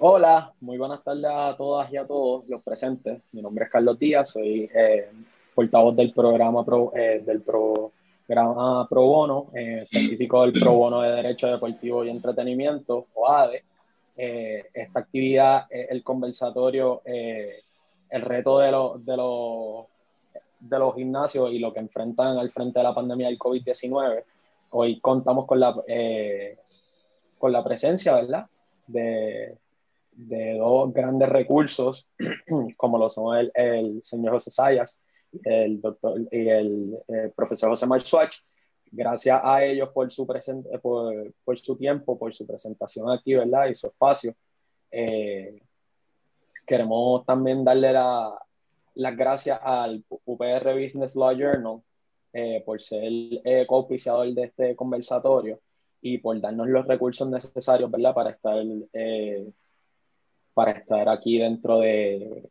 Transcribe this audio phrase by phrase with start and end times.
[0.00, 3.20] Hola, muy buenas tardes a todas y a todos los presentes.
[3.32, 5.10] Mi nombre es Carlos Díaz, soy eh,
[5.52, 11.10] portavoz del programa Pro, eh, del programa Pro Bono, eh, específico del Pro Bono de
[11.10, 13.64] Derecho Deportivo y Entretenimiento, o ADE.
[14.16, 18.70] esta actividad el conversatorio, el reto de,
[19.02, 19.16] de,
[20.60, 24.22] de los gimnasios y lo que enfrentan al frente de la pandemia del COVID-19.
[24.70, 25.74] Hoy contamos con la,
[27.38, 28.46] con la presencia, ¿verdad?
[28.86, 29.56] De
[30.18, 32.08] de dos grandes recursos,
[32.76, 34.98] como lo son el, el señor José Sayas
[35.44, 36.98] el doctor, y el,
[37.34, 38.34] profesor José Marzuach.
[38.90, 43.66] Gracias a ellos por su, presente, por, por, su tiempo, por su presentación aquí, ¿verdad?
[43.66, 44.34] Y su espacio.
[44.90, 45.60] Eh,
[46.66, 48.34] queremos también darle la,
[48.94, 51.82] las gracias al UPR Business Law Journal
[52.32, 53.66] eh, por ser eh,
[54.34, 55.60] de este conversatorio
[56.00, 58.14] y por darnos los recursos necesarios, ¿verdad?
[58.14, 59.50] Para estar eh,
[60.54, 62.50] para estar aquí dentro de,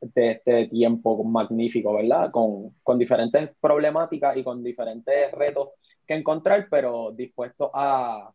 [0.00, 2.30] de este tiempo magnífico, ¿verdad?
[2.30, 5.70] Con, con, diferentes problemáticas y con diferentes retos
[6.06, 8.32] que encontrar, pero dispuesto a,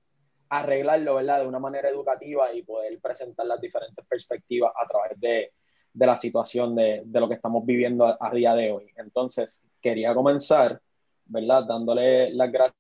[0.50, 1.42] arreglarlo, ¿verdad?
[1.42, 5.54] De una manera educativa y poder presentar las diferentes perspectivas a través de,
[5.94, 8.92] de la situación de, de, lo que estamos viviendo a, a, día de hoy.
[8.98, 10.82] Entonces, quería comenzar,
[11.26, 11.64] ¿verdad?
[11.68, 12.76] Dándole las gracias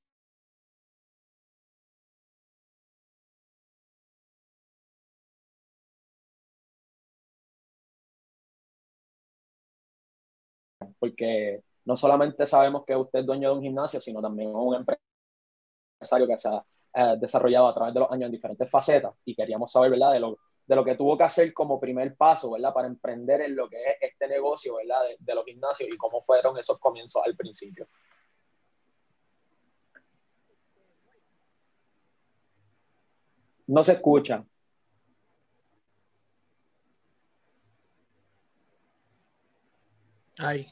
[10.99, 16.27] porque no solamente sabemos que usted es dueño de un gimnasio, sino también un empresario
[16.27, 16.63] que se ha
[16.93, 20.19] eh, desarrollado a través de los años en diferentes facetas y queríamos saber, ¿verdad?, de
[20.19, 20.37] lo,
[20.69, 23.83] de lo que tuvo que hacer como primer paso, ¿verdad?, para emprender en lo que
[23.83, 27.87] es este negocio, ¿verdad?, de, de los gimnasios y cómo fueron esos comienzos al principio.
[33.65, 34.45] No se escucha.
[40.37, 40.67] Ay.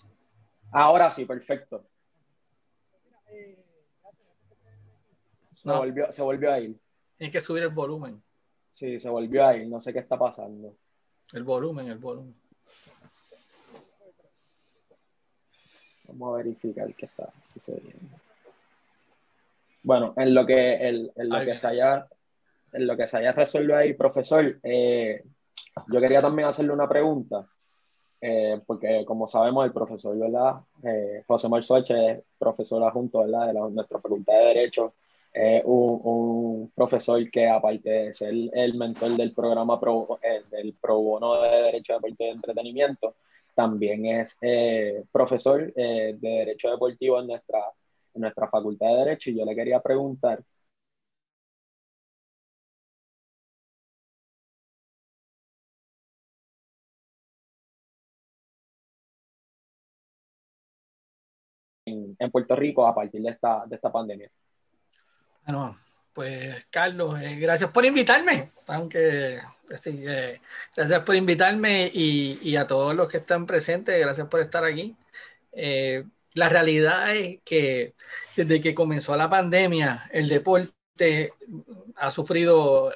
[0.72, 1.88] Ahora sí, perfecto.
[5.56, 6.80] Se, volvió, se volvió a ir.
[7.18, 8.24] Tiene que subir el volumen.
[8.78, 9.68] Sí, se volvió a ir.
[9.68, 10.76] No sé qué está pasando.
[11.34, 12.36] El volumen, el volumen.
[16.04, 18.20] Vamos a verificar qué está sucediendo.
[19.82, 22.08] Bueno, en lo que, en, lo que se haya
[22.72, 25.24] en lo que se haya resuelto ahí, profesor, eh,
[25.88, 27.48] yo quería también hacerle una pregunta.
[28.22, 30.58] Eh, porque como sabemos el profesor ¿verdad?
[30.84, 33.48] Eh, José Marzoche es profesor adjunto ¿verdad?
[33.48, 34.94] de la, nuestra Facultad de Derecho,
[35.40, 41.00] eh, un, profesor que aparte de ser el mentor del programa pro, eh, del Pro
[41.00, 43.16] Bono de Derecho Deportivo de Entretenimiento,
[43.56, 44.38] también es
[45.12, 47.60] profesor de Derecho Deportivo en nuestra,
[48.14, 50.44] en nuestra Facultad de Derecho y yo le quería preguntar
[61.88, 64.30] en, Puerto Rico a partir de esta, de esta pandemia.
[65.48, 65.78] Bueno,
[66.12, 69.40] pues Carlos, eh, gracias por invitarme, aunque
[69.78, 70.42] sí, eh,
[70.76, 74.98] gracias por invitarme y, y, a todos los que están presentes, gracias por estar aquí.
[75.54, 76.04] Eh,
[76.34, 77.94] la realidad es que
[78.36, 81.32] desde que comenzó la pandemia, el deporte
[81.96, 82.94] ha sufrido,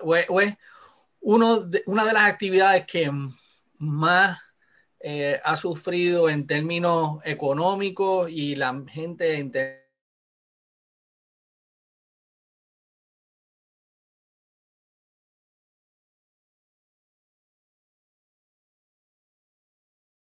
[1.22, 3.10] uno de, una de las actividades que
[3.78, 4.38] más
[5.44, 9.52] ha sufrido en términos económicos y la gente en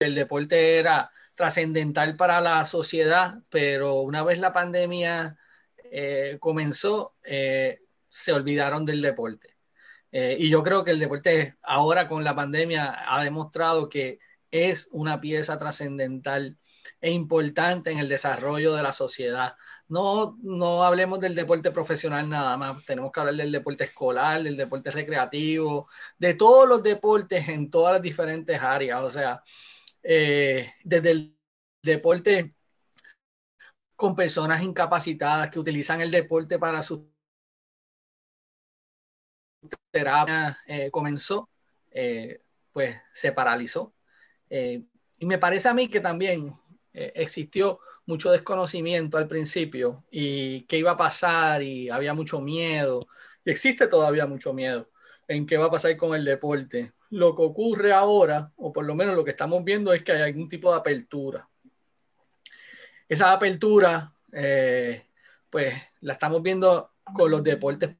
[0.06, 5.38] el deporte era trascendental para la sociedad, pero una vez la pandemia
[5.92, 9.50] eh, comenzó, eh, se olvidaron del deporte.
[10.12, 14.20] y yo creo que el deporte ahora con la pandemia ha demostrado que
[14.52, 16.58] es una pieza trascendental
[17.02, 19.56] e importante en el desarrollo de la sociedad.
[19.88, 24.58] No, no hablemos del deporte profesional nada más, tenemos que hablar del deporte escolar, del
[24.58, 29.02] deporte recreativo, de todos los deportes en todas las diferentes áreas.
[29.04, 29.42] O sea,
[30.04, 31.38] eh, desde el
[31.82, 32.56] deporte
[33.96, 37.12] con personas incapacitadas que utilizan el deporte para su
[39.92, 41.50] terapia, eh, comenzó,
[41.92, 42.42] eh,
[42.72, 43.94] pues se paralizó
[44.50, 46.54] y me parece a mí que también
[46.94, 53.08] existió mucho desconocimiento al principio y qué iba a pasar y había mucho miedo.
[53.46, 54.90] Y existe todavía mucho miedo
[55.28, 56.94] en qué va a pasar con el deporte.
[57.20, 60.22] Lo que ocurre ahora, o por lo menos lo que estamos viendo, es que hay
[60.24, 61.50] algún tipo de apertura.
[63.08, 65.06] Esa apertura, eh,
[65.50, 67.96] pues la estamos viendo con los deportes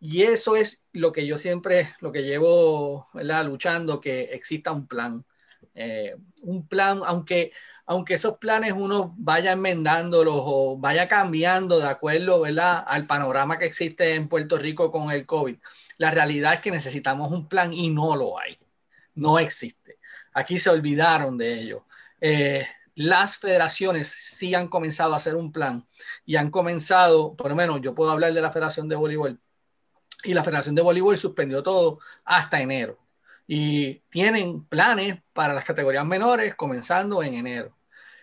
[0.00, 3.06] Y eso es lo que yo siempre, lo que llevo
[3.44, 5.24] luchando, que exista un plan.
[5.74, 7.52] Eh, un plan, aunque,
[7.86, 12.84] aunque esos planes uno vaya enmendándolos o vaya cambiando de acuerdo ¿verdad?
[12.86, 15.56] al panorama que existe en Puerto Rico con el COVID,
[15.98, 18.58] la realidad es que necesitamos un plan y no lo hay.
[19.14, 19.98] No existe.
[20.32, 21.86] Aquí se olvidaron de ello.
[22.20, 25.86] Eh, las federaciones sí han comenzado a hacer un plan
[26.24, 29.40] y han comenzado, por lo menos yo puedo hablar de la Federación de Voleibol,
[30.24, 32.98] y la Federación de Voleibol suspendió todo hasta enero.
[33.52, 37.76] Y tienen planes para las categorías menores comenzando en enero.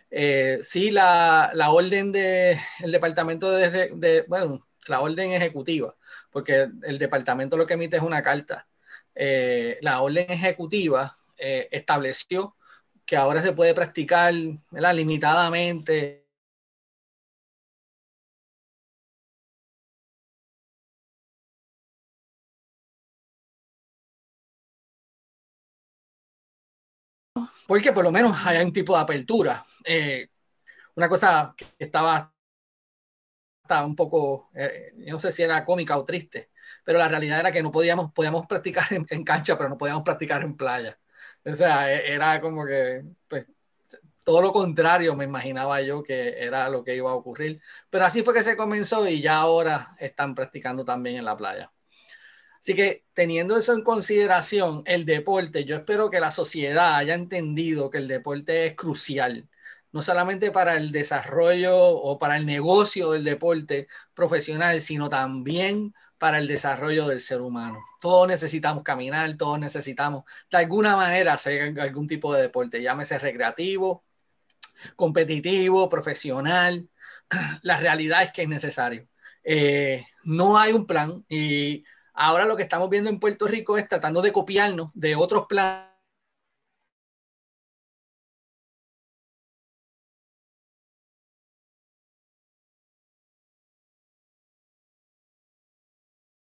[0.09, 5.93] Eh, sí, la, la orden del departamento de, bueno, la orden ejecutiva,
[6.31, 8.69] porque el departamento lo que emite es una carta.
[9.15, 12.55] Eh, la orden ejecutiva eh, estableció
[13.05, 16.26] que ahora se puede practicar limitadamente
[27.67, 29.65] porque por lo menos hay un tipo de apertura.
[29.83, 30.29] Eh,
[30.95, 32.33] una cosa que estaba,
[33.61, 36.51] estaba un poco, eh, no sé si era cómica o triste,
[36.83, 40.43] pero la realidad era que no podíamos, podíamos practicar en, cancha, pero no podíamos practicar
[40.43, 40.97] en playa.
[41.45, 43.47] O sea, e, era como que, pues,
[44.23, 47.61] todo lo contrario me imaginaba yo que era lo que iba a ocurrir.
[47.89, 51.71] Pero así fue que se comenzó y ya ahora están practicando también en la playa.
[52.67, 57.89] Así que teniendo eso en consideración, el deporte, yo espero que la sociedad haya entendido
[57.89, 59.47] que el deporte es crucial,
[59.93, 66.39] no solamente para el desarrollo o para el negocio del deporte profesional, sino también para
[66.39, 67.79] el desarrollo del ser humano.
[68.01, 74.03] Todos necesitamos caminar, todos necesitamos de alguna manera hacer algún tipo de deporte, llámese recreativo,
[74.97, 76.89] competitivo, profesional.
[77.61, 79.07] La realidad es que es necesario.
[79.41, 81.85] Eh, no hay un plan y
[82.17, 85.87] Ahora lo que estamos viendo en Puerto Rico es tratando de copiarnos de otros planes.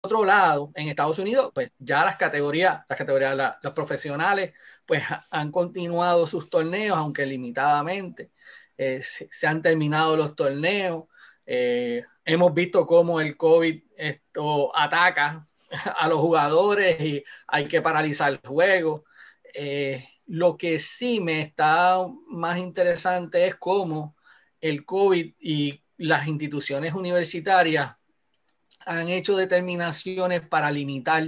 [0.01, 4.53] otro lado, en Estados Unidos, pues ya las categorías, las categorías, los profesionales,
[4.85, 8.31] pues han continuado sus torneos, aunque limitadamente.
[8.77, 11.05] Eh, se, han terminado los torneos.
[11.45, 15.47] Eh, hemos visto cómo el COVID esto ataca
[15.97, 19.05] a los jugadores y hay que paralizar el juego.
[19.53, 21.97] Eh, lo que sí me está
[22.27, 24.15] más interesante es cómo
[24.61, 27.95] el COVID y las instituciones universitarias
[28.85, 31.23] han hecho determinaciones para limitar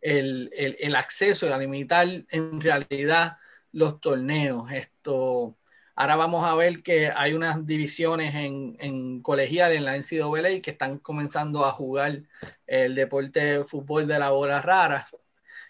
[0.00, 3.36] el, el, el acceso, a limitar en realidad
[3.72, 4.70] los torneos.
[4.70, 5.56] Esto,
[5.96, 10.70] Ahora vamos a ver que hay unas divisiones en, en colegial en la NCAA que
[10.72, 12.22] están comenzando a jugar
[12.66, 15.06] el deporte de fútbol de la bola rara.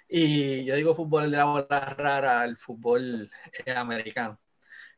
[0.09, 3.31] Y yo digo fútbol de la bola rara, el fútbol
[3.76, 4.38] americano.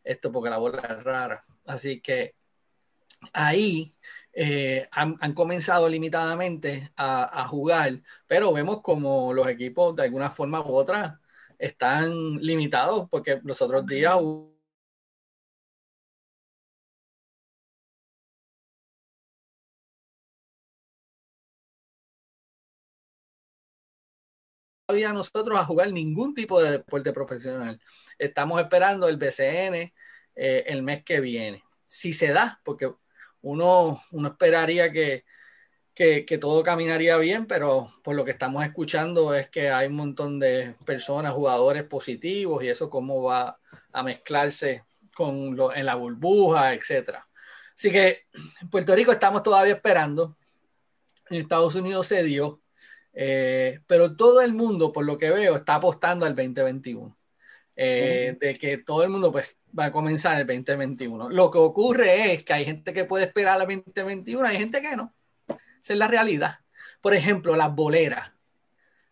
[0.04, 1.42] Esto porque la bola es rara.
[1.66, 2.34] Así que
[3.32, 3.94] ahí
[4.32, 10.74] eh, han, comenzado limitadamente a, jugar, pero vemos como los equipos de alguna forma u
[10.74, 11.20] otra
[11.58, 14.14] están limitados porque los otros días
[24.86, 27.80] todavía nosotros a jugar ningún tipo de deporte profesional.
[28.18, 29.92] Estamos esperando el BCN
[30.36, 31.64] eh, el mes que viene.
[31.84, 32.92] Si se da, porque
[33.42, 35.24] uno, uno esperaría que,
[35.94, 39.94] que, que, todo caminaría bien, pero por lo que estamos escuchando es que hay un
[39.94, 43.58] montón de personas, jugadores positivos y eso cómo va
[43.92, 47.26] a mezclarse con lo, en la burbuja, etcétera.
[47.74, 48.26] Así que
[48.60, 50.36] en Puerto Rico estamos todavía esperando.
[51.28, 52.60] En Estados Unidos se dio.
[53.18, 57.16] Eh, pero todo el mundo, por lo que veo, está apostando al 2021.
[57.74, 61.30] Eh, de que todo el mundo pues, va a comenzar el 2021.
[61.30, 64.96] Lo que ocurre es que hay gente que puede esperar al 2021, hay gente que
[64.96, 65.14] no.
[65.48, 66.58] Esa es la realidad.
[67.00, 68.32] Por ejemplo, las boleras.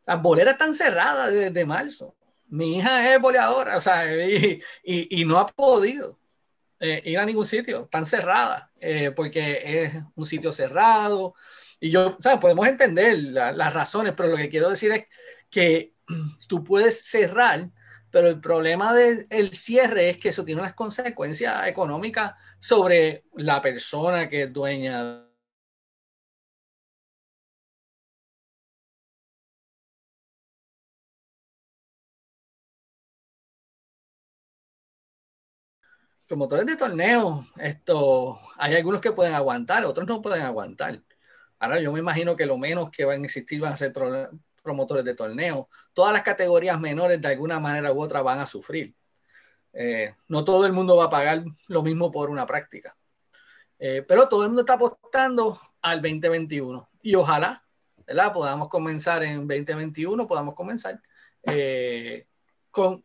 [0.07, 2.15] Las boleras están cerradas desde marzo.
[2.49, 6.19] Mi hija es boleadora, o sea, y, y, y no ha podido
[6.79, 7.85] eh, ir a ningún sitio.
[7.85, 8.69] Están cerradas
[9.17, 11.35] porque es un sitio cerrado,
[11.81, 12.39] y yo, ¿sabes?
[12.41, 15.07] Podemos entender las razones, pero lo que quiero decir es
[15.51, 15.95] que
[16.49, 17.71] tú puedes cerrar,
[18.11, 23.61] pero el problema del de cierre es que eso tiene unas consecuencias económicas sobre la
[23.61, 25.25] persona que es dueña
[36.27, 41.03] promotores de torneos, esto, hay algunos que pueden aguantar, otros no pueden aguantar.
[41.65, 43.93] Ahora yo me imagino que lo menos que van a existir van a ser
[44.63, 45.67] promotores de torneos.
[45.93, 48.95] Todas las categorías menores de alguna manera u otra van a sufrir.
[49.73, 52.97] Eh, no todo el mundo va a pagar lo mismo por una práctica.
[53.79, 57.65] Eh, pero todo el mundo está apostando al 2021 y ojalá
[58.07, 58.33] ¿verdad?
[58.33, 61.01] podamos comenzar en 2021, podamos comenzar
[61.43, 62.27] eh,
[62.71, 63.05] con,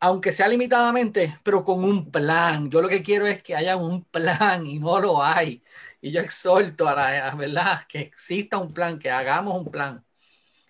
[0.00, 2.70] aunque sea limitadamente, pero con un plan.
[2.70, 5.62] Yo lo que quiero es que haya un plan y no lo hay.
[6.02, 10.04] Y yo exhorto a la verdad que exista un plan, que hagamos un plan.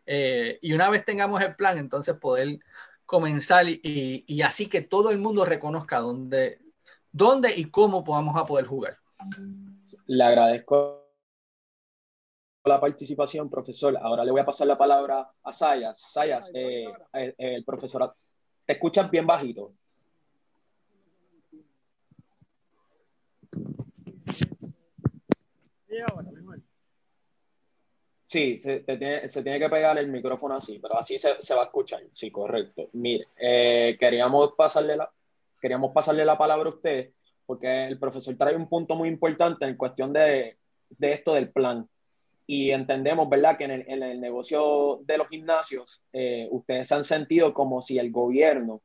[0.06, 2.58] Eh, y una vez tengamos el plan, entonces poder
[3.04, 6.60] comenzar y, y, así que todo el mundo reconozca dónde,
[7.12, 8.96] dónde y cómo podamos a poder jugar.
[10.06, 11.08] Le agradezco
[12.64, 13.96] la participación, profesor.
[14.00, 16.00] Ahora le voy a pasar la palabra a Sayas.
[16.00, 18.14] Sayas, eh, eh, el profesor,
[18.64, 19.72] te escuchas bien bajito.
[28.22, 31.62] Sí, se, tiene, se, tiene, que pegar el micrófono así, pero así se, se va
[31.62, 32.02] a escuchar.
[32.12, 32.90] Sí, correcto.
[32.92, 35.10] Mire, eh, queríamos, pasarle la,
[35.60, 37.12] queríamos pasarle la palabra a usted
[37.46, 40.58] porque el profesor trae un punto muy importante en cuestión de,
[40.90, 41.88] de esto del plan
[42.46, 46.94] y entendemos, ¿verdad?, que en el, en el negocio de los gimnasios, eh, ustedes se
[46.94, 48.82] han sentido como si el gobierno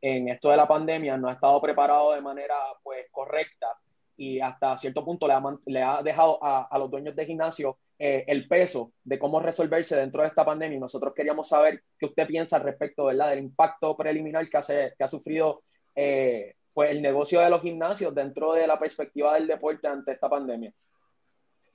[0.00, 3.68] en esto de la pandemia no ha estado preparado de manera, pues, correcta
[4.16, 8.24] y hasta cierto punto le ha, le ha dejado a, los dueños de gimnasio eh,
[8.26, 12.26] el peso de cómo resolverse dentro de esta pandemia y nosotros queríamos saber qué usted
[12.26, 15.62] piensa al respecto, ¿verdad?, del impacto preliminar que, hace, que ha sufrido
[15.94, 20.28] eh, pues, el negocio de los gimnasios dentro de la perspectiva del deporte ante esta
[20.28, 20.72] pandemia.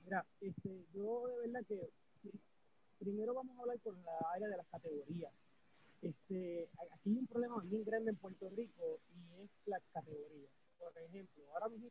[0.04, 1.90] Mira, este, yo de verdad que
[2.98, 5.32] primero vamos a hablar con la área de las categorías.
[6.02, 10.48] Este, aquí hay un problema bien grande en Puerto Rico y es la categoría.
[10.78, 11.88] Por ejemplo, ahora mismo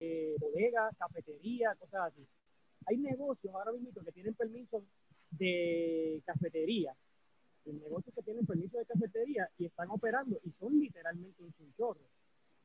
[0.00, 2.26] eh, bodegas, cafeterías, cosas así.
[2.86, 4.82] Hay negocios ahora mismo que tienen permiso
[5.30, 6.94] de cafetería,
[7.66, 12.00] negocios que tienen permiso de cafetería y están operando y son literalmente un chinchorro.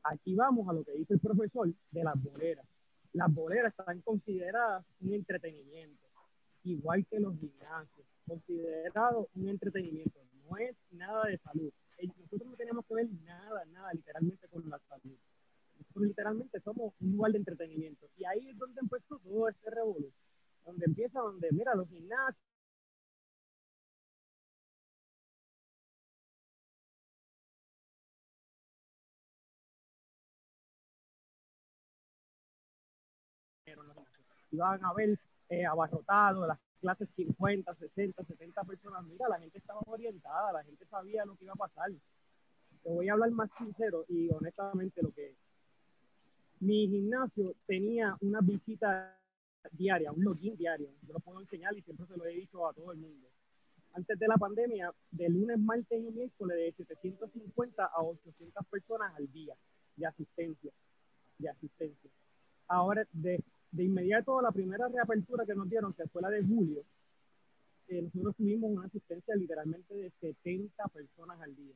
[0.04, 2.66] Aquí vamos a lo que dice el profesor de las boleras.
[3.12, 6.06] Las boleras están consideradas un entretenimiento,
[6.64, 11.72] igual que los gimnasios, considerado un entretenimiento, no es nada de salud.
[12.18, 15.16] Nosotros no tenemos que ver nada, nada literalmente con la salud.
[15.78, 18.06] Nosotros literalmente somos un lugar de entretenimiento.
[18.16, 20.12] Y ahí es donde empezó todo este revolución,
[20.64, 22.36] donde empieza, donde, mira, los gimnasios
[34.50, 35.18] iban a ver
[35.48, 39.04] eh, abarrotados, las clases 50, 60, 70 personas.
[39.04, 41.90] Mira, la gente estaba orientada, la gente sabía lo que iba a pasar.
[42.82, 45.34] Te voy a hablar más sincero y honestamente lo que
[46.60, 49.18] mi gimnasio tenía una visita
[49.72, 50.88] diaria, un login diario.
[51.06, 53.28] Yo lo puedo enseñar y siempre se lo he dicho a todo el mundo.
[53.94, 59.32] Antes de la pandemia, de lunes, martes y miércoles, de 750 a 800 personas al
[59.32, 59.54] día
[59.96, 60.72] de asistencia.
[61.38, 62.10] De asistencia.
[62.68, 63.42] Ahora, de
[63.76, 66.82] de inmediato la primera reapertura que nos dieron, que fue la de julio,
[67.88, 71.74] eh, nosotros tuvimos una asistencia literalmente de 70 personas al día.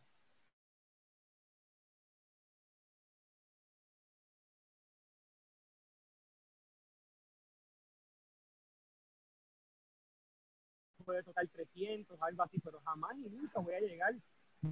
[11.00, 14.14] Puede tocar 300, algo así, pero jamás ni nunca voy a llegar.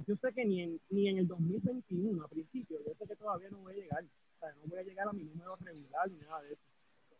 [0.07, 3.49] Yo sé que ni en, ni en el 2021, a principio, yo sé que todavía
[3.49, 4.03] no voy a llegar.
[4.03, 6.69] O sea, no voy a llegar a mi número regular ni nada de eso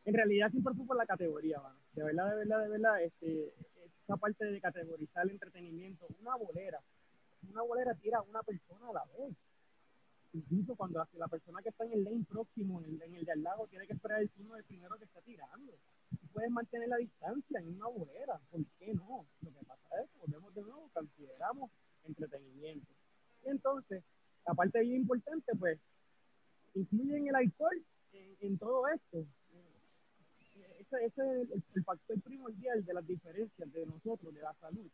[0.06, 1.62] en realidad siempre fue por la categoría,
[1.94, 3.54] de verdad, de verdad, de verdad, este,
[4.02, 6.80] esa parte de categorizar el entretenimiento, una bolera,
[7.48, 9.36] una bolera tira a una persona a la vez.
[10.34, 13.66] Incluso cuando la, persona que está en el lane próximo, en el, de al lado,
[13.68, 15.74] tiene que esperar el turno del primero que está tirando.
[16.34, 19.26] Puedes mantener la distancia en una bolera, ¿por qué no?
[19.42, 21.72] Lo que pasa es que volvemos de nuevo, consideramos
[22.06, 22.88] entretenimiento.
[23.46, 24.04] Y entonces,
[24.46, 25.80] la parte importante, pues,
[26.76, 29.26] incluyen el alcohol en, todo esto
[30.80, 34.90] ese, es el, el, factor primordial de las diferencias de nosotros, de la salud.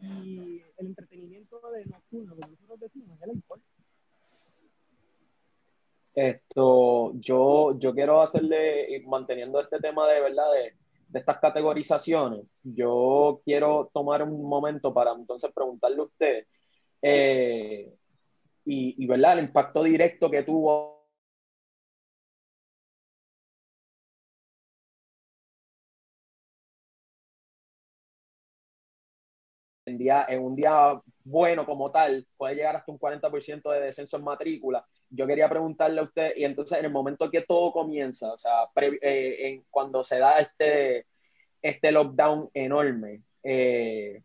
[0.00, 3.60] Y el entretenimiento de nocturno, como nosotros decimos, es el alcohol.
[6.18, 10.74] Esto, yo, yo quiero hacerle, eh, manteniendo este tema de verdad de,
[11.18, 16.46] estas categorizaciones, yo quiero tomar un momento para entonces preguntarle a usted,
[17.02, 17.94] eh,
[18.64, 20.98] y, y, verdad, el impacto directo que tuvo.
[29.86, 34.16] En, día, en un día bueno como tal, puede llegar hasta un 40% de descenso
[34.18, 38.32] en matrícula yo quería preguntarle a usted, y entonces en el momento que todo comienza,
[38.32, 41.06] o sea, eh, en, cuando se da este,
[41.62, 44.22] este lockdown enorme, eh,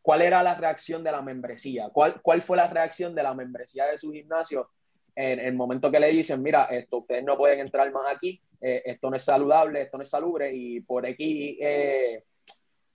[0.00, 1.90] ¿cuál era la reacción de la membresía?
[1.90, 4.70] ¿Cuál, ¿Cuál fue la reacción de la membresía de su gimnasio
[5.16, 8.82] en el momento que le dicen, mira, esto, ustedes no pueden entrar más aquí, eh,
[8.84, 12.24] esto no es saludable, esto no es salubre, y por aquí eh,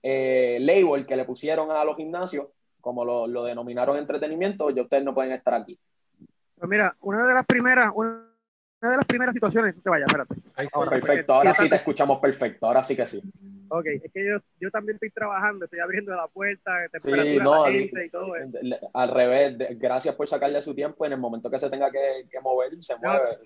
[0.02, 2.48] eh, label que le pusieron a los gimnasios,
[2.80, 5.78] como lo, lo denominaron entretenimiento, y ustedes no pueden estar aquí.
[6.60, 8.20] Pues mira, una de las primeras, una
[8.82, 10.34] de las primeras situaciones, no te vayas, espérate.
[10.90, 13.22] perfecto, ahora sí te escuchamos perfecto, ahora sí que sí.
[13.70, 17.72] Ok, es que yo, yo también estoy trabajando, estoy abriendo la puerta, temperatura no, la
[17.72, 18.58] gente y todo eso.
[18.92, 22.40] Al revés, gracias por sacarle su tiempo, en el momento que se tenga que, que
[22.40, 23.38] mover, se mueve.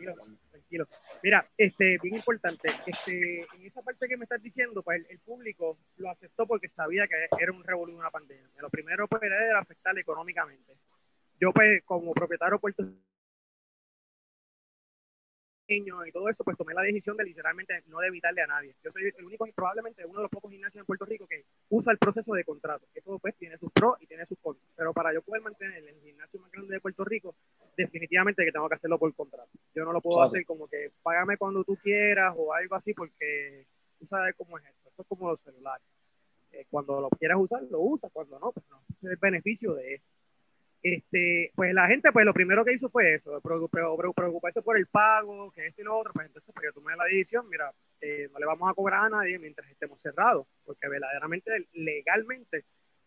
[0.50, 0.88] Tranquilo,
[1.22, 5.78] Mira, este, bien importante, este, en esa parte que me estás diciendo, pues el, público
[5.98, 8.48] lo aceptó porque sabía que era un revolución una pandemia.
[8.60, 10.74] Lo primero pues era afectarle económicamente.
[11.44, 12.82] Yo pues como propietario Puerto
[15.68, 18.74] y todo eso, pues tomé la decisión de literalmente no de evitarle a nadie.
[18.82, 21.44] Yo soy el único y probablemente uno de los pocos gimnasios en Puerto Rico que
[21.68, 22.86] usa el proceso de contrato.
[22.94, 24.66] Eso pues tiene sus pros y tiene sus contras.
[24.74, 27.34] Pero para yo poder mantener el gimnasio más grande de Puerto Rico,
[27.76, 29.50] definitivamente que tengo que hacerlo por contrato.
[29.74, 33.66] Yo no lo puedo hacer como que págame cuando tú quieras o algo así porque
[33.98, 34.88] tú sabes cómo es esto.
[34.88, 35.86] Esto es como los celulares.
[36.52, 38.10] Eh, cuando lo quieras usar, lo usas.
[38.12, 38.80] Cuando no, pues no.
[38.88, 40.13] es el beneficio de esto
[40.84, 45.50] este, pues la gente, pues lo primero que hizo fue eso, preocuparse por el pago,
[45.50, 47.72] que esto y lo otro, pues entonces, porque yo tomé la decisión, mira,
[48.02, 52.66] eh, no le vamos a cobrar a nadie mientras estemos cerrados, porque verdaderamente, legalmente,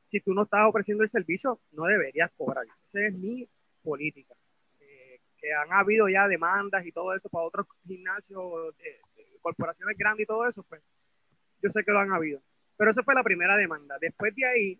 [0.09, 2.65] si tú no estás ofreciendo el servicio, no deberías cobrar.
[2.87, 3.47] Esa es mi
[3.83, 4.33] política.
[4.79, 8.73] Eh, que han habido ya demandas y todo eso para otros gimnasios,
[9.43, 10.81] corporaciones grandes y todo eso, pues
[11.61, 12.41] yo sé que lo han habido.
[12.75, 13.97] Pero esa fue la primera demanda.
[14.01, 14.79] Después de ahí,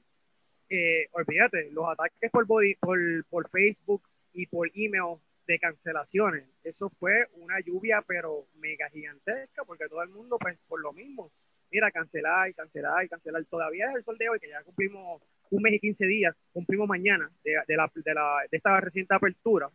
[0.70, 4.04] eh, olvídate, los ataques por, body, por, Facebook
[4.34, 10.10] y por email de cancelaciones, eso fue una lluvia pero mega gigantesca porque todo el
[10.10, 11.32] mundo pues por lo mismo,
[11.72, 15.22] mira, cancelar y cancelar y cancelar, todavía es el sol de hoy que ya cumplimos
[15.50, 19.16] un mes y 15 días, cumplimos mañana de, de, la, de, la, de esta reciente
[19.16, 19.70] apertura,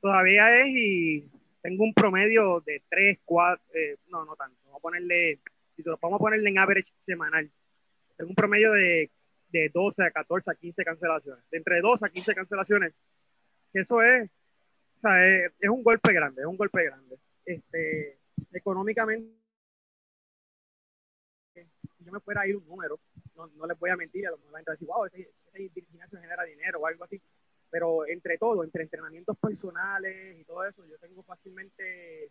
[0.00, 1.28] todavía es y
[1.62, 5.40] tengo un promedio de 3, 4, eh, no, no tanto, vamos a ponerle,
[5.74, 7.50] si vamos a ponerle en average semanal,
[8.16, 9.10] tengo un promedio de
[9.50, 11.44] de 12 a 14 a 15 cancelaciones.
[11.50, 12.94] De entre 12 a 15 cancelaciones,
[13.72, 14.30] eso es,
[14.98, 17.18] o sea, es, un golpe grande, es un golpe grande.
[17.44, 18.18] Este,
[18.52, 19.34] económicamente,
[21.54, 22.98] si yo me fuera a ir un número,
[23.36, 25.04] no, no les voy a mentir, a lo mejor la gente va a decir, wow,
[25.06, 27.20] ese, ese gimnasio genera dinero o algo así,
[27.70, 32.30] pero entre todo, entre entrenamientos personales y todo eso, yo tengo fácilmente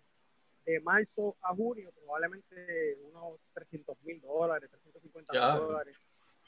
[0.65, 5.95] de marzo a junio probablemente unos 300 mil dólares, 350 dólares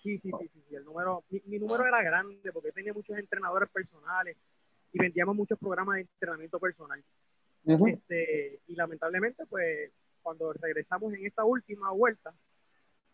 [0.02, 4.38] Sí, sí, sí, sí, el número, mi, número era grande porque tenía muchos entrenadores personales
[4.94, 7.04] y vendíamos muchos programas de entrenamiento personal.
[7.66, 12.34] este, y lamentablemente, pues, cuando regresamos en esta última vuelta,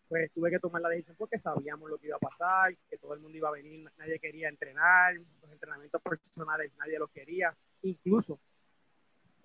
[0.08, 3.14] pues tuve que tomar la decisión porque sabíamos lo que iba a pasar, que todo
[3.14, 8.38] el mundo iba a venir, nadie quería entrenar, los entrenamientos personales nadie los quería, incluso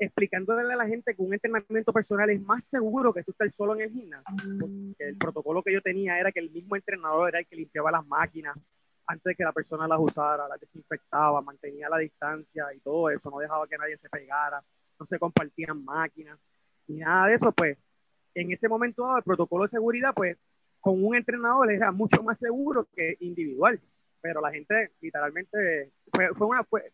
[0.01, 3.75] explicándole a la gente que un entrenamiento personal es más seguro que tú estar solo
[3.75, 4.35] en el gimnasio.
[4.59, 7.91] Porque el protocolo que yo tenía era que el mismo entrenador era el que limpiaba
[7.91, 8.57] las máquinas
[9.05, 13.29] antes de que la persona las usara, las desinfectaba, mantenía la distancia y todo eso,
[13.29, 14.63] no dejaba que nadie se pegara,
[14.99, 16.39] no se compartían máquinas,
[16.87, 17.77] ni nada de eso, pues
[18.33, 20.37] en ese momento el protocolo de seguridad, pues
[20.79, 23.79] con un entrenador era mucho más seguro que individual,
[24.19, 26.91] pero la gente literalmente fue, fue una, fue,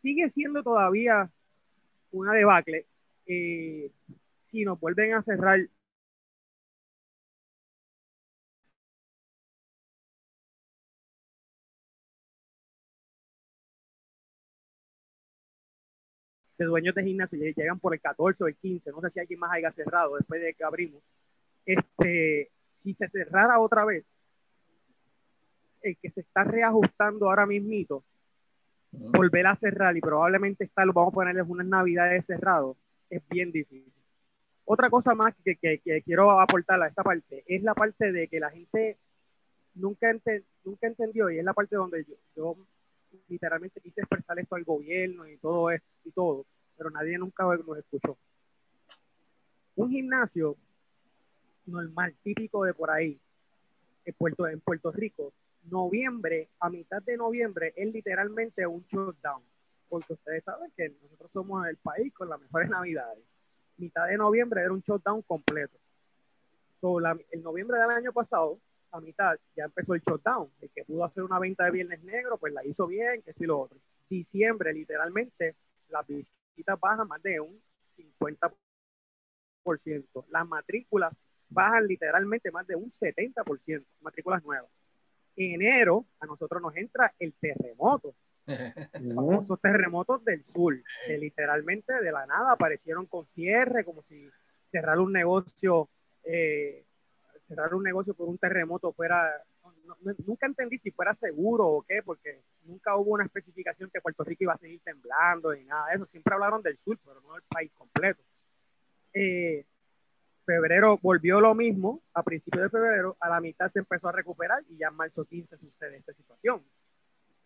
[0.00, 1.30] sigue siendo todavía
[2.18, 2.86] una debacle.
[3.26, 3.90] Eh,
[4.50, 5.60] si nos vuelven a cerrar
[16.58, 19.40] de dueños de gimnasio llegan por el 14 o el 15, no sé si alguien
[19.40, 21.02] más haya cerrado después de que abrimos.
[21.66, 24.04] Este, si se cerrara otra vez,
[25.82, 28.04] el que se está reajustando ahora mismito
[28.92, 32.76] volver a cerrar y probablemente estar, vamos a ponerles unas navidades cerrados,
[33.10, 33.92] es bien difícil.
[34.64, 38.40] Otra cosa más que, que, quiero aportar a esta parte es la parte de que
[38.40, 38.98] la gente
[39.74, 40.12] nunca,
[40.64, 42.56] nunca entendió y es la parte donde yo, yo,
[43.28, 46.46] literalmente quise expresar esto al gobierno y todo esto y todo,
[46.76, 48.18] pero nadie nunca nos escuchó.
[49.76, 50.56] Un gimnasio
[51.66, 53.20] normal, típico de por ahí,
[54.04, 55.32] en Puerto, en Puerto Rico,
[55.70, 59.42] noviembre, a mitad de noviembre, es literalmente un shutdown.
[59.88, 63.24] Porque ustedes saben que nosotros somos el país con las mejores navidades.
[63.76, 65.78] Mitad de noviembre era un shutdown completo.
[66.80, 68.58] So, el noviembre del año pasado,
[68.90, 70.50] a mitad ya empezó el shutdown.
[70.60, 73.44] El que pudo hacer una venta de Viernes Negro, pues la hizo bien, que esto
[73.44, 73.78] lo otro.
[74.08, 75.56] Diciembre, literalmente,
[75.88, 77.60] las visitas bajan más de un
[77.96, 78.56] 50%.
[80.30, 81.12] Las matrículas
[81.48, 84.70] bajan literalmente más de un 70%, matrículas nuevas.
[85.36, 88.14] En enero, a nosotros nos entra el terremoto.
[89.00, 90.74] Los terremotos del sur,
[91.06, 94.30] que literalmente de la nada aparecieron con cierre, como si
[94.70, 95.88] cerrar un negocio
[96.22, 96.86] eh,
[97.46, 99.32] cerrar un negocio por un terremoto fuera,
[100.26, 104.44] nunca entendí si fuera seguro o qué, porque nunca hubo una especificación que Puerto Rico
[104.44, 106.06] iba a seguir temblando y nada de eso.
[106.06, 108.22] Siempre hablaron del sur, pero no del país completo.
[109.12, 109.64] Eh,
[110.46, 114.62] febrero volvió lo mismo, a principios de febrero, a la mitad se empezó a recuperar
[114.70, 116.62] y ya en marzo 15 sucede esta situación.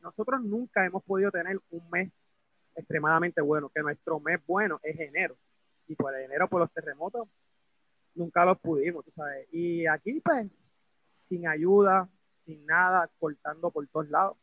[0.01, 2.13] Nosotros nunca hemos podido tener un mes
[2.77, 5.37] extremadamente bueno, que nuestro mes bueno es enero.
[5.89, 7.29] Y por enero, por los terremotos,
[8.15, 9.49] nunca los pudimos, tú sabes.
[9.51, 10.47] Y aquí, pues,
[11.29, 12.09] sin ayuda,
[12.45, 14.37] sin nada, cortando por todos lados.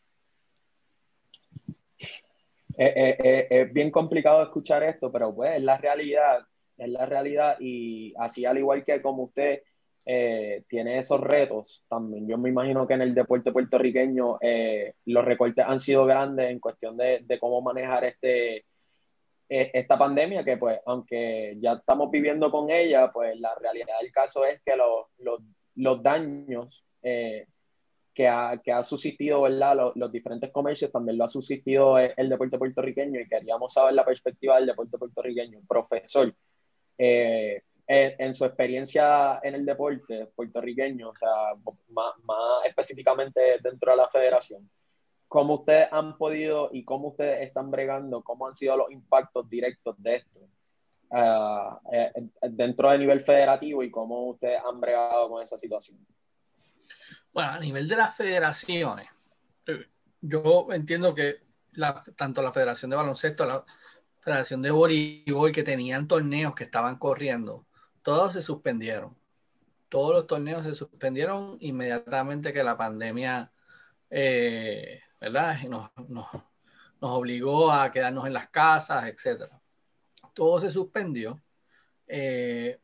[2.78, 6.46] es bien complicado escuchar esto, pero pues es la realidad,
[6.78, 9.62] es la realidad y así al igual que como usted
[10.06, 15.26] eh, tiene esos retos, también yo me imagino que en el deporte puertorriqueño eh, los
[15.26, 18.66] recortes han sido grandes en cuestión de, de cómo manejar este,
[19.50, 24.12] eh, esta pandemia que pues aunque ya estamos viviendo con ella, pues la realidad del
[24.12, 25.42] caso es que los, los,
[25.76, 27.48] los daños eh,
[28.14, 29.94] que, ha, que ha subsistido, ¿verdad?
[29.96, 34.58] Los, diferentes comercios también lo ha subsistido el, deporte puertorriqueño y queríamos saber la perspectiva
[34.58, 35.62] del deporte puertorriqueño.
[35.68, 36.34] Profesor,
[36.98, 41.56] eh, en, en, su experiencia en el deporte puertorriqueño, o sea,
[41.90, 44.70] más, más específicamente dentro de la federación,
[45.28, 49.96] cómo ustedes han podido y cómo ustedes están bregando, cómo han sido los impactos directos
[50.02, 50.40] de esto
[51.12, 56.06] uh, dentro del nivel federativo y cómo ustedes han bregado con esa situación.
[57.34, 59.08] Bueno, a nivel de las federaciones,
[59.68, 59.86] eh,
[60.22, 61.36] yo entiendo que
[61.74, 63.64] la, tanto la Federación de Baloncesto, la
[64.28, 67.66] Federación de Voleibol, que tenían torneos que estaban corriendo,
[68.02, 69.18] todos se suspendieron.
[69.88, 73.50] Todos los torneos se suspendieron inmediatamente que la pandemia
[74.10, 75.58] eh, ¿verdad?
[75.70, 79.50] Nos, nos, nos, obligó a quedarnos en las casas, etc.
[80.34, 81.42] Todo se suspendió.
[82.06, 82.82] Eh,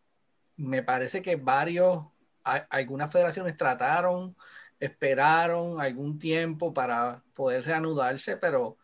[0.56, 2.06] me parece que varios,
[2.43, 4.34] algunas federaciones trataron,
[4.79, 8.77] esperaron algún tiempo para poder reanudarse, pero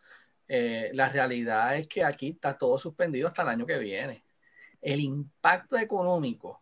[0.50, 4.24] eh, la realidad es que aquí está todo suspendido hasta el año que viene.
[4.82, 6.60] El impacto económico.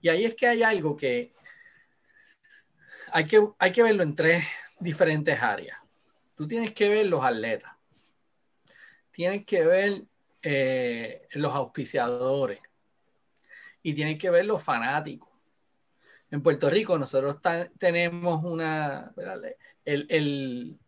[0.00, 1.32] Y ahí es que hay algo que
[3.12, 4.44] hay que, hay que verlo en tres
[4.78, 5.78] diferentes áreas
[6.36, 7.72] tú tienes que ver los atletas,
[9.10, 10.02] tienes que ver
[10.42, 12.60] eh, los auspiciadores
[13.82, 15.28] y tienes que ver los fanáticos.
[16.30, 17.38] En Puerto Rico nosotros
[17.78, 19.14] tenemos una,
[19.84, 20.78] el, el,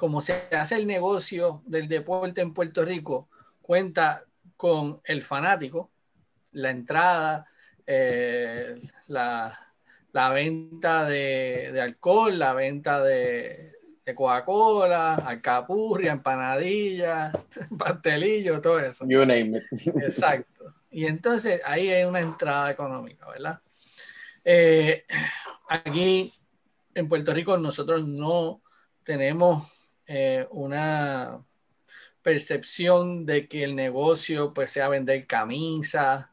[0.00, 3.28] como se hace el negocio del deporte en Puerto Rico,
[3.60, 4.24] cuenta
[4.56, 5.90] con el fanático,
[6.52, 7.46] la entrada,
[7.86, 9.60] eh, la,
[10.12, 13.74] la, venta de, de, alcohol, la venta de,
[14.14, 17.30] Coca-Cola, alcapurria, empanadilla,
[17.78, 19.04] pastelillo, todo eso.
[19.06, 19.86] You name it.
[20.02, 20.76] Exacto.
[20.90, 23.60] Y entonces ahí hay una entrada económica, ¿verdad?
[24.46, 25.04] Eh,
[25.68, 26.32] aquí
[26.94, 28.62] en Puerto Rico nosotros no
[29.04, 29.70] tenemos
[30.12, 31.40] eh, una
[32.20, 36.26] percepción de que el negocio pues sea vender camisas,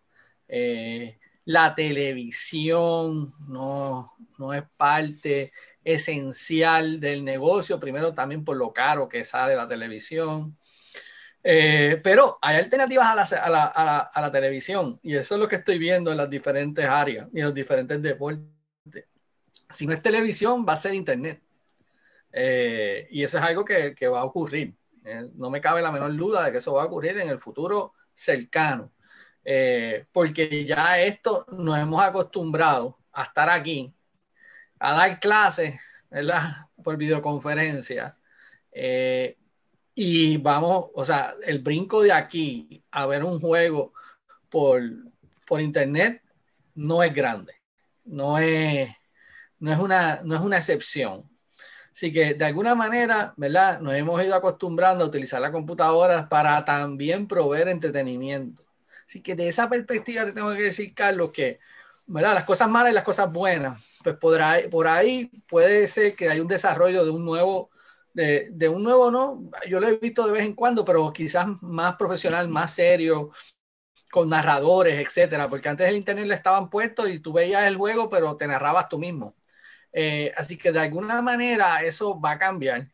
[0.47, 5.51] eh, la televisión no, no es parte
[5.83, 10.57] esencial del negocio, primero también por lo caro que sale la televisión.
[11.43, 15.35] Eh, pero hay alternativas a la, a, la, a, la, a la, televisión y eso
[15.35, 18.43] es lo que estoy viendo en las diferentes áreas y en los diferentes deportes.
[19.69, 21.46] Si no es televisión, va a ser internet.
[22.39, 24.76] Eh, y eso es algo que, va a ocurrir.
[25.06, 27.39] Eh, no me cabe la menor duda de que eso va a ocurrir en el
[27.39, 28.93] futuro cercano.
[30.12, 33.97] porque ya esto nos hemos acostumbrado a estar aquí
[34.80, 36.41] a dar clases, ¿verdad?
[36.84, 38.17] Por videoconferencia.
[38.71, 39.38] Eh,
[39.95, 43.93] y vamos, o sea, el brinco de aquí a ver un juego
[44.50, 44.82] por,
[45.45, 46.21] por internet
[46.76, 47.54] no es grande,
[48.06, 48.89] no es,
[49.60, 51.28] no es, una, no es una excepción.
[51.97, 53.79] Así que de alguna manera, ¿verdad?
[53.81, 58.63] Nos hemos ido acostumbrando a utilizar la computadora para también proveer entretenimiento.
[59.07, 61.57] Así que de esa perspectiva te tengo que decir, Carlos, que
[62.05, 62.36] ¿verdad?
[62.36, 66.39] las cosas malas y las cosas buenas pues ahí, por ahí puede ser que hay
[66.39, 67.71] un desarrollo de un nuevo,
[68.13, 69.49] de, de, un nuevo, ¿no?
[69.67, 73.31] Yo lo he visto de vez en cuando, pero quizás más profesional, más serio,
[74.12, 78.10] con narradores, etcétera, porque antes el internet le estaban puestos y tú veías el juego,
[78.10, 79.36] pero te narrabas tú mismo.
[79.99, 82.88] Eh, así que de alguna manera eso va a cambiar.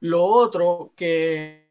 [0.00, 1.70] Lo otro que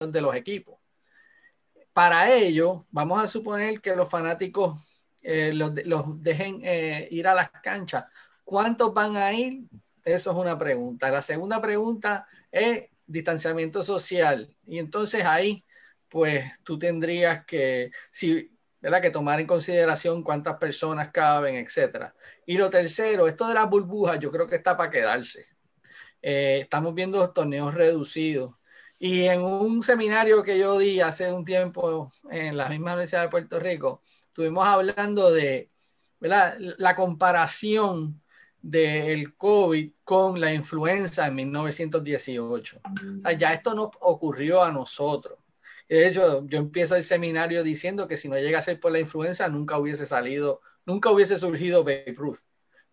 [0.00, 0.78] de los equipos.
[1.92, 4.78] Para ello, vamos a suponer que los fanáticos
[5.22, 5.74] eh, los,
[6.22, 8.06] dejen eh, ir a las canchas.
[8.44, 9.64] ¿Cuántos van a ir?
[10.04, 11.10] Eso es una pregunta.
[11.10, 14.54] La segunda pregunta es distanciamiento social.
[14.66, 15.64] Y entonces ahí,
[16.08, 19.02] pues tú tendrías que, si, ¿verdad?
[19.02, 22.14] que tomar en consideración cuántas personas caben, etcétera.
[22.46, 25.46] Y lo tercero, esto de las burbujas, yo creo que está para quedarse.
[26.22, 28.54] Eh, estamos viendo torneos reducidos.
[28.98, 33.28] Y en un seminario que yo di hace un tiempo en la misma Universidad de
[33.28, 35.70] Puerto Rico, estuvimos hablando de
[36.20, 36.56] ¿verdad?
[36.58, 38.22] la comparación
[38.64, 42.80] del COVID con la influenza en 1918.
[43.38, 45.38] ya esto no ocurrió a nosotros.
[45.86, 49.00] De hecho, yo empiezo el seminario diciendo que si no llega a ser por la
[49.00, 52.38] influenza, nunca hubiese salido, nunca hubiese surgido Babe Ruth.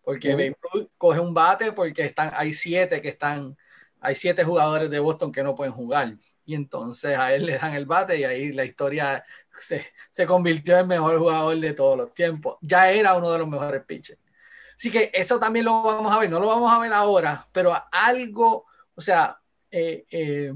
[0.02, 3.56] Porque Babe Ruth coge un bate porque están, hay siete que están,
[3.98, 6.18] hay siete jugadores de Boston que no pueden jugar.
[6.44, 9.24] Y entonces a él le dan el bate y ahí la historia
[9.58, 12.58] se, se convirtió en el mejor jugador de todos los tiempos.
[12.60, 14.21] Ya era uno de los mejores pitchers.
[14.82, 17.72] Así que eso también lo vamos a ver, no lo vamos a ver ahora, pero
[17.92, 18.66] algo,
[18.96, 19.38] o sea,
[19.70, 20.52] eh, eh,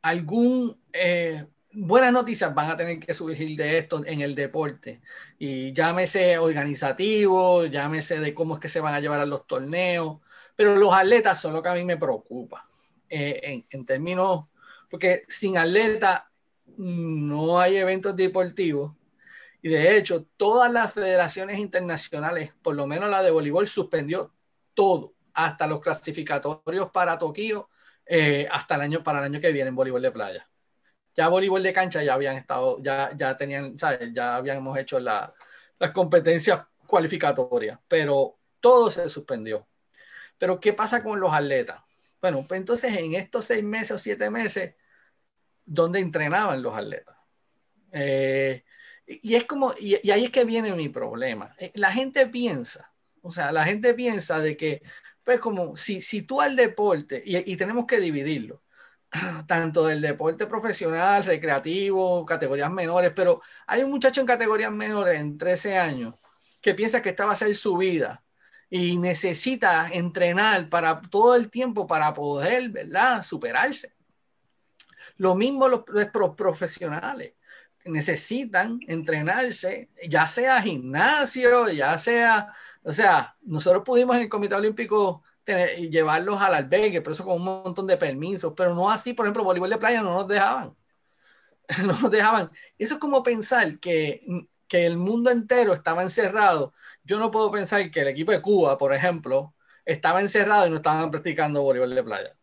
[0.00, 5.00] algún eh, buenas noticias van a tener que surgir de esto en el deporte.
[5.40, 10.20] Y llámese organizativo, llámese de cómo es que se van a llevar a los torneos,
[10.54, 12.64] pero los atletas son lo que a mí me preocupa.
[13.08, 14.52] en, en, términos,
[14.88, 16.30] porque sin atleta
[16.76, 18.92] no hay eventos deportivos
[19.64, 24.34] y de hecho, todas las federaciones internacionales, por lo menos la de voleibol, suspendió
[24.74, 27.70] todo, hasta los clasificatorios para Tokio,
[28.04, 30.50] eh, hasta el año, para el año que viene en voleibol de playa.
[31.16, 34.12] Ya voleibol de cancha ya habían estado, ya, ya tenían, ¿sabes?
[34.12, 35.32] ya habíamos hecho las
[35.94, 39.66] competencias cualificatorias, pero todo se suspendió.
[40.36, 41.80] Pero, ¿qué pasa con los atletas?
[42.20, 44.76] Bueno, pues entonces en estos seis meses o siete meses,
[45.64, 47.16] ¿dónde entrenaban los atletas?
[47.92, 48.62] Eh,
[49.06, 51.54] y es como, y, ahí es que viene mi problema.
[51.58, 54.82] Eh, la gente piensa, o sea, la gente piensa de que,
[55.22, 58.62] pues como, si, si tú al deporte, y, tenemos que dividirlo,
[59.46, 65.38] tanto del deporte profesional, recreativo, categorías menores, pero hay un muchacho en categorías menores en
[65.38, 66.14] 13 años
[66.62, 68.24] que piensa que esta va a ser su vida
[68.70, 73.94] y necesita entrenar para todo el tiempo para poder, ¿verdad?, superarse.
[75.16, 77.34] Lo mismo los, los profesionales
[77.84, 85.22] necesitan entrenarse, ya sea gimnasio, ya sea, o sea, nosotros pudimos en el Comité Olímpico
[85.44, 89.26] tener, llevarlos al albergue, pero eso con un montón de permisos, pero no así, por
[89.26, 90.76] ejemplo, voleibol de playa no nos dejaban.
[91.86, 92.50] No nos dejaban.
[92.78, 94.22] Eso es como pensar que,
[94.68, 96.74] que el mundo entero estaba encerrado.
[97.04, 100.76] Yo no puedo pensar que el equipo de Cuba, por ejemplo, estaba encerrado y no
[100.76, 102.36] estaban practicando voleibol de playa.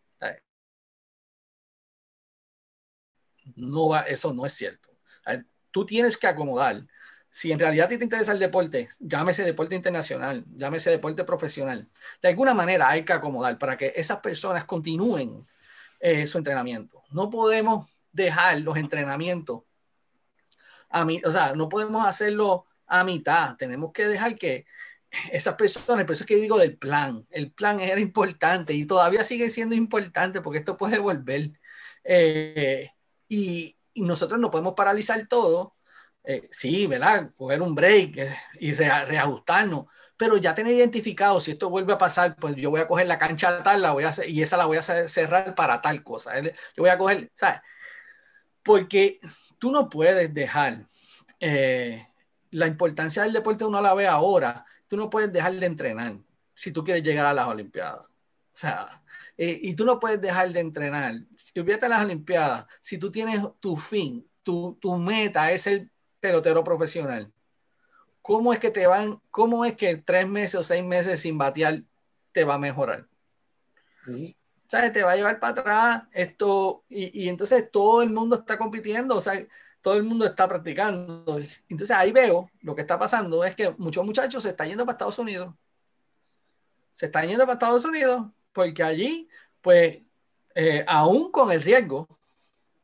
[3.55, 4.90] No va, eso no es cierto
[5.71, 6.83] tú tienes que acomodar.
[7.29, 11.87] Si en realidad te interesa el deporte, llámese deporte internacional, llámese deporte profesional.
[12.21, 15.37] De alguna manera hay que acomodar para que esas personas continúen
[16.01, 17.03] eh, su entrenamiento.
[17.11, 19.61] No podemos dejar los entrenamientos
[20.89, 23.55] a mí, o sea, no podemos hacerlo a mitad.
[23.55, 24.65] Tenemos que dejar que
[25.31, 29.23] esas personas, por eso es que digo del plan, el plan era importante y todavía
[29.23, 31.51] sigue siendo importante porque esto puede volver.
[32.03, 32.89] Eh,
[33.27, 35.75] y, y nosotros no podemos paralizar todo.
[36.23, 37.31] Eh, sí, ¿verdad?
[37.35, 39.85] Coger un break eh, y reajustarnos,
[40.17, 43.17] pero ya tener identificado si esto vuelve a pasar, pues yo voy a coger la
[43.17, 46.37] cancha tal, la voy a hacer, y esa la voy a cerrar para tal cosa.
[46.37, 46.53] ¿eh?
[46.75, 47.61] Yo voy a coger, ¿sabes?
[48.63, 49.19] Porque
[49.57, 50.85] tú no puedes dejar
[52.51, 56.17] la importancia del deporte uno la ve ahora, tú no puedes dejar de entrenar
[56.53, 58.05] si tú quieres llegar a las Olimpiadas.
[58.05, 59.00] O sea,
[59.43, 61.15] eh, y tú no puedes dejar de entrenar.
[61.35, 66.63] Si olvídate las Olimpiadas, si tú tienes tu fin, tu, tu meta es el pelotero
[66.63, 67.33] profesional,
[68.21, 71.81] ¿cómo es que te van, cómo es que tres meses o seis meses sin batear
[72.31, 73.07] te va a mejorar?
[74.67, 74.93] ¿Sabes?
[74.93, 79.17] Te va a llevar para atrás esto, y, y, entonces todo el mundo está compitiendo,
[79.17, 79.43] o sea,
[79.81, 81.39] todo el mundo está practicando.
[81.67, 84.93] Entonces ahí veo lo que está pasando es que muchos muchachos se están yendo para
[84.93, 85.51] Estados Unidos.
[86.93, 89.29] Se están yendo para Estados Unidos porque allí,
[89.61, 89.99] pues,
[90.55, 92.07] eh, aún con el riesgo,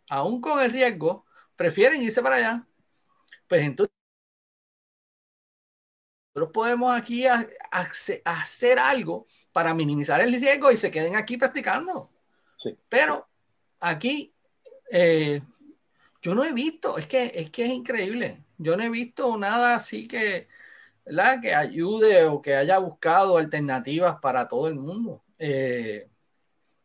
[0.09, 1.25] aún con el riesgo,
[1.55, 2.67] prefieren irse para allá.
[3.47, 3.93] Pues entonces,
[6.33, 7.25] nosotros podemos aquí
[8.23, 12.09] hacer algo para minimizar el riesgo y se queden aquí practicando.
[12.57, 12.77] Sí.
[12.87, 13.27] Pero
[13.79, 14.33] aquí
[14.91, 15.41] eh,
[16.21, 19.75] yo no he visto, es que, es que es increíble, yo no he visto nada
[19.75, 20.47] así que,
[21.05, 21.41] ¿verdad?
[21.41, 25.23] que ayude o que haya buscado alternativas para todo el mundo.
[25.39, 26.09] Eh,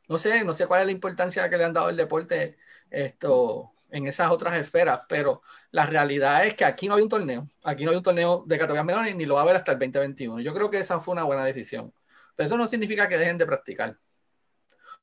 [0.09, 2.59] no sé, no sé cuál es la importancia que le han dado el deporte
[2.91, 7.49] esto, en esas otras esferas, pero la realidad es que aquí no hay un torneo,
[7.63, 9.79] aquí no hay un torneo de categorías menores ni lo va a haber hasta el
[9.79, 10.41] 2021.
[10.41, 11.93] Yo creo que esa fue una buena decisión,
[12.35, 13.99] pero eso no significa que dejen de practicar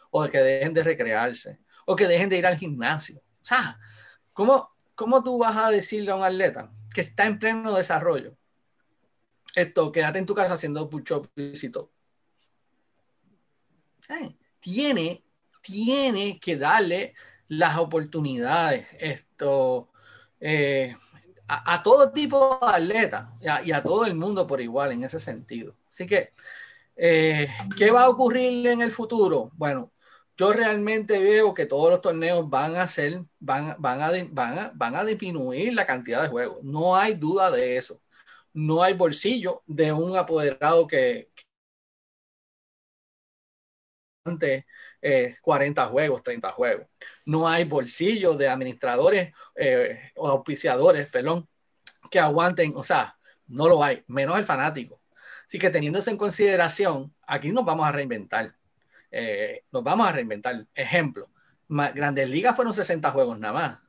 [0.10, 3.20] o que dejen de recrearse o que dejen de ir al gimnasio.
[3.20, 3.80] O sea,
[4.34, 8.36] ¿cómo, cómo tú vas a decirle a un atleta que está en pleno desarrollo
[9.56, 11.92] esto, quédate en tu casa haciendo push-up y todo?
[14.10, 15.24] Eh, tiene,
[15.62, 17.14] tiene que darle
[17.48, 19.90] las oportunidades esto,
[20.40, 20.96] eh,
[21.48, 23.30] a, todo tipo de atletas
[23.64, 25.76] y a, todo el mundo por igual en ese sentido.
[25.88, 26.34] Así que,
[26.96, 29.52] eh, ¿qué va a ocurrir en el futuro?
[29.56, 29.92] Bueno,
[30.38, 34.96] yo realmente veo que todos los torneos van a ser, van, van, a, van, van
[34.96, 36.64] a disminuir la cantidad de juegos.
[36.64, 38.02] No hay duda de eso.
[38.54, 41.30] No hay bolsillo de un apoderado que,
[44.38, 46.88] 40 eh, juegos, 30 juegos.
[47.26, 51.48] No hay bolsillo de administradores eh, o auspiciadores, perdón,
[52.12, 55.02] que aguanten, o sea, no lo hay, menos el fanático.
[55.46, 58.56] Así que teniéndose en consideración, aquí nos vamos a reinventar.
[59.12, 60.68] Eh, nos vamos a reinventar.
[60.76, 61.30] Ejemplo,
[61.68, 63.80] Grandes Ligas fueron 60 juegos nada más.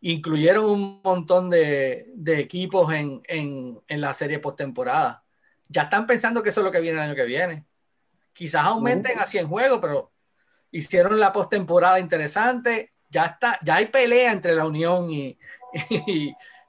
[0.00, 5.24] Incluyeron un montón de, equipos en, en, en, la serie postemporada.
[5.68, 7.66] Ya están pensando que eso es lo que viene el año que viene.
[8.34, 10.12] Quizás aumenten a 100 juegos, pero
[10.70, 12.92] hicieron la postemporada interesante.
[13.08, 15.38] Ya está, ya hay pelea entre la Unión y,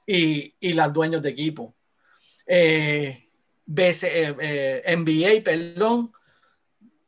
[0.06, 1.74] y, y, los dueños de equipo.
[2.46, 3.28] Eh,
[3.76, 6.12] eh, eh NBA, perdón,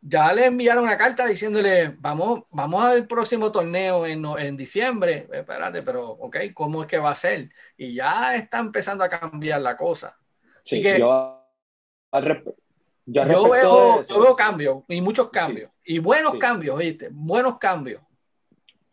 [0.00, 5.28] ya le enviaron una carta diciéndole, vamos, vamos al próximo torneo en, en diciembre.
[5.32, 7.50] Espérate, pero, ok, ¿cómo es que va a ser?
[7.76, 10.18] Y ya está empezando a cambiar la cosa.
[10.64, 11.44] Sí, que, yo,
[13.08, 15.70] yo, veo, yo veo cambios y muchos cambios.
[15.84, 17.08] Y buenos cambios, ¿viste?
[17.10, 18.02] Buenos cambios.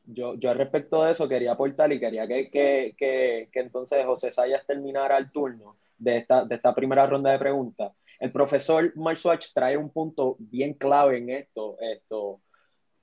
[0.06, 4.06] Yo, yo al respecto de eso quería aportar y quería que, que, que, que entonces
[4.06, 7.92] José Sayas terminara el turno de esta, de esta primera ronda de preguntas.
[8.20, 12.42] El profesor Marshwatch trae un punto bien clave en esto, esto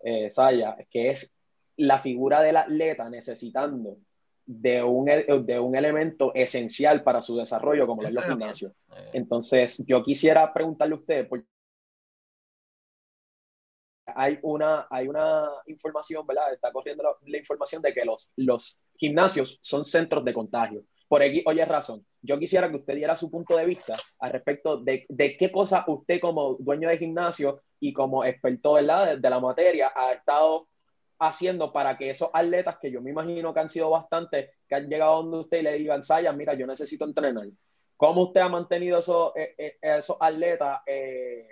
[0.00, 1.30] eh, Sayas, que es
[1.76, 3.98] la figura del atleta necesitando
[4.60, 8.72] de un, de un elemento esencial para su desarrollo, como es los gimnasios.
[8.72, 9.10] Eh.
[9.14, 11.46] Entonces, yo quisiera preguntarle a usted, porque
[14.06, 16.52] hay una, hay una información, ¿verdad?
[16.52, 20.84] Está corriendo la, información de que los, los gimnasios son centros de contagio.
[21.08, 22.06] Por aquí, oye, razón.
[22.22, 25.84] Yo quisiera que usted diera su punto de vista al respecto de, de qué cosa
[25.86, 29.18] usted como dueño de gimnasio y como experto ¿verdad?
[29.18, 30.68] de la materia ha estado
[31.22, 34.88] haciendo para que esos atletas, que yo me imagino que han sido bastantes, que han
[34.88, 37.46] llegado donde usted y le digan, Saya, mira, yo necesito entrenar.
[37.96, 41.46] ¿Cómo usted ha mantenido esos, eh, eh, esos atletas eh,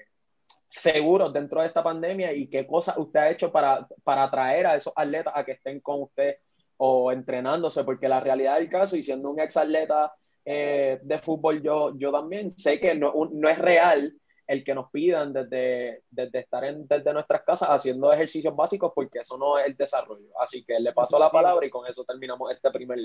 [0.69, 4.75] seguros dentro de esta pandemia y qué cosas usted ha hecho para, para atraer a
[4.75, 6.39] esos atletas a que estén con usted
[6.77, 7.85] o entrenándose?
[7.85, 10.13] Porque la realidad del caso, y siendo un ex atleta
[10.45, 14.20] de fútbol, yo, yo también sé que no, no es real
[14.51, 19.21] el que nos pidan desde, desde estar en, desde nuestras casas haciendo ejercicios básicos, porque
[19.21, 20.27] eso no es el desarrollo.
[20.41, 22.99] Así que le paso la palabra y con eso terminamos este primer,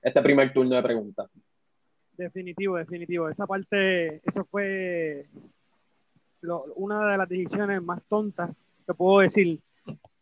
[0.00, 1.30] este primer turno de preguntas.
[2.16, 3.28] Definitivo, definitivo.
[3.28, 5.26] Esa parte, eso fue
[6.76, 8.50] una de las decisiones más tontas
[8.86, 9.60] que puedo decir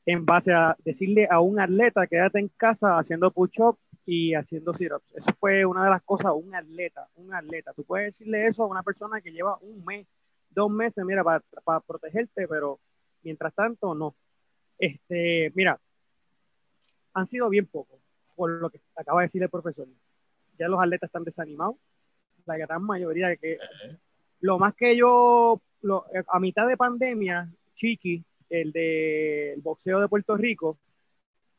[0.07, 5.15] en base a decirle a un atleta quédate en casa haciendo push-up y haciendo sit-ups.
[5.15, 7.73] Eso fue una de las cosas, un atleta, un atleta.
[7.75, 10.07] Tú puedes decirle eso a una persona que lleva un mes
[10.55, 12.81] dos meses, mira, para, protegerte, pero
[13.23, 14.15] mientras tanto, no.
[14.79, 15.79] Este, mira,
[17.13, 18.01] han sido bien pocos,
[18.35, 19.87] por lo que acaba de decir el profesor.
[20.59, 21.77] Ya los atletas están desanimados,
[22.47, 23.59] la gran mayoría de que
[24.41, 25.61] lo más que yo,
[26.29, 30.79] a mitad de pandemia, Chiqui, el del boxeo de Puerto Rico,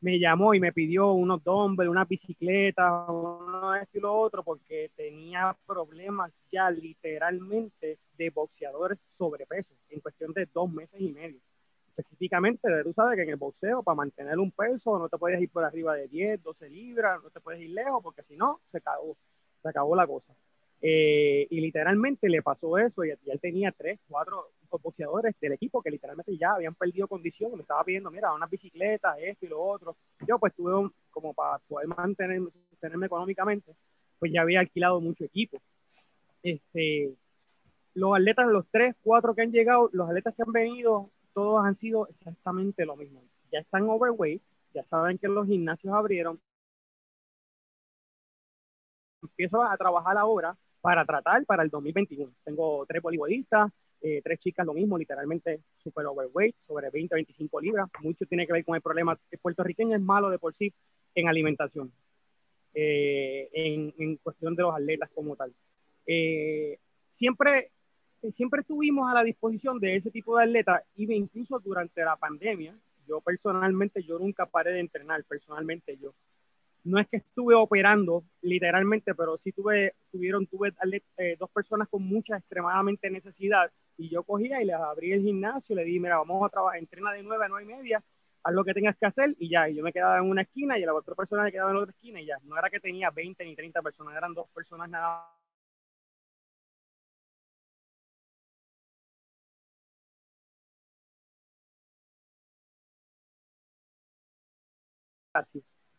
[0.06, 4.44] me llamó y me pidió unos dumbbells, una bicicleta, uno de esto y lo otro,
[4.44, 11.40] porque tenía problemas ya literalmente de boxeadores sobrepeso en cuestión de dos meses y medio.
[11.88, 15.50] Específicamente, tú sabes que en el boxeo, para mantener un peso, no te puedes ir
[15.50, 18.78] por arriba de 10, 12 libras, no te puedes ir lejos, porque si no, se
[18.78, 19.16] acabó,
[19.60, 20.32] se acabó la cosa.
[20.82, 24.52] Eh, y literalmente le pasó eso y, y él tenía 3, 4,
[24.82, 29.16] boxeadores del equipo que literalmente ya habían perdido condición, me estaba pidiendo, mira, unas bicicletas,
[29.20, 29.96] esto y lo otro.
[30.26, 32.50] Yo pues tuve como para poder mantenerme
[33.06, 33.74] económicamente,
[34.18, 35.58] pues ya había alquilado mucho equipo.
[36.42, 37.14] Este,
[37.94, 41.74] los atletas, los tres, cuatro que han llegado, los atletas que han venido, todos han
[41.74, 43.22] sido exactamente lo mismo.
[43.52, 44.42] Ya están overweight,
[44.74, 46.40] ya saben que los gimnasios abrieron.
[49.22, 52.32] Empiezo a trabajar ahora para tratar para el 2021.
[52.44, 53.72] Tengo tres voleibolistas,
[54.02, 57.88] eh, tres chicas lo mismo, literalmente super overweight, sobre 20, 25 libras.
[58.02, 59.18] Mucho tiene que ver con el problema.
[59.30, 60.72] El puertorriqueño es malo de por sí
[61.14, 61.92] en alimentación,
[62.74, 65.52] eh, en, cuestión de los atletas como tal.
[66.06, 66.78] Eh,
[67.08, 67.70] siempre,
[68.32, 72.78] siempre estuvimos a la disposición de ese tipo de atletas, y incluso durante la pandemia,
[73.08, 76.12] yo personalmente, yo nunca paré de entrenar, personalmente yo.
[76.86, 80.72] No es que estuve operando literalmente, pero sí tuve, tuvieron, tuve
[81.18, 85.74] eh, dos personas con mucha extremadamente necesidad y yo cogía y les abrí el gimnasio,
[85.74, 88.02] le di, mira, vamos a trabajar, entrena de nueve a nueve y media,
[88.44, 90.78] haz lo que tengas que hacer y ya, y yo me quedaba en una esquina
[90.78, 92.36] y la otra persona me quedaba en otra esquina y ya.
[92.44, 95.26] No era que tenía 20 ni 30 personas, eran dos personas nada.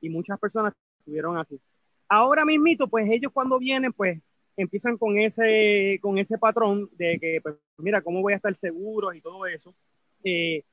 [0.02, 1.60] Y muchas personas estuvieron así.
[2.10, 4.22] Ahora mismito, pues ellos cuando vienen, pues
[4.56, 9.14] empiezan con ese, con ese patrón de que, pues, mira, ¿cómo voy a estar seguro
[9.14, 9.74] y todo eso?
[10.24, 10.64] Eh,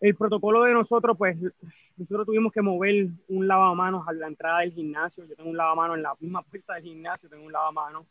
[0.00, 1.36] el protocolo de nosotros, pues,
[1.96, 5.24] nosotros tuvimos que mover un lavamanos a la entrada del gimnasio.
[5.26, 8.06] Yo tengo un lavamanos en la misma puerta del gimnasio, tengo un lavamanos.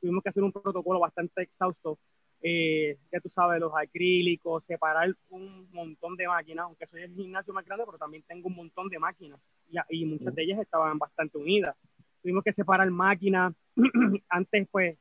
[0.00, 1.98] Tuvimos que hacer un protocolo bastante exhausto
[2.46, 7.54] eh, ya tú sabes, los acrílicos, separar un montón de máquinas, aunque soy el gimnasio
[7.54, 9.40] más grande, pero también tengo un montón de máquinas
[9.70, 11.74] y, y muchas de ellas estaban bastante unidas.
[12.20, 13.54] Tuvimos que separar máquinas.
[14.28, 14.98] Antes, pues,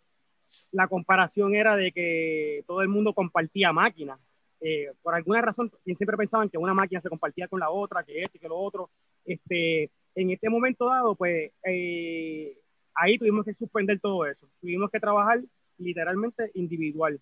[0.71, 4.21] la comparación era de que todo el mundo compartía máquinas.
[4.61, 8.23] Eh, por alguna razón, siempre pensaban que una máquina se compartía con la otra, que
[8.23, 8.89] este, que lo otro.
[9.25, 12.57] Este, en este momento dado, pues, eh,
[12.95, 14.47] ahí tuvimos que suspender todo eso.
[14.61, 15.41] Tuvimos que trabajar
[15.77, 17.19] literalmente individual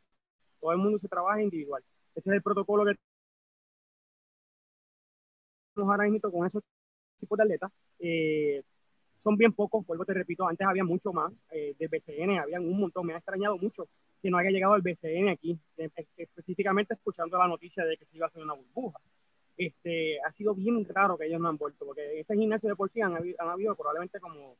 [0.62, 1.84] todo el mundo se trabaja individual.
[2.16, 2.96] Ese es el protocolo que
[5.74, 6.64] tenemos ahora mismo con esos
[7.20, 7.72] tipos de atletas.
[8.00, 8.64] Eh,
[9.24, 12.80] son bien pocos, vuelvo te repito, antes había mucho más eh, de BCN, habían un
[12.80, 13.88] montón, me ha extrañado mucho
[14.22, 15.60] que no haya llegado el BCN aquí,
[16.18, 19.00] específicamente escuchando la noticia de que se iba a hacer una burbuja.
[19.58, 22.90] Este, ha sido bien raro que ellos no han vuelto, porque este gimnasio de por
[22.96, 24.56] han, han habido probablemente como,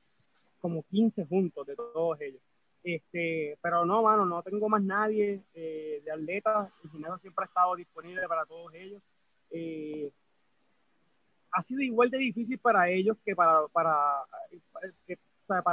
[0.60, 2.42] como 15 juntos de todos ellos.
[2.84, 6.72] Este, pero no, mano, no tengo más nadie eh, de atletas.
[6.84, 9.02] El gimnasio siempre ha estado disponible para todos ellos.
[9.52, 10.12] Eh,
[11.52, 14.24] ha sido igual de difícil para ellos que para, para,
[15.48, 15.64] para,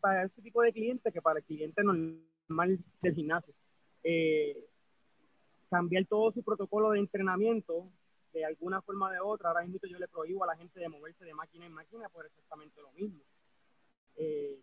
[0.00, 3.54] para, ese tipo de cliente que para el cliente normal del gimnasio.
[4.02, 4.56] Eh,
[5.70, 7.88] cambiar todo su protocolo de entrenamiento
[8.32, 9.48] de alguna forma o de otra.
[9.48, 12.26] Ahora mismo yo le prohíbo a la gente de moverse de máquina en máquina por
[12.26, 13.22] exactamente lo mismo.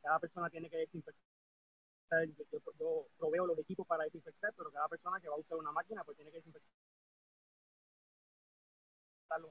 [0.01, 1.34] cada persona tiene que desinfectar
[2.79, 6.03] yo, proveo los equipos para desinfectar, pero cada persona que va a usar una máquina
[6.03, 6.71] pues tiene que desinfectarlos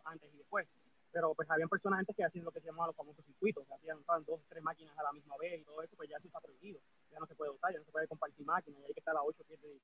[0.04, 0.68] antes y después.
[1.12, 3.98] Pero pues habían personas antes que hacían lo que se llamaba los famosos circuitos, hacían
[3.98, 6.40] usaban dos tres máquinas a la misma vez y todo eso, pues ya eso está
[6.40, 6.80] prohibido.
[7.10, 9.16] Ya no se puede usar, ya no se puede compartir máquinas, y hay que estar
[9.16, 9.80] a 8 pies de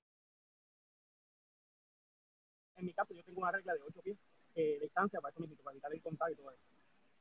[2.76, 4.18] En mi caso yo tengo una regla de 8 pies
[4.54, 6.80] eh, de distancia para eso mismo, para evitar el contacto y todo eso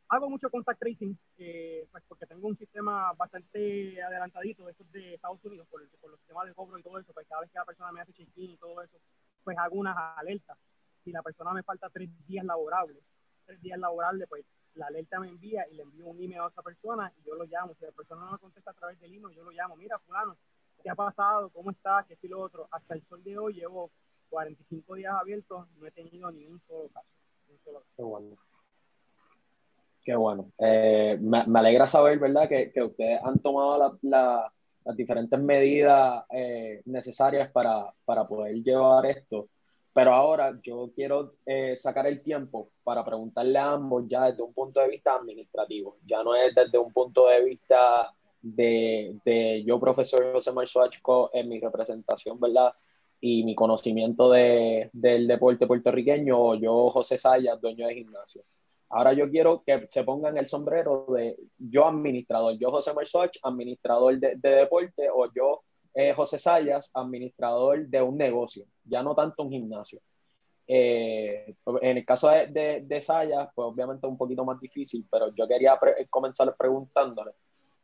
[0.10, 5.14] hago mucho contact tracing, eh, pues porque tengo un sistema bastante adelantadito de estos de
[5.14, 7.52] Estados Unidos por, el, por los sistemas de cobro y todo eso, pues cada vez
[7.52, 8.98] que la persona me hace check-in y todo eso,
[9.44, 10.58] pues hago unas alertas.
[11.04, 13.04] Si la persona me falta tres días laborables,
[13.46, 14.46] tres días laborables, pues
[14.76, 17.46] la alerta me envía y le envío un email a esa persona y yo lo
[17.46, 17.76] llamo.
[17.76, 19.76] Si la persona no me contesta a través del email, yo lo llamo.
[19.76, 20.38] Mira, fulano,
[20.82, 21.50] ¿qué ha pasado?
[21.50, 22.06] ¿Cómo estás?
[22.08, 22.68] ¿Qué es lo otro?
[22.72, 23.92] Hasta el sol de hoy llevo
[24.30, 27.08] 45 días abiertos, no he tenido ni un solo caso.
[27.50, 27.94] Un solo caso.
[30.10, 30.52] Qué bueno.
[30.58, 37.52] Eh, me, alegra saber, ¿verdad?, que, que ustedes han tomado las diferentes medidas eh, necesarias
[37.52, 39.50] para, para, poder llevar esto.
[39.94, 44.52] Pero ahora yo quiero eh, sacar el tiempo para preguntarle a ambos ya desde un
[44.52, 45.98] punto de vista administrativo.
[46.08, 51.50] Ya no es desde un punto de vista de, de yo, profesor José Marzuachco, en
[51.50, 52.74] mi representación, ¿verdad?
[53.22, 58.44] Y mi conocimiento de, del deporte puertorriqueño, o yo, José Sayas, dueño de gimnasio
[58.90, 64.18] Ahora yo quiero que se pongan el sombrero de yo administrador, yo José Marsoch, administrador
[64.20, 65.62] de, deporte, o yo
[65.94, 70.00] eh, José Sayas, administrador de un negocio, ya no tanto un gimnasio.
[70.68, 75.48] Eh, en el caso de, de, Sayas, pues obviamente un poquito más difícil, pero yo
[75.48, 75.80] quería
[76.10, 77.32] comenzar preguntándole,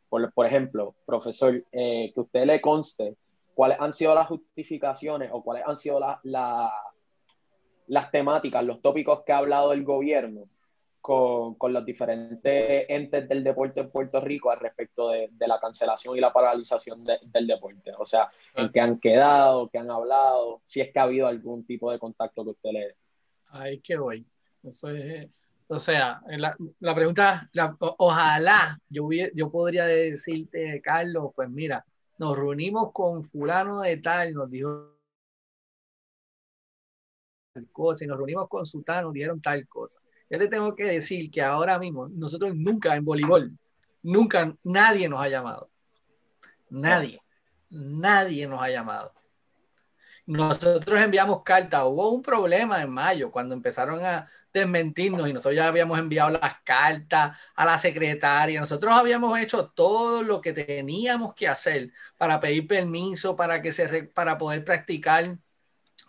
[0.10, 3.16] por, ejemplo, profesor, eh, que usted le conste
[3.54, 9.38] cuáles han sido las justificaciones o cuáles han sido las temáticas, los tópicos que ha
[9.38, 10.46] hablado el gobierno
[11.06, 15.60] con, con, los diferentes entes del deporte en Puerto Rico al respecto de, de la
[15.60, 17.92] cancelación y la paralización del deporte.
[18.00, 21.64] O sea, en qué han quedado, qué han hablado, si es que ha habido algún
[21.64, 22.96] tipo de contacto que usted le...
[23.50, 24.26] Ahí que voy.
[24.64, 25.30] Eso es
[25.68, 31.86] O sea, la, la pregunta, ojalá yo, yo podría decirte, Carlos, pues mira,
[32.18, 34.98] nos reunimos con fulano de tal, nos dijo
[37.54, 40.00] tal cosa, y nos reunimos con sultano, nos dijeron tal cosa.
[40.30, 43.58] Yo te tengo que decir que ahora mismo, nosotros nunca en voleibol,
[44.02, 45.70] nunca, nadie nos ha llamado.
[46.70, 47.22] Nadie,
[47.70, 49.14] nadie nos ha llamado.
[50.26, 55.68] Nosotros enviamos cartas, hubo un problema en mayo cuando empezaron a desmentirnos y nosotros ya
[55.68, 61.48] habíamos enviado las cartas a la secretaria, nosotros habíamos hecho todo lo que teníamos que
[61.48, 65.38] hacer para pedir permiso, para, que se, para poder practicar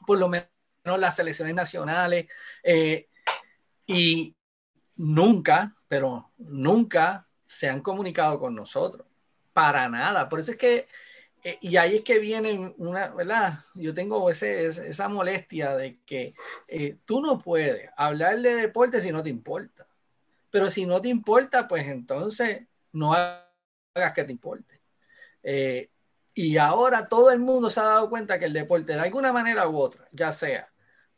[0.07, 0.49] por lo menos
[0.85, 2.27] las selecciones nacionales
[2.63, 3.09] eh,
[3.87, 4.35] y
[4.97, 9.07] nunca, pero nunca se han comunicado con nosotros,
[9.53, 10.29] para nada.
[10.29, 10.89] Por eso es que
[11.47, 13.61] eh, y ahí es que viene una, ¿verdad?
[13.75, 16.35] Yo tengo esa molestia de que
[16.67, 19.87] eh, tú no puedes hablar de deporte si no te importa.
[20.51, 24.81] Pero si no te importa, pues entonces no hagas que te importe.
[25.45, 25.89] Eh,
[26.35, 29.69] y ahora todo el mundo se ha dado cuenta que el deporte de alguna manera
[29.69, 30.69] u otra, ya sea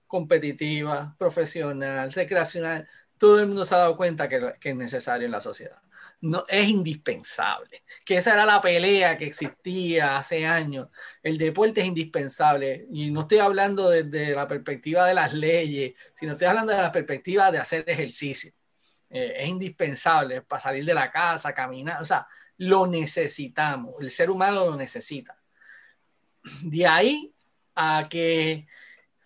[0.09, 2.89] competitiva, profesional, recreacional,
[3.19, 5.79] todo el mundo se ha dado cuenta que, es necesario en la sociedad
[6.21, 7.85] no, es indispensable.
[8.05, 10.89] Que esa era la pelea que existía hace años.
[11.23, 12.87] El deporte es indispensable.
[12.91, 16.93] Y no estoy hablando desde la perspectiva de las leyes, sino estoy hablando de la
[16.93, 18.53] perspectiva de hacer ejercicio.
[19.11, 22.03] Eh, es indispensable para salir de la casa, caminar.
[22.03, 22.27] O sea,
[22.59, 23.95] lo necesitamos.
[24.01, 25.39] El ser humano lo necesita.
[26.63, 27.33] De ahí
[27.75, 28.67] a que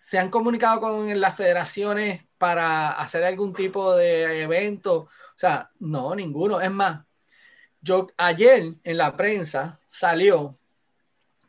[0.03, 6.13] se han comunicado con las federaciones para hacer algún tipo de evento o sea, no,
[6.13, 6.59] ninguno.
[6.61, 7.05] Es más,
[7.81, 10.59] yo ayer en la prensa salió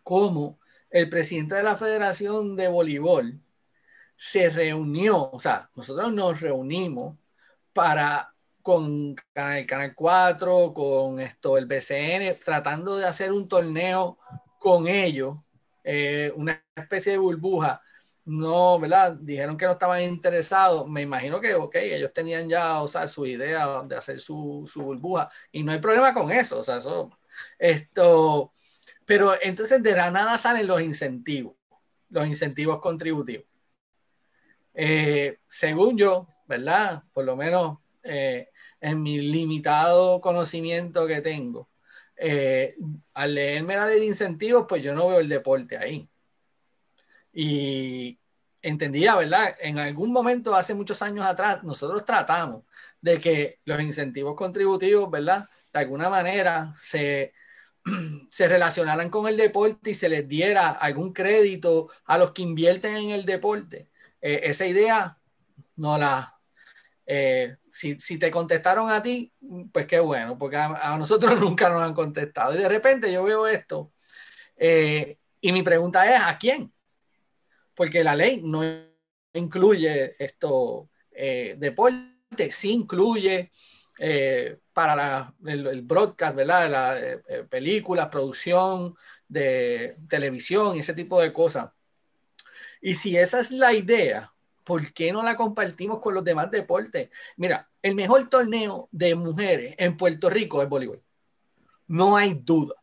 [0.05, 3.41] como el presidente de la Federación de Voleibol
[4.17, 7.19] se reunió, o sea, nosotros nos reunimos
[7.73, 8.33] para
[8.63, 14.17] con el Canal 4, con esto, el BCN, tratando de hacer un torneo
[14.61, 15.37] con ellos,
[15.83, 17.83] eh, una especie de burbuja
[18.25, 19.15] no, ¿verdad?
[19.21, 20.89] Dijeron que no estaban interesados.
[20.89, 24.83] Me imagino que, ok, ellos tenían ya, o sea, su idea de hacer su, su
[24.83, 27.11] burbuja y no hay problema con eso, o sea, eso,
[27.59, 28.53] esto,
[29.07, 31.55] pero entonces de la nada salen los incentivos,
[32.11, 33.47] los incentivos contributivos.
[34.75, 37.05] Eh, según yo, ¿verdad?
[37.13, 38.49] Por lo menos eh,
[38.81, 41.69] en mi limitado conocimiento que tengo,
[42.17, 42.77] eh,
[43.15, 46.09] al leerme la de incentivos, pues yo no veo el deporte ahí.
[47.35, 48.19] Y
[48.63, 49.57] entendía, ¿verdad?
[49.61, 52.65] En algún momento, hace muchos años atrás, nosotros tratamos
[53.01, 55.45] de que los incentivos contributivos, ¿verdad?
[55.73, 57.35] De alguna manera se,
[58.31, 62.97] se relacionaran con el deporte y se les diera algún crédito a los que invierten
[62.97, 63.91] en el deporte.
[64.21, 65.19] Eh, esa idea
[65.77, 66.31] no la...
[67.07, 69.31] Eh, si, si, te contestaron a ti,
[69.73, 72.55] pues qué bueno, porque a, nosotros nunca nos han contestado.
[72.55, 73.93] Y de repente yo veo esto
[74.57, 76.74] eh, y mi pregunta es, ¿a quién?
[77.75, 78.63] Porque la ley no
[79.33, 83.51] incluye esto eh, deporte, sí incluye
[83.99, 86.71] eh, para el, broadcast, ¿verdad?
[86.71, 88.97] La eh, eh, película, producción
[89.29, 91.71] de televisión ese tipo de cosas.
[92.81, 94.33] Y si esa es la idea,
[94.65, 97.11] ¿por qué no la compartimos con los demás deportes?
[97.37, 101.03] Mira, el mejor torneo de mujeres en Puerto Rico es voleibol.
[101.87, 102.75] No hay duda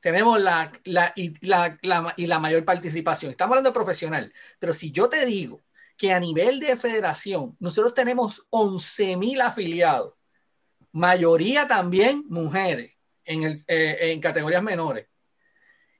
[0.00, 1.78] tenemos la, la, y, la,
[2.16, 3.30] y la mayor participación.
[3.30, 5.60] Estamos hablando de profesional, pero si yo te digo
[5.96, 10.14] que a nivel de federación nosotros tenemos 11 mil afiliados,
[10.92, 12.92] mayoría también mujeres
[13.24, 15.06] en, el, eh, en categorías menores.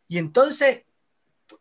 [0.07, 0.85] Y entonces,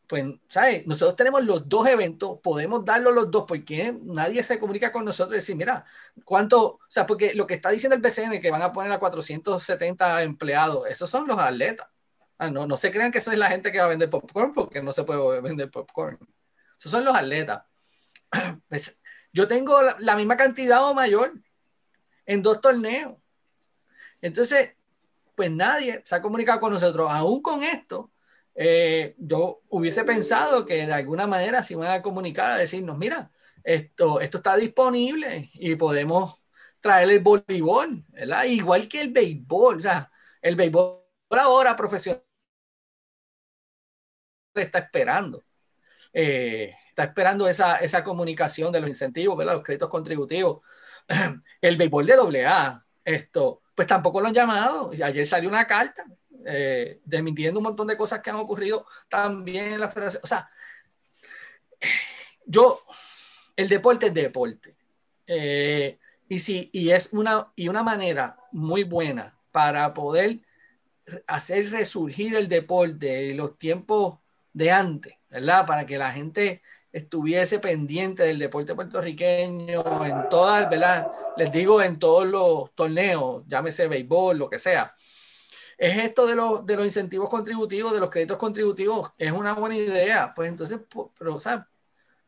[0.08, 0.88] pues, ¿sabes?
[0.88, 5.34] Nosotros tenemos los dos eventos, podemos darlo los dos, porque nadie se comunica con nosotros
[5.34, 5.84] y decir, mira,
[6.24, 6.66] ¿cuánto?
[6.66, 10.24] O sea, porque lo que está diciendo el BCN, que van a poner a 470
[10.24, 11.88] empleados, esos son los atletas.
[12.40, 14.54] Ah, no, no se crean que eso es la gente que va a vender popcorn
[14.54, 16.20] porque no se puede vender popcorn.
[16.78, 17.64] Esos son los atletas.
[18.70, 19.02] Pues,
[19.34, 21.34] yo tengo la, misma cantidad o mayor
[22.26, 23.16] en dos torneos.
[24.22, 24.76] Entonces,
[25.36, 27.08] pues nadie se ha comunicado con nosotros.
[27.12, 28.12] Aún con esto,
[28.56, 33.32] eh, yo hubiese pensado que de alguna manera se iban a comunicar a decirnos, mira,
[33.64, 36.44] esto, esto está disponible y podemos
[36.82, 38.46] traer el voleibol, ¿verdad?
[38.46, 40.12] Igual que el béisbol, o sea,
[40.42, 42.27] el béisbol ahora profesional
[44.62, 45.44] está esperando.
[46.14, 49.54] Eh, está esperando esa, esa comunicación de los incentivos, ¿verdad?
[49.56, 50.62] los créditos contributivos.
[51.62, 54.92] El béisbol de AA, esto, pues tampoco lo han llamado.
[55.04, 56.06] Ayer salió una carta
[56.46, 60.22] eh, desmintiendo un montón de cosas que han ocurrido también en la federación.
[60.24, 60.50] O sea,
[62.46, 62.80] yo,
[63.56, 64.76] el deporte es deporte.
[65.28, 66.00] Eh,
[66.30, 70.42] Y, sí, y es una, y una manera muy buena para poder
[71.28, 74.20] hacer resurgir el deporte en los tiempos
[74.58, 75.68] de antes, ¿verdad?
[75.68, 81.08] Para que la gente estuviese pendiente del deporte puertorriqueño en todas, ¿verdad?
[81.38, 84.96] Les digo en todos los torneos, llámese béisbol, lo que sea.
[85.78, 89.76] Es esto de los, de los incentivos contributivos, de los créditos contributivos, es una buena
[89.76, 90.34] idea.
[90.36, 90.82] Pues entonces,
[91.20, 91.68] pero, sea,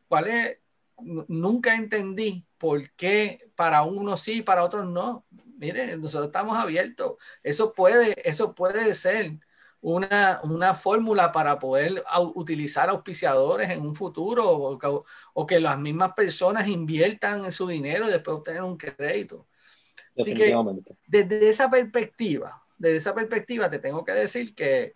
[0.06, 0.58] ¿cuál es?
[1.00, 5.26] Nunca entendí por qué para unos sí, para otros no.
[5.58, 7.14] Miren, nosotros estamos abiertos.
[7.42, 9.40] Eso puede, eso puede ser
[9.82, 12.04] una, una fórmula para poder
[12.34, 14.78] utilizar auspiciadores en un futuro
[15.34, 19.46] o, que las mismas personas inviertan en su dinero y después obtener un crédito.
[20.18, 20.54] Así que
[21.06, 24.94] desde esa perspectiva, desde esa perspectiva te tengo que decir que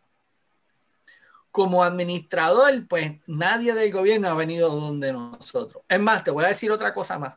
[1.50, 5.84] como administrador, pues nadie del gobierno ha venido donde nosotros.
[5.88, 7.36] Es más, te voy a decir otra cosa más.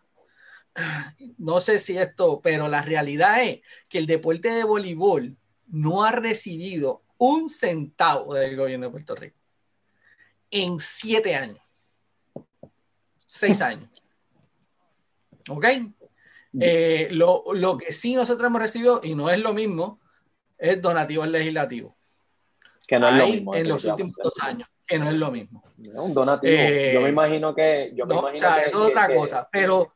[1.38, 5.38] No sé si esto, pero la realidad es que el deporte de voleibol
[5.68, 9.38] no ha recibido un centavo del gobierno de Puerto Rico
[10.52, 11.60] en siete años,
[13.26, 13.90] seis años.
[15.50, 15.66] ¿Ok?
[16.60, 20.00] Eh, lo, lo, que sí nosotros hemos recibido, y no es lo mismo,
[20.58, 21.94] es donativos legislativos.
[22.88, 23.56] Que no es lo mismo.
[23.56, 25.62] En los últimos dos años, que no es lo mismo.
[25.78, 26.54] un donativo.
[26.54, 27.92] Eh, yo me imagino que.
[27.94, 29.94] Yo me imagino o sea, eso es otra cosa, pero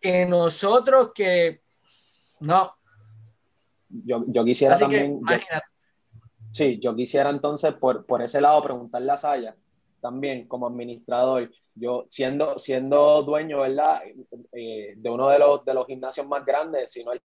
[0.00, 1.62] que nosotros que.
[2.40, 2.76] No.
[3.88, 5.18] Yo, yo quisiera también.
[5.18, 5.77] imagínate
[6.50, 9.56] Sí, yo quisiera entonces por, por ese lado preguntarle a Saya
[10.00, 13.64] también como administrador, yo siendo, siendo dueño.
[14.52, 17.20] Eh, de uno de los, de los gimnasios más grandes, si no el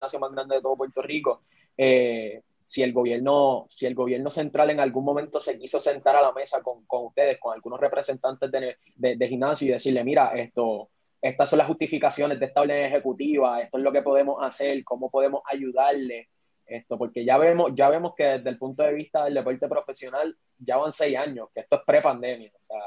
[0.00, 1.42] gimnasio más grande de todo Puerto Rico,
[1.76, 6.22] eh, si el gobierno, si el gobierno central en algún momento se quiso sentar a
[6.22, 10.32] la mesa con, con ustedes, con algunos representantes de, de, de, gimnasio y decirle, mira,
[10.34, 10.90] esto,
[11.20, 15.10] estas son las justificaciones de esta orden ejecutiva, esto es lo que podemos hacer, cómo
[15.10, 16.28] podemos ayudarle,
[16.66, 20.36] esto, porque ya vemos, ya vemos que desde el punto de vista del deporte profesional
[20.58, 22.80] ya van seis años, que esto es pre-pandemia, o sea,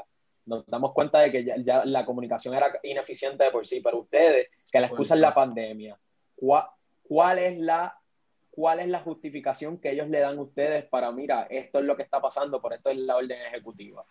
[0.46, 4.48] nos damos cuenta de que ya, la comunicación era ineficiente de por sí, pero ustedes,
[4.70, 5.98] que la excusa es la pandemia,
[6.34, 6.64] ¿cuál,
[7.02, 7.98] cuál, es la,
[8.50, 11.96] ¿cuál es la justificación que ellos le dan a ustedes para, mira, esto es lo
[11.96, 14.04] que está pasando, por esto es la orden ejecutiva?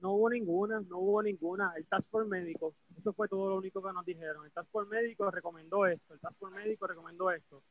[0.00, 1.72] No hubo ninguna, no hubo ninguna.
[1.78, 4.44] El Task Force Médico, eso fue todo lo único que nos dijeron.
[4.44, 7.62] El Task Force Médico recomendó esto, el Task Force Médico recomendó esto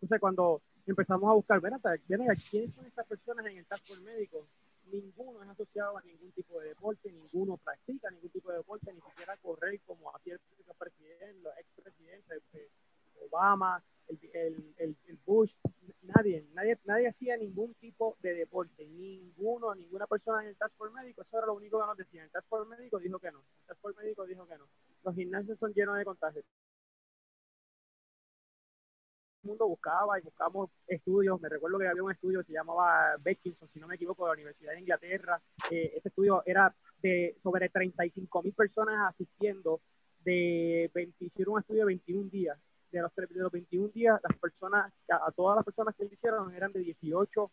[0.00, 1.74] entonces, cuando empezamos a buscar, ven
[2.06, 2.40] ¿quiénes
[2.72, 4.46] son estas personas en el por médico?
[4.92, 9.00] Ninguno es asociado a ningún tipo de deporte, ninguno practica ningún tipo de deporte, ni
[9.00, 10.40] siquiera correr como hacía el
[10.78, 12.42] presidente, los expresidentes,
[13.28, 14.18] Obama, el,
[14.78, 15.52] el, el, Bush,
[16.02, 20.94] nadie, nadie, nadie hacía ningún tipo de deporte, ninguno, ninguna persona en el Task Force
[20.94, 22.24] médico, eso era lo único que nos decían.
[22.26, 24.68] El Task Force médico dijo que no, el Task Force médico dijo que no.
[25.02, 26.44] Los gimnasios son llenos de contagios
[29.48, 31.40] mundo buscaba y buscamos estudios.
[31.40, 34.28] Me recuerdo que había un estudio que se llamaba Beckinson, si no me equivoco, de
[34.28, 35.40] la Universidad de Inglaterra.
[35.70, 39.80] Eh, ese estudio era de sobre 35 mil personas asistiendo.
[40.24, 42.58] De 20, hicieron un estudio de 21 días.
[42.90, 46.72] De los, de los 21 días, las personas, a todas las personas que hicieron eran
[46.72, 47.50] de 18,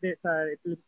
[0.00, 0.18] de,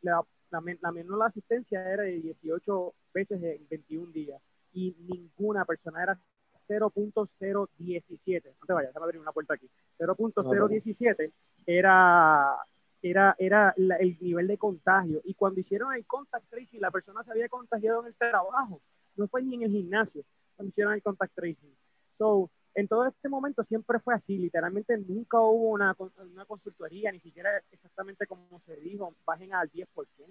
[0.03, 4.40] la, la, la menor asistencia era de 18 veces en 21 días
[4.72, 6.20] y ninguna persona era
[6.68, 8.44] 0.017.
[8.44, 9.68] No te vayas, déjame abrir una puerta aquí.
[9.98, 11.32] 0.017
[11.66, 12.56] era,
[13.02, 15.20] era, era el nivel de contagio.
[15.24, 18.80] Y cuando hicieron el contact tracing, la persona se había contagiado en el trabajo.
[19.16, 20.24] No fue ni en el gimnasio
[20.56, 21.74] cuando hicieron el contact tracing.
[22.18, 27.18] So, en todo este momento siempre fue así, literalmente nunca hubo una, una consultoría, ni
[27.18, 29.86] siquiera exactamente como se dijo, bajen al 10%,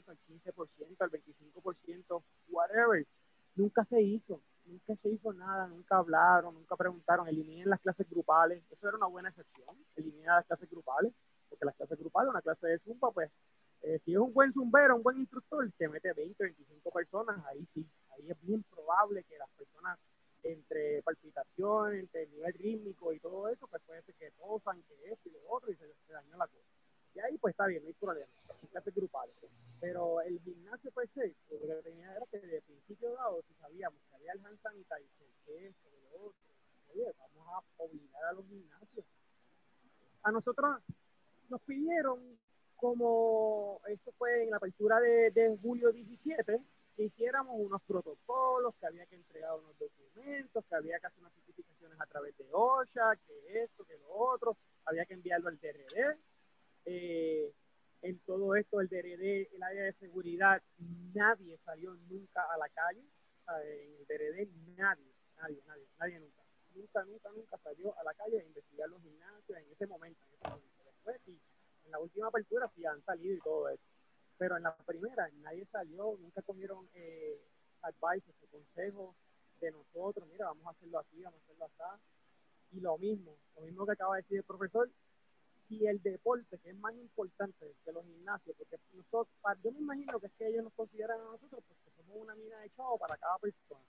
[0.07, 3.05] al 15%, al 25%, whatever.
[3.55, 8.63] Nunca se hizo nunca se hizo nada, nunca hablaron, nunca preguntaron, eliminen las clases grupales,
[8.69, 11.13] eso era una buena excepción, eliminen las clases grupales,
[11.49, 13.31] porque las clases grupales, una clase de zumba, pues,
[13.81, 17.67] eh, si es un buen zumbero, un buen instructor, te mete 20, 25 personas, ahí
[17.73, 19.99] sí, ahí es bien probable que las personas
[20.43, 25.11] entre palpitación, entre el nivel rítmico y todo eso, pues puede ser que tosan, que
[25.11, 26.76] esto y lo otro, y se dañó la cosa.
[27.13, 28.31] Y ahí pues está bien, no hay problema,
[28.71, 29.35] clases grupales.
[29.79, 33.99] Pero el gimnasio pues sí, lo que tenía era que de principio dado, si sabíamos
[34.09, 36.39] que había el hand sanitizer, que esto, lo otro,
[36.93, 39.05] oye, vamos a obligar a los gimnasios.
[40.23, 40.81] A nosotros
[41.49, 42.37] nos pidieron
[42.75, 46.59] como, eso fue en la apertura de, de julio 17,
[46.95, 51.33] que hiciéramos unos protocolos, que había que entregar unos documentos, que había que hacer unas
[51.33, 56.17] certificaciones a través de OSHA, que esto, que lo otro, había que enviarlo al DRD
[56.87, 57.51] eh,
[58.01, 60.61] en todo esto, el DRD, el área de seguridad,
[61.13, 63.03] nadie salió nunca a la calle,
[63.65, 66.41] en el DRD nadie, nadie, nadie, nadie nunca.
[66.73, 70.21] Nunca, nunca, nunca salió a la calle a investigar los gimnasios en ese momento.
[70.25, 70.83] En ese momento.
[70.85, 71.39] Después, sí,
[71.85, 73.83] en la última apertura sí han salido y todo eso.
[74.37, 77.41] Pero en la primera nadie salió, nunca comieron eh,
[77.81, 79.15] advice consejos
[79.59, 82.03] de nosotros, mira, vamos a hacerlo así, vamos a hacerlo así.
[82.77, 84.89] Y lo mismo, lo mismo que acaba de decir el profesor,
[85.67, 89.27] si el deporte, que es más importante que los gimnasios, porque nosotros,
[89.63, 92.59] yo me imagino que es que ellos nos consideran a nosotros porque somos una mina
[92.59, 93.81] de chavo para cada persona.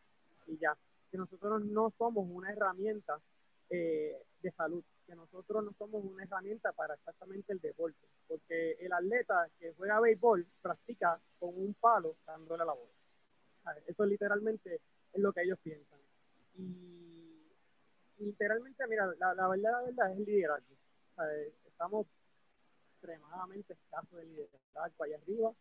[0.46, 0.76] Y ya,
[1.10, 3.20] que nosotros no somos una herramienta
[3.70, 8.92] eh, de salud, que nosotros no somos una herramienta para exactamente el deporte, porque el
[8.92, 12.92] atleta que juega béisbol practica con un palo dándole la bola.
[13.86, 14.80] Eso literalmente
[15.12, 16.00] es lo que ellos piensan.
[16.54, 17.52] Y
[18.18, 20.74] literalmente, mira, la, la verdad, la verdad es el liderazgo.
[21.78, 22.08] Estamos
[22.90, 25.52] extremadamente escasos de liderazgo allá arriba.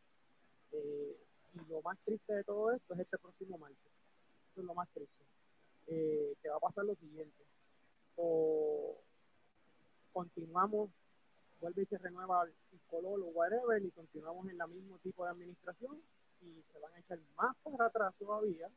[0.72, 1.16] Eh,
[1.54, 3.92] y lo más triste de todo esto es este próximo martes.
[4.52, 5.24] Eso es lo más triste.
[5.86, 7.46] Eh, que va a pasar lo siguiente.
[8.16, 8.98] O
[10.12, 10.90] continuamos,
[11.62, 15.30] vuelve y se renueva el color o whatever, y continuamos en el mismo tipo de
[15.30, 16.02] administración
[16.42, 18.72] y se van a echar más para atrás todavía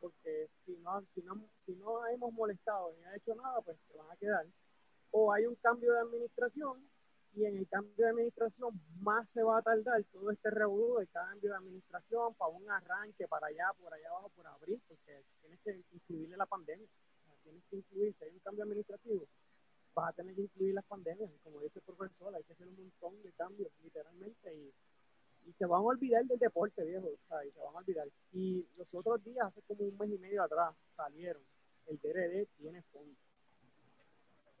[0.00, 3.96] porque si no, si no, si no hemos molestado ni ha hecho nada, pues se
[3.96, 4.44] van a quedar.
[5.16, 6.82] O hay un cambio de administración
[7.34, 11.06] y en el cambio de administración más se va a tardar todo este revuelo de
[11.08, 15.60] cambio de administración para un arranque para allá, por allá abajo, por abril, porque tienes
[15.60, 16.88] que incluirle la pandemia.
[17.42, 19.26] tienes que incluir, si hay un cambio administrativo,
[19.94, 21.30] vas a tener que incluir las pandemias.
[21.42, 24.72] Como dice el profesor, hay que hacer un montón de cambios, literalmente, y
[25.46, 28.08] y se van a olvidar del deporte, viejo, y se van a olvidar.
[28.32, 31.42] Y los otros días, hace como un mes y medio atrás, salieron,
[31.86, 33.23] el DRD tiene fondos.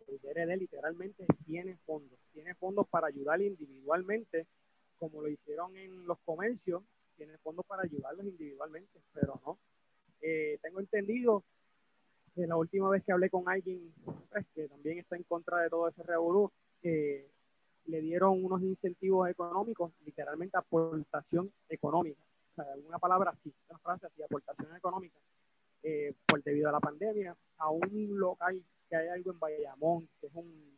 [0.08, 4.46] El DRD literalmente tiene fondos, tiene fondos para ayudar individualmente,
[4.98, 6.82] como lo hicieron en los comercios,
[7.16, 9.58] tiene fondos para ayudarlos individualmente, pero no.
[10.20, 11.44] Eh, tengo entendido
[12.34, 13.92] que la última vez que hablé con alguien
[14.30, 16.50] pues, que también está en contra de todo ese revolú,
[16.82, 22.20] le dieron unos incentivos económicos, literalmente aportación económica,
[22.52, 25.18] o sea, alguna palabra así, una frase así, aportación económica,
[25.82, 28.62] eh, por debido a la pandemia, a un local
[28.94, 30.74] que hay algo en Bayamón, que es un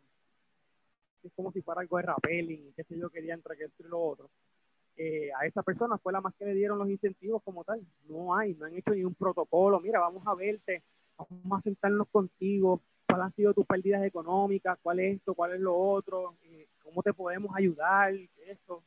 [1.23, 4.01] es como si fuera algo de rappelling, qué sé yo, quería entre esto y lo
[4.01, 4.31] otro.
[4.97, 7.85] Eh, a esa persona fue la más que le dieron los incentivos como tal.
[8.09, 9.81] No hay, no han hecho ni un protocolo.
[9.81, 10.85] Mira, vamos a verte,
[11.19, 15.61] vamos a sentarnos contigo, cuáles han sido tus pérdidas económicas, cuál es esto, cuál es
[15.61, 18.15] lo otro, eh, cómo te podemos ayudar,
[18.47, 18.85] esto.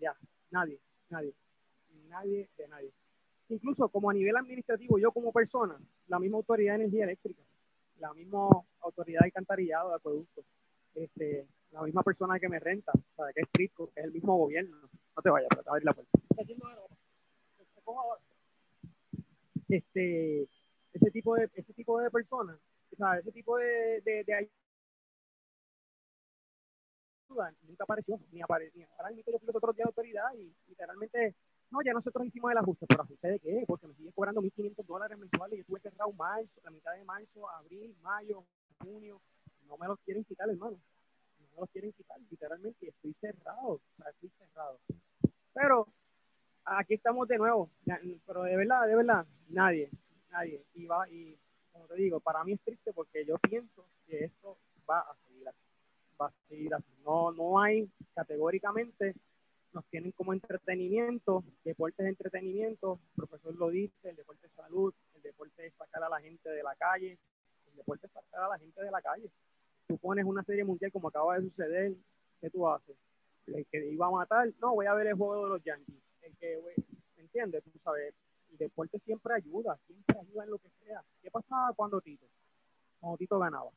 [0.00, 0.16] Ya,
[0.50, 1.34] nadie, nadie,
[2.08, 2.90] nadie de nadie.
[3.50, 7.42] Incluso como a nivel administrativo, yo como persona, la misma autoridad de energía eléctrica,
[7.98, 8.48] la misma
[8.80, 10.44] autoridad de alcantarillado, de acueducto,
[10.94, 14.36] este, la misma persona que me renta, o que es Prisco, que es el mismo
[14.36, 14.76] gobierno.
[15.16, 16.18] No te vayas, para abrir la puerta.
[19.68, 20.42] Este,
[20.92, 22.58] ese tipo de, ese tipo de personas
[23.18, 24.50] ese tipo de, de, de ayuda
[27.62, 28.86] nunca apareció, ni apareció.
[28.98, 31.34] Ahora mismo yo fui los otros días de autoridad y literalmente,
[31.70, 33.64] no, ya nosotros hicimos el ajuste, pero ajuste de qué?
[33.66, 37.04] Porque me siguen cobrando 1.500 dólares mensuales y yo estuve cerrado marzo, la mitad de
[37.04, 38.44] marzo, abril, mayo,
[38.80, 39.20] junio,
[39.66, 40.78] no me los quieren quitar, hermano.
[41.40, 44.78] No me los quieren quitar, literalmente, estoy cerrado, estoy cerrado.
[45.52, 45.88] Pero
[46.64, 47.70] aquí estamos de nuevo,
[48.26, 49.90] pero de verdad, de verdad, nadie,
[50.30, 50.62] nadie.
[50.74, 51.36] Y va, y
[51.72, 54.56] como te digo, para mí es triste porque yo pienso que esto
[54.88, 55.58] va a seguir así.
[56.20, 56.92] Va a seguir así.
[57.04, 59.14] No, no hay categóricamente,
[59.76, 64.94] nos tienen como entretenimiento, deportes de entretenimiento, el profesor lo dice, el deporte es salud,
[65.14, 67.18] el deporte es sacar a la gente de la calle,
[67.68, 69.30] el deporte es sacar a la gente de la calle.
[69.86, 71.92] Tú pones una serie mundial como acaba de suceder,
[72.40, 72.96] ¿qué tú haces?
[73.48, 76.02] El que iba a matar, no, voy a ver el juego de los Yankees.
[76.22, 76.58] El que,
[77.18, 77.62] ¿me entiendes?
[77.64, 78.14] Tú sabes,
[78.52, 81.04] el deporte siempre ayuda, siempre ayuda en lo que sea.
[81.20, 82.24] ¿Qué pasaba cuando Tito?
[82.98, 83.70] Cuando Tito ganaba.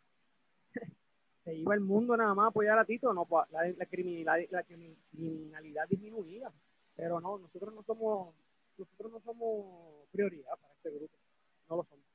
[1.43, 4.49] Se iba el mundo nada más a apoyar a Tito, no, pues, la, la, criminalidad,
[4.51, 6.51] la criminalidad disminuía.
[6.95, 8.35] Pero no, nosotros no somos,
[8.77, 11.17] nosotros no somos prioridad para este grupo.
[11.69, 12.09] No lo somos.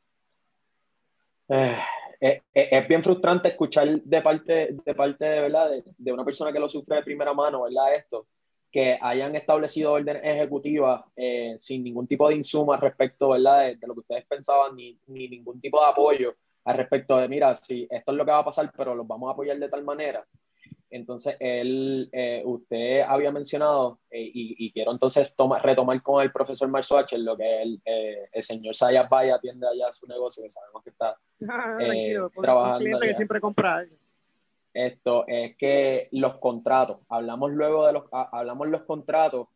[1.48, 1.76] Eh,
[2.20, 6.24] eh, eh, es bien frustrante escuchar de parte de parte de verdad de, de, una
[6.24, 7.94] persona que lo sufre de primera mano, ¿verdad?
[7.94, 8.26] Esto,
[8.70, 11.04] que hayan establecido órdenes ejecutivas
[11.58, 13.66] sin ningún tipo de insumo al respecto, ¿verdad?
[13.66, 16.34] De, lo que ustedes pensaban, ni, ni, ningún tipo de apoyo
[16.64, 19.28] al respecto de, mira, si esto es lo que va a pasar, pero los vamos
[19.28, 20.24] a apoyar de tal manera.
[20.90, 27.12] Entonces, él, eh, usted había mencionado, eh, y, quiero entonces retomar con el profesor Marzuach,
[27.14, 31.16] lo que el, el señor Sayas Vaya atiende allá su negocio, que sabemos que está
[32.40, 33.00] trabajando.
[33.00, 33.84] Que siempre compra
[34.74, 39.46] esto es que los contratos, hablamos luego de los, hablamos los contratos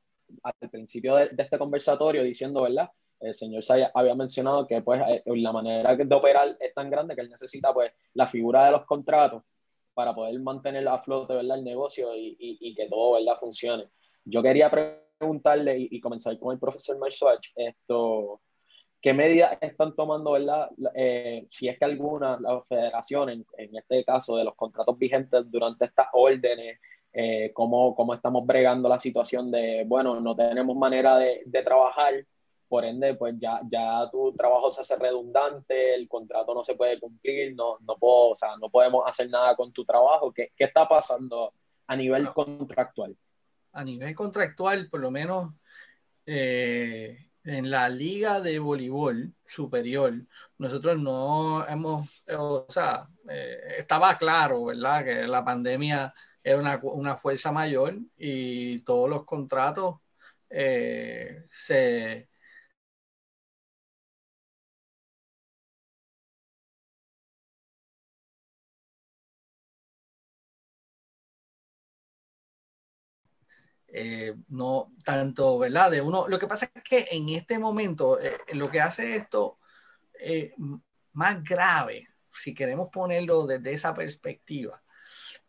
[0.43, 2.89] al principio de, este conversatorio diciendo, ¿verdad?
[3.21, 7.15] El señor Saya había mencionado que pues eh, la manera de operar es tan grande
[7.15, 9.43] que él necesita pues la figura de los contratos
[9.95, 11.59] para poder mantener a flote ¿verdad?
[11.59, 13.37] el negocio y, y, que todo ¿verdad?
[13.41, 13.89] funcione.
[14.25, 18.41] Yo quería preguntarle y, comenzar con el profesor Marshall, esto,
[19.03, 20.71] ¿qué medidas están tomando, verdad?
[20.95, 25.51] Eh, si es que alguna, la federación, en, en, este caso de los contratos vigentes
[25.51, 26.79] durante estas órdenes,
[27.13, 32.15] eh, cómo, cómo, estamos bregando la situación de, bueno, no tenemos manera de, de trabajar,
[32.69, 37.01] por ende, pues ya, ya tu trabajo se hace redundante, el contrato no se puede
[37.01, 40.33] cumplir, no, no, puedo, o sea, no podemos hacer nada con tu trabajo.
[40.33, 41.55] ¿Qué, qué está pasando
[41.87, 43.17] a nivel contractual?
[43.73, 45.55] A nivel contractual, por lo menos
[46.27, 50.13] eh, en la liga de voleibol superior,
[50.59, 55.05] nosotros no hemos, o sea, eh, estaba claro, ¿verdad?
[55.05, 56.13] Que la pandemia
[56.45, 59.97] era una, una fuerza mayor y todos los contratos
[60.51, 62.28] eh, se
[74.01, 75.91] Eh, no tanto, ¿verdad?
[75.91, 79.59] De uno, lo que pasa es que en este momento eh, lo que hace esto
[80.21, 80.55] eh,
[81.15, 84.81] más grave, si queremos ponerlo desde esa perspectiva,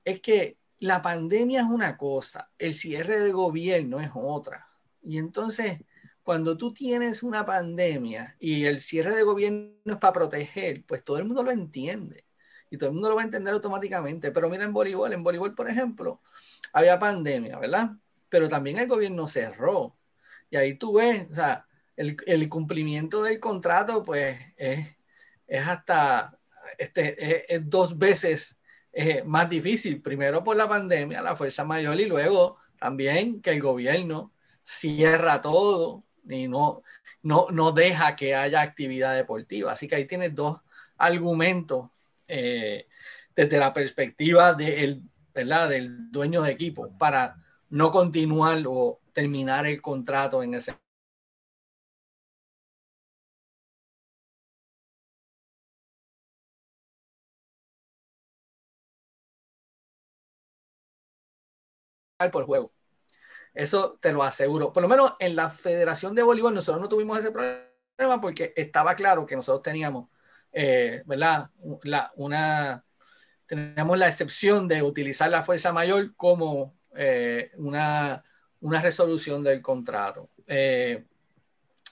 [0.04, 4.68] es que la pandemia es una cosa, el cierre de gobierno es otra.
[5.04, 5.82] Y entonces,
[6.24, 11.20] cuando tú tienes una pandemia y el cierre de gobierno es para proteger, pues todo
[11.20, 12.26] el mundo lo entiende
[12.72, 14.32] y todo el mundo lo va a entender automáticamente.
[14.32, 16.24] Pero mira en voleibol, en voleibol, por ejemplo,
[16.74, 17.92] había pandemia, ¿verdad?
[18.30, 19.98] Pero también el gobierno cerró.
[20.50, 24.98] Y ahí tú ves, o sea, el, el cumplimiento del contrato, pues es,
[25.48, 26.40] es hasta
[26.78, 28.60] este, es, dos veces
[28.94, 30.02] eh, más difícil.
[30.02, 36.04] Primero por la pandemia, la fuerza mayor, y luego también que el gobierno cierra todo
[36.28, 36.84] y no,
[37.24, 39.72] no, no deja que haya actividad deportiva.
[39.72, 40.60] Así que ahí tienes dos
[40.98, 41.90] argumentos
[42.28, 42.88] eh,
[43.36, 45.04] desde la perspectiva del,
[45.34, 45.70] ¿verdad?
[45.70, 47.36] del dueño de equipo para
[47.70, 50.76] no continuar o terminar el contrato en ese
[62.32, 62.74] por juego.
[63.54, 64.74] Eso te lo aseguro.
[64.74, 68.96] Por lo menos en la Federación de Voleibol nosotros no tuvimos ese problema porque estaba
[68.96, 70.10] claro que nosotros teníamos,
[70.52, 71.50] eh, ¿verdad?
[71.84, 72.86] La, una,
[73.46, 78.22] teníamos la excepción de utilizar la fuerza mayor como eh, una,
[78.62, 80.30] una, resolución del contrato.
[80.48, 81.06] Eh,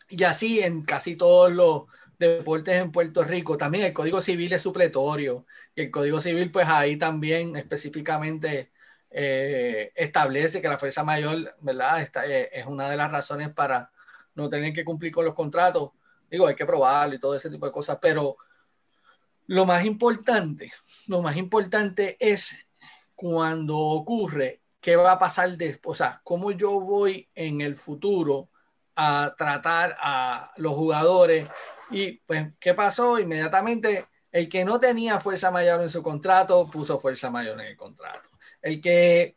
[0.09, 1.83] y así en casi todos los
[2.17, 5.45] deportes en Puerto Rico, también el Código Civil es supletorio
[5.75, 8.71] y el Código Civil pues ahí también específicamente
[9.11, 12.01] eh, establece que la fuerza mayor, ¿verdad?
[12.01, 13.91] Esta, es una de las razones para
[14.35, 15.91] no tener que cumplir con los contratos.
[16.29, 18.37] Digo, hay que probarlo y todo ese tipo de cosas, pero
[19.47, 20.71] lo más importante,
[21.07, 22.67] lo más importante es
[23.15, 28.49] cuando ocurre qué va a pasar después, o sea, cómo yo voy en el futuro
[28.95, 31.49] a tratar a los jugadores
[31.91, 33.19] y pues, ¿qué pasó?
[33.19, 37.75] Inmediatamente, el que no tenía fuerza mayor en su contrato puso fuerza mayor en el
[37.75, 38.29] contrato.
[38.61, 39.35] El que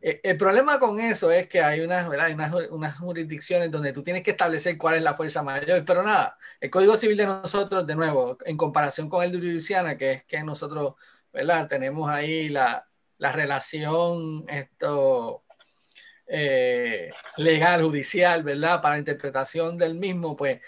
[0.00, 4.22] eh, el problema con eso es que hay unas, unas, unas, jurisdicciones donde tú tienes
[4.22, 7.96] que establecer cuál es la fuerza mayor, pero nada, el Código Civil de nosotros, de
[7.96, 10.94] nuevo, en comparación con el de Luisiana, que es que nosotros
[11.34, 11.68] ¿verdad?
[11.68, 12.88] tenemos ahí la,
[13.18, 15.44] la relación esto,
[16.28, 18.82] eh, legal, judicial, ¿verdad?
[18.82, 20.60] Para interpretación del mismo, pues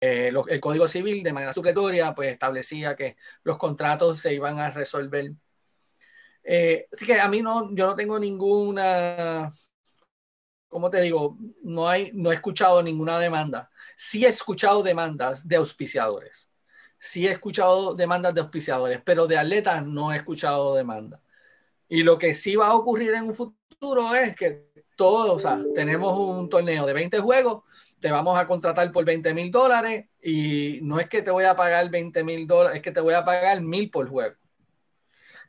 [0.00, 4.70] eh, el Código Civil de manera supletoria pues establecía que los contratos se iban a
[4.70, 5.32] resolver.
[6.44, 9.50] Eh, así que a mí no, yo no tengo ninguna
[10.68, 13.70] como te digo, no, hay, no he escuchado ninguna demanda.
[13.96, 16.50] Sí he escuchado demandas de auspiciadores.
[16.98, 21.20] Sí he escuchado demandas de auspiciadores, pero de atletas no he escuchado demandas.
[21.88, 25.58] Y lo que sí va a ocurrir en un futuro es que todos, o sea,
[25.74, 27.62] tenemos un torneo de 20 juegos,
[28.00, 31.54] te vamos a contratar por 20 mil dólares y no es que te voy a
[31.54, 34.36] pagar 20 mil dólares, es que te voy a pagar mil por juego.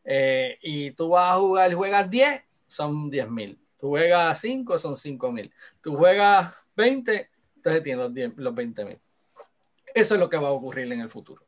[0.04, 4.96] Eh, y tú vas a jugar, juegas 10, son 10 mil Tú juegas 5, son
[4.96, 5.54] 5 mil.
[5.82, 9.00] Tú juegas 20, entonces tienes los, 20 mil.
[9.94, 11.46] Eso es lo que va a ocurrir en el futuro.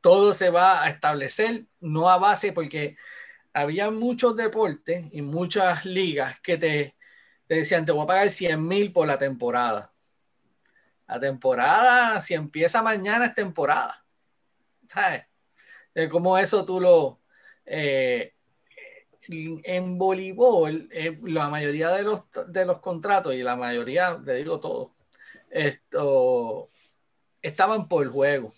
[0.00, 2.96] Todo se va a establecer, no a base, porque
[3.52, 6.96] había muchos deportes y muchas ligas que te,
[7.48, 9.92] decían, te voy a pagar 100 mil por la temporada.
[11.06, 14.04] La temporada, si empieza mañana, es temporada.
[14.88, 15.24] ¿Sabes?
[15.94, 17.20] de cómo eso tú lo...
[17.64, 18.31] Eh,
[19.28, 24.60] en voleibol, eh, la mayoría de los, de los contratos, y la mayoría, te digo
[24.60, 24.94] todo,
[25.50, 26.66] esto,
[27.40, 28.52] estaban por juego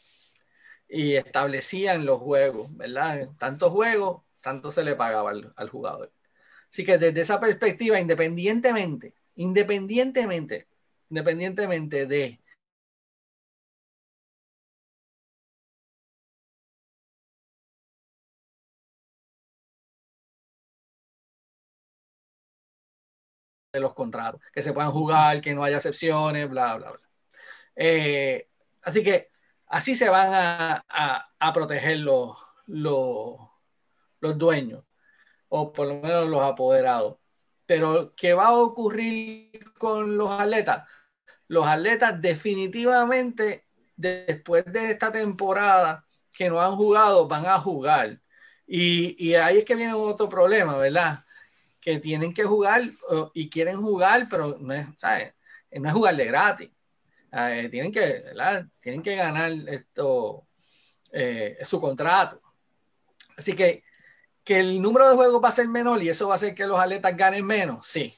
[0.88, 3.30] y establecían los juegos, ¿verdad?
[3.38, 6.12] Tantos juegos, tanto se le pagaba al, jugador.
[6.70, 10.68] Así que desde esa perspectiva, independientemente, independientemente,
[11.10, 12.40] independientemente de
[23.74, 27.00] de los contratos, que se puedan jugar, que no haya excepciones, bla, bla, bla.
[27.76, 28.48] Eh,
[28.82, 29.30] así que
[29.66, 33.38] así se van a, proteger los, los,
[34.20, 34.84] dueños,
[35.48, 37.18] o por lo menos los apoderados.
[37.66, 40.88] Pero, ¿qué va a ocurrir con los atletas?
[41.48, 43.66] Los atletas definitivamente,
[43.96, 48.20] después de esta temporada que no han jugado, van a jugar.
[48.66, 51.23] Y, y ahí es que viene otro problema, ¿verdad?
[51.84, 52.82] Que tienen que jugar
[53.34, 55.34] y quieren jugar, pero no es, ¿sabes?
[55.70, 56.70] no es jugar de gratis.
[57.36, 58.24] Eh, tienen, que,
[58.80, 60.46] tienen que ganar esto,
[61.10, 62.40] eh, su contrato.
[63.36, 63.82] Así que,
[64.44, 66.66] que el número de juegos va a ser menor y eso va a hacer que
[66.66, 68.14] los atletas ganen menos, sí,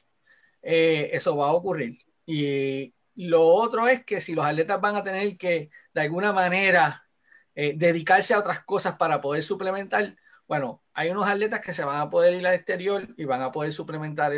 [0.61, 1.97] eh, eso va a ocurrir.
[2.27, 7.03] Y lo otro es que si los atletas van a tener que, de alguna manera,
[7.55, 10.15] dedicarse a otras cosas para poder suplementar,
[10.47, 13.51] bueno, hay unos atletas que se van a poder ir al exterior y van a
[13.51, 14.33] poder suplementar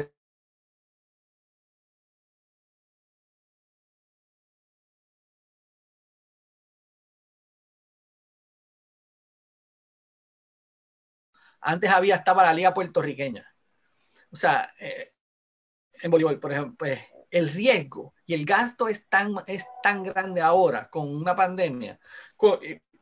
[11.61, 13.45] Antes había, estaba la liga puertorriqueña.
[14.31, 15.07] O sea, eh,
[16.01, 16.99] en voleibol, por ejemplo, pues,
[17.31, 21.99] el riesgo y el gasto es tan, es tan grande ahora con una pandemia,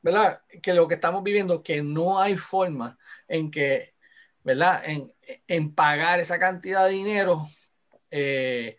[0.07, 0.41] ¿verdad?
[0.61, 2.97] Que lo que estamos viviendo, que no hay forma
[3.27, 3.93] en que,
[4.41, 4.81] ¿verdad?
[4.85, 5.13] En,
[5.47, 7.45] en pagar esa cantidad de dinero
[8.09, 8.77] eh,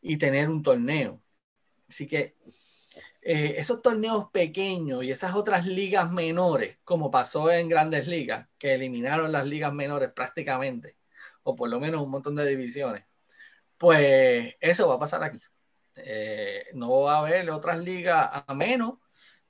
[0.00, 1.22] y tener un torneo.
[1.86, 2.34] Así que
[3.20, 8.72] eh, esos torneos pequeños y esas otras ligas menores, como pasó en grandes ligas, que
[8.72, 10.96] eliminaron las ligas menores prácticamente,
[11.42, 13.04] o por lo menos un montón de divisiones,
[13.76, 15.40] pues eso va a pasar aquí.
[15.96, 18.94] Eh, no va a haber otras ligas a menos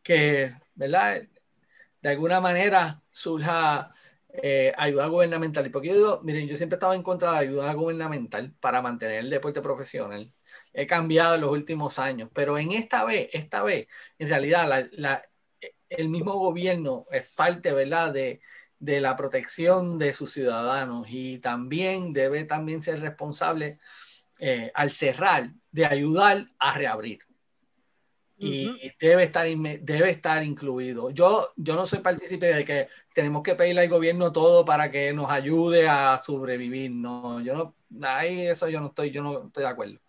[0.02, 0.52] que,
[0.88, 3.90] De alguna manera surja
[4.32, 5.66] eh, ayuda gubernamental.
[5.66, 8.82] Y porque yo digo, miren, yo siempre estaba en contra de la ayuda gubernamental para
[8.82, 10.28] mantener el deporte profesional
[10.72, 14.88] he cambiado en los últimos años, pero en esta vez, esta vez, en realidad,
[15.88, 18.40] el mismo gobierno es parte, ¿verdad?, de,
[18.78, 23.78] la protección de sus ciudadanos y también debe también ser responsable
[24.38, 27.20] eh, al cerrar de ayudar a reabrir.
[28.42, 31.10] Y debe estar, debe estar incluido.
[31.10, 35.12] Yo, yo no soy partícipe de que tenemos que pedirle al gobierno todo para que
[35.12, 36.90] nos ayude a sobrevivir.
[36.90, 37.54] No, yo
[37.90, 40.00] no, ahí eso yo no estoy, yo no estoy de acuerdo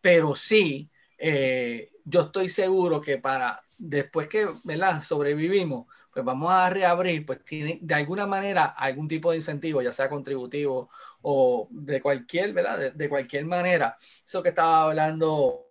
[0.00, 5.02] pero sí, eh, yo estoy seguro que para después que ¿verdad?
[5.02, 9.92] sobrevivimos, pues vamos a reabrir, pues tiene de alguna manera algún tipo de incentivo, ya
[9.92, 10.90] sea contributivo
[11.22, 12.92] o de cualquier, ¿verdad?
[12.92, 13.96] De, cualquier manera.
[14.24, 15.67] Eso que estaba hablando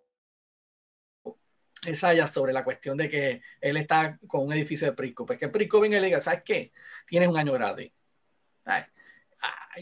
[1.86, 5.26] Esaya sobre la cuestión de que él está con un edificio de Prisco.
[5.26, 6.72] Pues que Prisco venga y le diga, ¿sabes qué?
[7.06, 7.92] Tienes un año gratis.
[8.66, 8.88] ¿Sabes?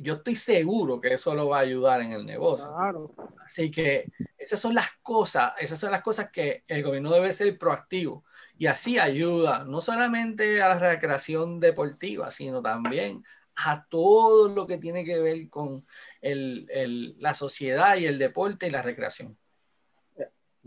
[0.02, 2.68] yo estoy seguro que eso lo va a ayudar en el negocio.
[3.44, 7.58] Así que esas son las cosas, esas son las cosas que el gobierno debe ser
[7.58, 8.26] proactivo
[8.58, 13.24] y así ayuda no solamente a la recreación deportiva, sino también
[13.56, 15.86] a todo lo que tiene que ver con
[16.22, 19.38] la sociedad y el deporte y la recreación.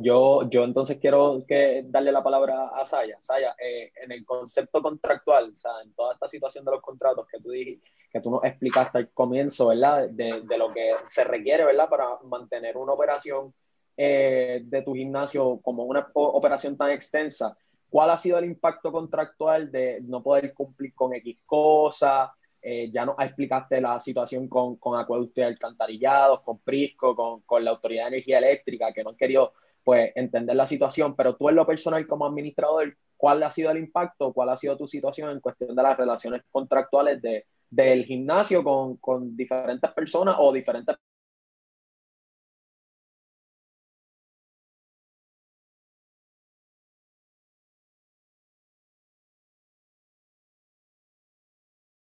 [0.01, 3.17] Yo, yo entonces quiero que darle la palabra a Saya.
[3.19, 7.27] Saya, eh, en el concepto contractual, o sea, en toda esta situación de los contratos
[7.27, 10.09] que tú, dijiste, que tú nos explicaste al comienzo, ¿verdad?
[10.09, 11.89] De, de lo que se requiere, ¿verdad?
[11.89, 13.53] Para mantener una operación
[13.97, 17.59] eh, de tu gimnasio como una operación tan extensa.
[17.91, 22.31] ¿Cuál ha sido el impacto contractual de no poder cumplir con X cosas?
[22.63, 27.65] Eh, ya nos explicaste la situación con, con acueductos y alcantarillados, con Prisco, con, con
[27.65, 29.55] la Autoridad de Energía Eléctrica, que no han querido
[29.89, 33.79] pues entender la situación, pero tú en lo personal como administrador, ¿cuál ha sido el
[33.79, 34.35] impacto?
[34.35, 38.99] ¿Cuál ha sido tu situación en cuestión de las relaciones contractuales de, del gimnasio con,
[38.99, 40.95] con diferentes personas o diferentes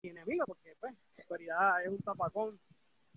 [0.05, 2.61] enemigo, porque pues, la autoridad es un tapacón,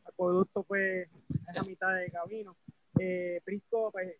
[0.06, 1.08] acueducto pues
[1.52, 2.58] es a mitad de camino.
[3.00, 4.16] Eh, Prisco pues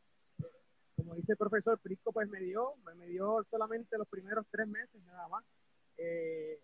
[0.96, 5.02] como dice el profesor Prisco, pues me dio, me dio solamente los primeros tres meses
[5.04, 5.44] nada más.
[5.98, 6.60] Eh,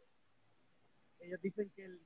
[1.20, 2.02] ellos dicen que el,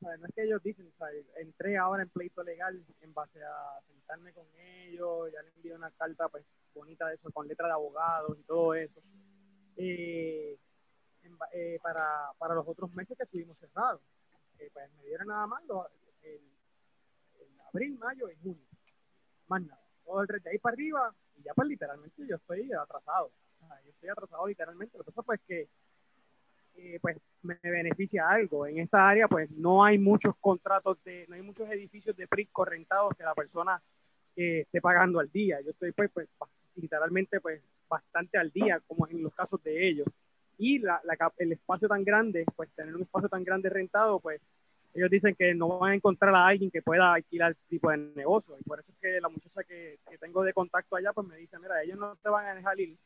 [0.00, 0.92] no es que ellos dicen,
[1.36, 5.90] entré ahora en pleito legal en base a sentarme con ellos, ya les envié una
[5.92, 6.44] carta pues
[6.74, 9.00] bonita de eso, con letra de abogados y todo eso,
[9.76, 10.58] eh,
[11.52, 14.00] eh, para, para, los otros meses que estuvimos cerrados.
[14.56, 15.62] Pues me dieron nada más
[16.22, 16.40] el,
[17.68, 18.66] abril, mayo y junio,
[19.48, 19.80] más nada.
[20.04, 23.30] Todo el de ahí para arriba y ya pues literalmente yo estoy atrasado.
[23.84, 24.98] yo estoy atrasado literalmente.
[24.98, 25.68] Pasa pues que
[26.78, 28.66] eh, pues me beneficia algo.
[28.66, 32.46] En esta área, pues no hay muchos contratos de, no hay muchos edificios de PRI
[32.46, 33.80] correntados que la persona
[34.36, 35.60] eh, esté pagando al día.
[35.62, 36.28] Yo estoy, pues, pues,
[36.74, 40.06] literalmente, pues, bastante al día, como en los casos de ellos.
[40.58, 41.00] Y la,
[41.38, 44.40] el espacio tan grande, pues, tener un espacio tan grande rentado, pues,
[44.96, 47.98] ellos dicen que no van a encontrar a alguien que pueda alquilar este tipo de
[48.16, 48.56] negocio.
[48.58, 51.58] Y por eso es que la muchacha que, tengo de contacto allá, pues, me dice,
[51.58, 52.96] mira, ellos no te van a dejar ir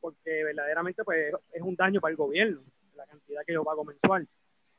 [0.00, 2.62] porque verdaderamente, pues, es un daño para el gobierno
[2.96, 4.26] la cantidad que yo pago mensual.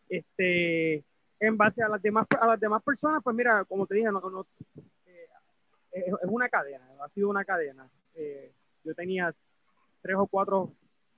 [0.10, 1.04] Este,
[1.40, 4.46] en base a las demás a las demás personas, pues mira, como te dije, no,
[5.06, 5.28] eh,
[5.92, 7.88] es, una cadena, ha sido una cadena.
[8.16, 8.52] Eh,
[8.84, 9.34] yo tenía
[10.02, 10.72] tres o cuatro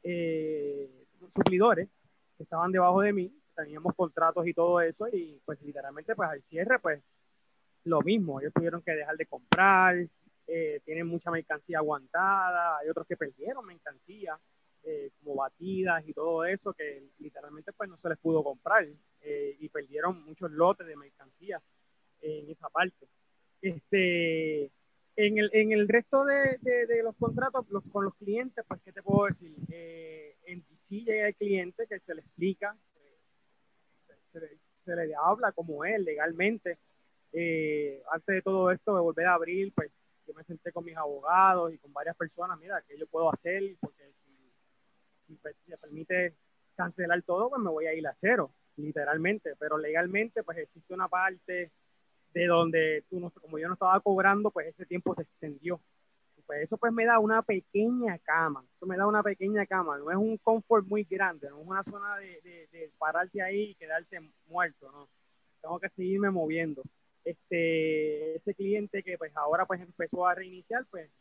[0.04, 0.90] eh,
[1.34, 1.88] suplidores
[2.38, 3.32] que estaban debajo de mí,
[3.64, 7.01] teníamos contratos y todo eso, y pues literalmente pues al cierre, pues
[7.86, 9.95] lo mismo, ellos tuvieron que dejar de comprar,
[10.84, 14.39] tienen mucha mercancía aguantada, hay otros que perdieron mercancía,
[14.84, 18.88] eh, como batidas y todo eso que literalmente pues no se les pudo comprar
[19.22, 21.62] eh, y perdieron muchos lotes de mercancía
[22.22, 23.07] en esa parte.
[23.62, 24.72] Este,
[25.18, 29.03] en el, en el resto de, de, los contratos con los clientes, pues, ¿qué te
[29.03, 29.53] puedo decir?
[29.70, 32.78] Eh, en sí llega el cliente que se le explica,
[34.32, 36.78] se, se, le, habla como es legalmente.
[38.12, 39.92] antes de todo esto, de volver a abrir, pues
[40.28, 43.64] yo me senté con mis abogados y con varias personas, mira, ¿qué yo puedo hacer?
[43.80, 44.04] Porque
[45.28, 46.36] si me permite
[46.76, 49.56] cancelar todo, pues me voy a ir a cero, literalmente.
[49.58, 51.72] Pero legalmente, pues existe una parte
[52.34, 55.82] de donde tú no, como yo no estaba cobrando, pues ese tiempo se extendió.
[56.50, 60.10] Pues eso pues me da una pequeña cama, eso me da una pequeña cama, no
[60.10, 62.41] es un confort muy grande, no es una zona de,
[62.72, 65.08] de, pararte ahí y quedarte muerto, no.
[65.62, 66.82] Tengo que seguirme moviendo.
[67.24, 71.12] Este, ese cliente que pues ahora pues empezó a reiniciar, pues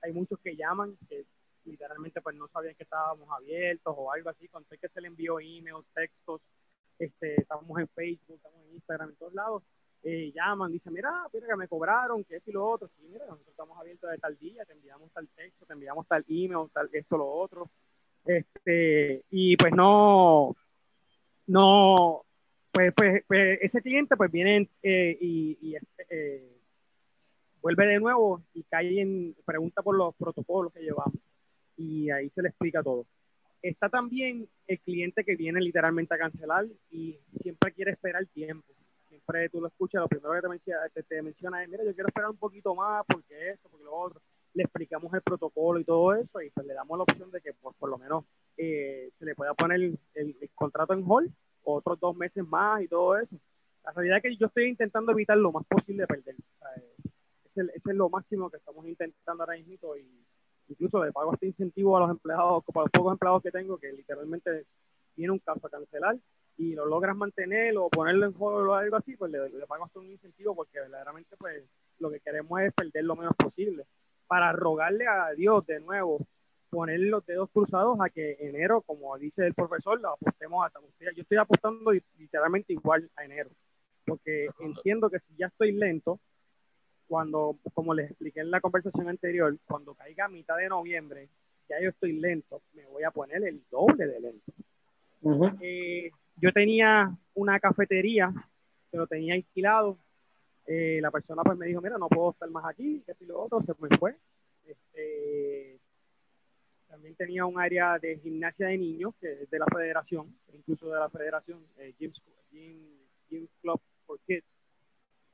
[0.00, 1.26] hay muchos que llaman, que
[1.66, 5.38] literalmente pues no sabían que estábamos abiertos o algo así, conté que se le envió
[5.38, 6.40] emails, textos,
[6.98, 9.62] este, estamos en Facebook, estamos en Instagram, en todos lados,
[10.02, 13.24] eh, llaman, dicen, mira, mira que me cobraron, que esto y lo otro, sí, mira,
[13.26, 16.88] nosotros estamos abiertos de tal día, te enviamos tal texto, te enviamos tal email, tal
[16.92, 17.70] esto, lo otro,
[18.24, 20.56] este, y pues no,
[21.46, 22.24] no,
[22.70, 25.76] pues, pues, pues ese cliente pues viene eh, y, y
[26.10, 26.58] eh,
[27.60, 31.18] vuelve de nuevo y cae en, pregunta por los protocolos que llevamos
[31.76, 33.06] y ahí se le explica todo.
[33.62, 38.72] Está también el cliente que viene literalmente a cancelar y siempre quiere esperar tiempo.
[39.28, 42.08] Siempre tú lo escuchas, lo primero que te menciona, te, menciona es, mira, yo quiero
[42.08, 44.22] esperar un poquito más porque esto, porque lo otro.
[44.54, 47.52] Le explicamos el protocolo y todo eso y pues le damos la opción de que
[47.52, 48.24] pues, por lo menos
[48.56, 49.80] eh, se le pueda poner
[50.14, 51.30] el, contrato en hold
[51.62, 53.36] otros dos meses más y todo eso.
[53.84, 56.34] La realidad es que yo estoy intentando evitar lo más posible perder.
[57.54, 60.24] ese, es lo máximo que estamos intentando ahora mismo y
[60.68, 63.92] incluso le pago este incentivo a los empleados, para los pocos empleados que tengo, que
[63.92, 64.64] literalmente
[65.14, 66.16] tiene un caso a cancelar
[66.58, 70.00] y lo logras mantener o ponerlo en juego o algo así, pues le, pago hasta
[70.00, 71.64] un incentivo porque verdaderamente pues
[72.00, 73.86] lo que queremos es perder lo menos posible.
[74.26, 76.18] Para rogarle a Dios de nuevo,
[76.68, 81.06] poner los dedos cruzados a que enero, como dice el profesor, lo apostemos hasta usted.
[81.14, 83.50] Yo estoy apostando literalmente igual a enero,
[84.04, 86.18] porque entiendo que si ya estoy lento,
[87.06, 91.28] cuando, como les expliqué en la conversación anterior, cuando caiga a mitad de noviembre,
[91.68, 94.52] ya yo estoy lento, me voy a poner el doble de lento.
[95.60, 96.10] Eh,
[96.40, 98.32] yo tenía una cafetería
[98.90, 99.98] que lo tenía alquilado.
[100.66, 103.40] Eh, la persona pues me dijo, mira, no puedo estar más aquí, que si lo
[103.40, 104.16] otro, se me fue.
[104.66, 105.78] Este,
[106.88, 110.98] también tenía un área de gimnasia de niños, que es de la federación, incluso de
[110.98, 112.12] la federación, eh, Gym,
[113.28, 114.44] Gym Club for Kids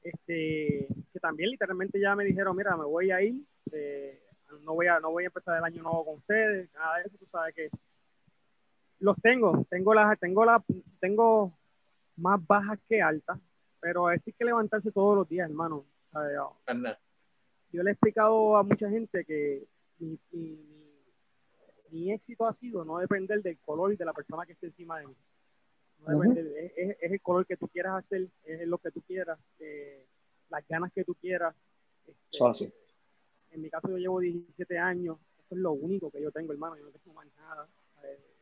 [0.04, 4.20] este, que también literalmente ya me dijeron, mira, me voy a ir, eh,
[4.62, 7.16] no, voy a, no voy a empezar el año nuevo con ustedes, nada de eso,
[7.18, 7.70] tú sabes que
[9.04, 10.62] los tengo, tengo las, tengo la,
[11.00, 11.52] tengo
[12.16, 13.38] más bajas que altas,
[13.80, 15.84] pero es que levantarse todos los días, hermano.
[17.72, 19.64] Yo le he explicado a mucha gente que
[19.98, 20.18] mi,
[21.90, 24.98] mi éxito ha sido no depender del color y de la persona que esté encima
[25.00, 25.16] de mí
[26.76, 30.06] es, el color que tú quieras hacer, es lo que tú quieras, eh,
[30.50, 31.54] las ganas que tú quieras.
[32.06, 32.72] Este,
[33.50, 36.76] en mi caso yo llevo 17 años, eso es lo único que yo tengo, hermano,
[36.76, 37.68] yo no tengo más nada.
[38.02, 38.33] Eh,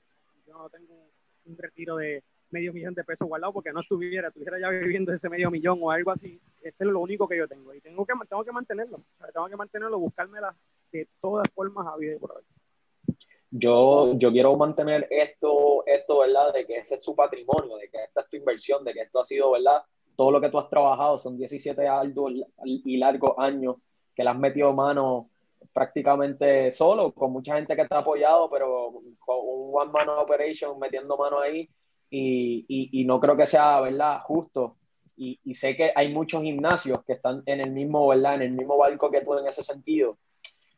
[0.46, 1.10] yo no tengo
[1.44, 5.28] un, retiro de, medio millón de pesos guardado porque no estuviera, estuviera ya viviendo ese
[5.28, 6.40] medio millón o algo así.
[6.60, 9.02] Este es lo único que yo tengo y tengo que, tengo que mantenerlo.
[9.32, 10.54] tengo que mantenerlo, buscármela
[10.92, 13.16] de todas formas a vida por ahí.
[13.50, 16.54] Yo, yo quiero mantener esto, esto, ¿verdad?
[16.54, 19.20] De que ese es su patrimonio, de que esta es tu inversión, de que esto
[19.20, 19.82] ha sido, ¿verdad?
[20.16, 22.32] Todo lo que tú has trabajado son 17 arduos
[22.64, 23.76] y largos años
[24.14, 25.31] que le has metido mano
[25.72, 30.78] prácticamente solo, con mucha gente que te ha apoyado, pero con un one man operation
[30.78, 31.68] metiendo mano ahí
[32.10, 34.20] y, y, no creo que sea, ¿verdad?
[34.24, 34.76] Justo.
[35.16, 38.34] Y, y, sé que hay muchos gimnasios que están en el mismo, ¿verdad?
[38.36, 40.18] En el mismo barco que tú en ese sentido.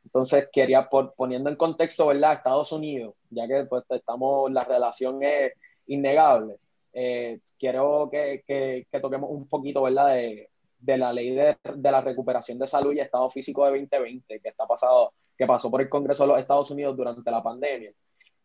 [0.04, 2.34] Entonces, quería, por, poniendo en contexto, ¿verdad?
[2.34, 5.52] Estados Unidos, ya que pues estamos, la relación es
[5.86, 6.56] innegable.
[6.92, 10.14] Eh, quiero que, que, que, toquemos un poquito, ¿verdad?
[10.14, 10.50] De,
[10.84, 14.48] de la ley de, de, la recuperación de salud y estado físico de 2020 que
[14.48, 17.92] está pasado, que pasó por el Congreso de los Estados Unidos durante la pandemia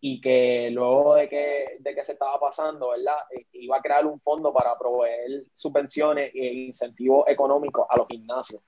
[0.02, 3.18] y que luego de que, de que se estaba pasando, ¿verdad?
[3.36, 8.61] Eh, iba a crear un fondo para proveer subvenciones e incentivos económicos a los gimnasios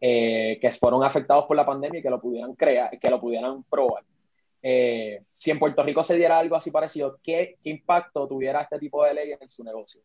[0.00, 3.62] eh, que fueron afectados por la pandemia y que lo pudieran crear, que lo pudieran
[3.64, 4.04] probar.
[4.60, 8.78] Eh, si en Puerto Rico se diera algo así parecido, ¿qué, ¿qué impacto tuviera este
[8.78, 10.00] tipo de ley en su negocio?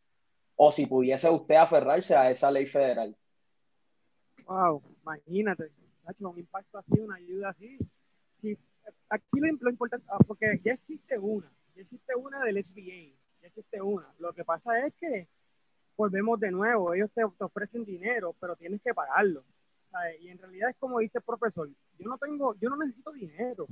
[0.62, 3.16] O si pudiese usted aferrarse a esa ley federal.
[4.46, 5.72] Wow, imagínate,
[6.20, 7.78] un impacto así, una ayuda así.
[8.42, 8.58] Sí,
[9.10, 13.82] aquí lo, importante, ah, porque ya existe una, ya existe una del SBA, ya existe
[13.82, 14.14] una.
[14.20, 15.30] Lo que pasa es que
[15.96, 19.46] volvemos de nuevo, ellos te, ofrecen dinero, pero tienes que pagarlo.
[20.20, 23.66] Y en realidad es como dice el profesor, yo no tengo, yo no necesito dinero.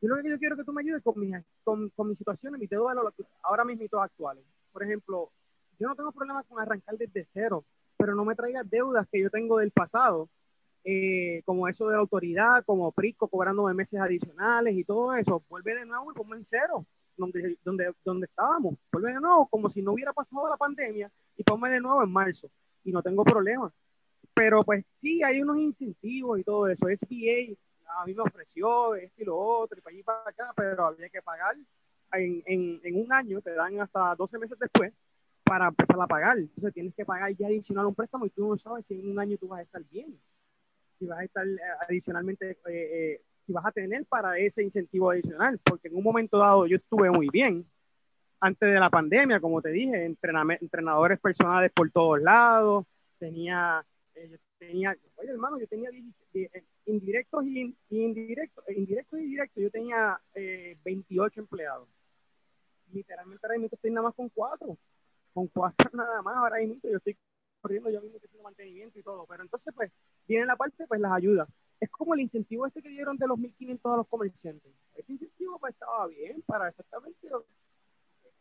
[0.00, 1.30] Yo lo que yo quiero que tú me ayudes con mi,
[1.62, 2.94] con, con mi situación, mi deuda
[3.42, 4.44] ahora mismo actuales.
[4.72, 5.30] Por ejemplo,
[5.78, 7.64] yo no tengo problemas con arrancar desde cero,
[7.96, 10.28] pero no me traigas deudas que yo tengo del pasado,
[10.84, 15.42] eh, como eso de la autoridad, como Prisco cobrándome meses adicionales y todo eso.
[15.48, 16.86] Vuelve de nuevo y ponme en cero,
[17.16, 18.74] donde, donde, donde estábamos.
[18.92, 22.10] Vuelve de nuevo como si no hubiera pasado la pandemia y ponme de nuevo en
[22.10, 22.50] marzo.
[22.84, 23.72] Y no tengo problemas.
[24.34, 26.86] Pero pues sí, hay unos incentivos y todo eso.
[26.86, 27.56] SBA
[28.00, 30.86] a mí me ofreció esto y lo otro y para allí y para acá, pero
[30.86, 31.56] había que pagar
[32.12, 34.92] en, en, en un año, te dan hasta 12 meses después,
[35.48, 36.38] para empezar a pagar.
[36.38, 39.18] Entonces tienes que pagar ya adicional un préstamo y tú no sabes si en un
[39.18, 40.18] año tú vas a estar bien.
[40.98, 41.58] Si vas a estar eh,
[41.88, 45.58] adicionalmente, eh, eh, si vas a tener para ese incentivo adicional.
[45.64, 47.64] Porque en un momento dado yo estuve muy bien
[48.40, 52.86] antes de la pandemia, como te dije, entrenadores personales por todos lados,
[53.18, 53.84] tenía,
[54.58, 55.90] tenía, oye hermano, yo tenía
[56.86, 60.20] indirectos y, indirectos, indirectos y directos, yo tenía
[60.84, 61.88] 28 empleados.
[62.92, 64.78] Literalmente ahora mismo estoy nada más con cuatro
[65.32, 67.16] con cuatro nada más ahora mismo, yo estoy
[67.60, 69.90] corriendo yo mismo que tengo mantenimiento y todo, pero entonces pues
[70.26, 71.48] viene la parte pues las ayudas.
[71.80, 74.72] Es como el incentivo este que dieron de los 1.500 a los comerciantes.
[74.94, 77.28] Ese incentivo pues estaba bien para exactamente,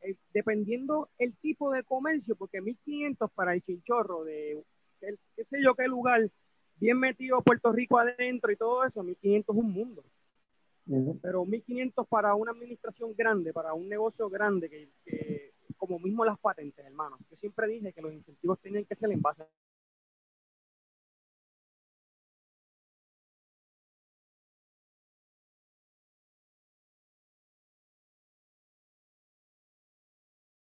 [0.01, 4.63] eh, dependiendo el tipo de comercio, porque 1.500 para el chinchorro de
[4.99, 6.29] qué sé yo qué lugar,
[6.79, 10.03] bien metido Puerto Rico adentro y todo eso, 1.500 es un mundo.
[11.21, 16.85] Pero 1.500 para una administración grande, para un negocio grande que como mismo las patentes,
[16.85, 17.17] hermano.
[17.29, 19.47] Yo siempre dije que los incentivos tienen que ser en base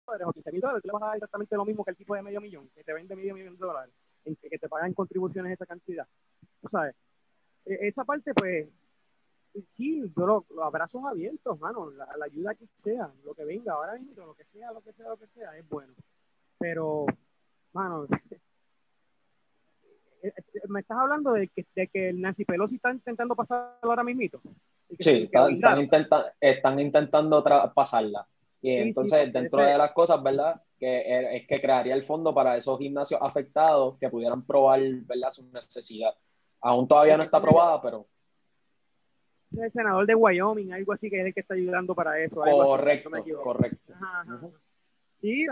[0.05, 2.15] o 15 mil dólares, tú le vas a dar exactamente lo mismo que el tipo
[2.15, 3.93] de medio millón, que te vende medio millón de dólares,
[4.23, 6.07] que, te pagan contribuciones esa cantidad.
[6.61, 6.89] O sea,
[7.65, 8.67] e, esa parte, pues,
[9.75, 13.97] sí, yo los lo abrazos abiertos, mano, la, ayuda que sea, lo que venga ahora
[13.97, 15.93] mismo, lo que sea, lo que sea, lo que sea, es bueno.
[16.57, 17.05] Pero,
[17.73, 18.05] mano,
[20.23, 23.77] eh, eh, me estás hablando de que, de que el Nancy Pelosi está intentando pasarlo
[23.81, 24.41] ahora mismito.
[24.99, 25.53] Sí, están,
[26.39, 28.27] están, intentando pasarla.
[28.61, 30.61] Y entonces, dentro de las cosas, ¿verdad?
[30.77, 35.31] Que es que crearía el fondo para esos gimnasios afectados que pudieran probar, ¿verdad?
[35.31, 36.13] Su necesidad.
[36.59, 38.05] Aún todavía no está aprobada, pero
[39.57, 42.35] el senador de Wyoming, algo así que es el que está ayudando para eso.
[42.35, 43.09] Correcto,
[43.43, 43.93] correcto.
[45.21, 45.45] Sí,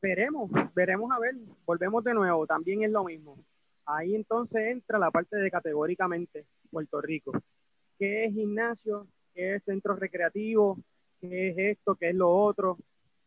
[0.00, 1.34] veremos, veremos a ver,
[1.66, 3.36] volvemos de nuevo, también es lo mismo.
[3.84, 7.32] Ahí entonces entra la parte de categóricamente Puerto Rico.
[7.98, 9.06] ¿Qué es gimnasio?
[9.34, 10.78] ¿Qué es centro recreativo?
[11.20, 11.96] ¿Qué es esto?
[11.96, 12.78] ¿Qué es lo otro?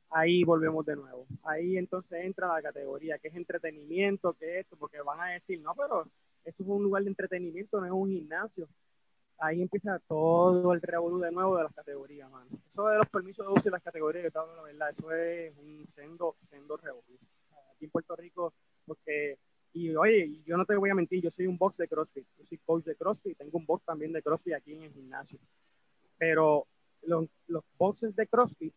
[0.09, 1.25] Ahí volvemos de nuevo.
[1.43, 4.33] Ahí entonces entra la categoría, ¿qué es entretenimiento?
[4.33, 4.77] ¿Qué es esto?
[4.77, 6.05] Porque van a decir, no, pero
[6.43, 8.67] esto es un lugar de entretenimiento, no es un gimnasio
[9.41, 12.45] ahí empieza todo el revolú de nuevo de las categorías, mano.
[12.71, 15.11] Eso de los permisos de uso y las categorías, yo te hablo la verdad, eso
[15.11, 17.17] es un sendo, sendo revolú.
[17.73, 18.53] Aquí en Puerto Rico,
[18.85, 19.39] porque,
[19.73, 22.45] y oye, yo no te voy a mentir, yo soy un box de CrossFit, yo
[22.45, 25.39] soy coach de CrossFit, tengo un box también de CrossFit aquí en el gimnasio.
[26.19, 26.67] Pero
[27.01, 28.73] los, los boxes de CrossFit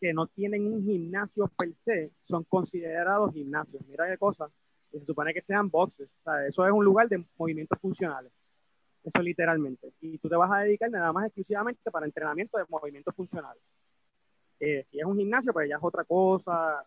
[0.00, 3.86] que no tienen un gimnasio per se son considerados gimnasios.
[3.86, 4.50] Mira qué cosa,
[4.90, 6.08] se supone que sean boxes.
[6.20, 8.32] O sea, eso es un lugar de movimientos funcionales.
[9.04, 9.92] Eso literalmente.
[10.00, 13.62] Y tú te vas a dedicar nada más exclusivamente para entrenamiento de movimientos funcionales.
[14.60, 16.84] Eh, si es un gimnasio, pues ya es otra cosa.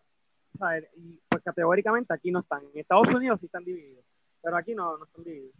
[0.96, 2.62] Y pues categóricamente aquí no están.
[2.72, 4.04] En Estados Unidos sí están divididos,
[4.40, 5.56] pero aquí no, no están divididos.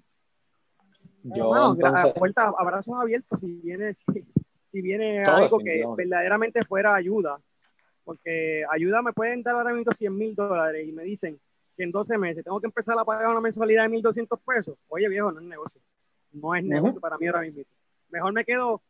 [1.24, 2.14] Yo, entonces...
[2.36, 3.94] abrazos abiertos si viene,
[4.66, 7.40] si, viene algo que verdaderamente fuera ayuda.
[8.04, 11.40] Porque ayuda me pueden dar ahora mismo 100 mil dólares y me dicen
[11.74, 14.78] que en 12 meses tengo que empezar a pagar una mensualidad de 1.200 pesos.
[14.88, 15.80] Oye, viejo, no es negocio.
[16.34, 17.62] No es negocio para mí ahora mismo.
[18.10, 18.82] Mejor me quedo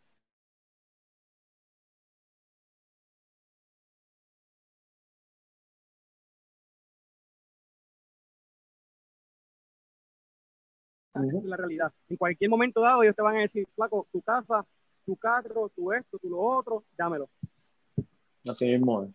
[11.14, 11.92] Esa es la realidad.
[12.08, 14.66] En cualquier momento dado ellos te van a decir, flaco, tu casa,
[15.06, 17.28] tu carro, tu esto, tu lo otro, dámelo.
[18.48, 19.12] Así mismo.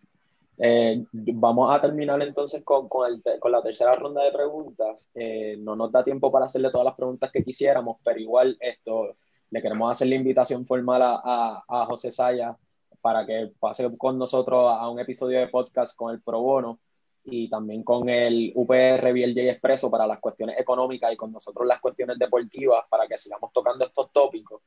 [0.62, 5.08] Eh, vamos a terminar entonces con, con, el, con, la tercera ronda de preguntas.
[5.14, 9.16] Eh, no nos da tiempo para hacerle todas las preguntas que quisiéramos, pero igual esto
[9.48, 12.56] le queremos hacer la invitación formal a, a, José Saya
[13.00, 16.78] para que pase con nosotros a un episodio de podcast con el Pro Bono
[17.24, 21.80] y también con el UPR BLJ Expreso para las cuestiones económicas y con nosotros las
[21.80, 24.60] cuestiones deportivas para que sigamos tocando estos tópicos.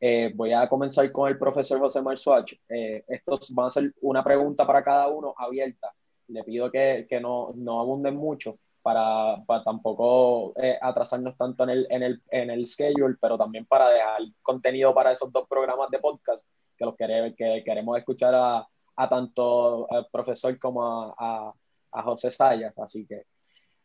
[0.00, 2.52] Eh, voy a comenzar con el profesor José Marzuach.
[2.68, 5.92] Eh, estos van a ser una pregunta para cada uno abierta.
[6.28, 11.70] Le pido que, que no, no, abunden mucho para, para tampoco eh, atrasarnos tanto en
[11.70, 15.90] el, en, el, en el schedule, pero también para dejar contenido para esos dos programas
[15.90, 16.46] de podcast
[16.76, 21.52] que los queremos, que queremos escuchar a, a tanto al profesor como a
[21.92, 22.76] a José Sayas.
[22.78, 23.22] Así que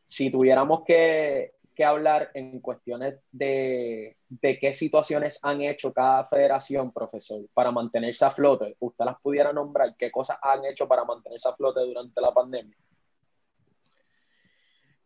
[0.05, 6.91] si tuviéramos que, que hablar en cuestiones de, de, qué situaciones han hecho cada federación,
[6.91, 11.49] profesor, para mantenerse a flote, usted las pudiera nombrar, qué cosas han hecho para mantenerse
[11.49, 12.77] a flote durante la pandemia.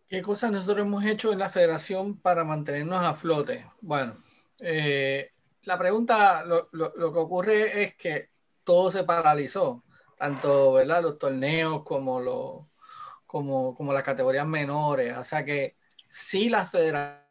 [0.07, 3.65] ¿Qué cosas nosotros hemos hecho en la federación para mantenernos a flote?
[3.81, 4.15] Bueno,
[4.61, 5.31] eh,
[5.63, 8.29] la pregunta, lo, lo, que ocurre es que
[8.63, 9.83] todo se paralizó,
[10.17, 11.01] tanto ¿verdad?
[11.01, 12.65] los torneos como los,
[13.25, 15.17] como, como las categorías menores.
[15.17, 15.76] O sea que
[16.09, 17.27] sí las federaciones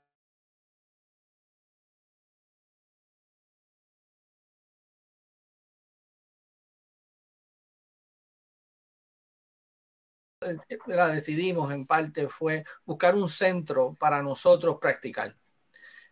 [11.12, 15.36] decidimos en parte fue buscar un centro para nosotros practicar.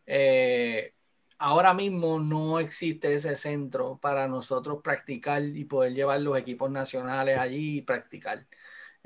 [0.06, 0.94] Eh,
[1.38, 7.38] ahora mismo no existe ese centro para nosotros practicar y poder llevar los equipos nacionales
[7.38, 8.46] allí y practicar.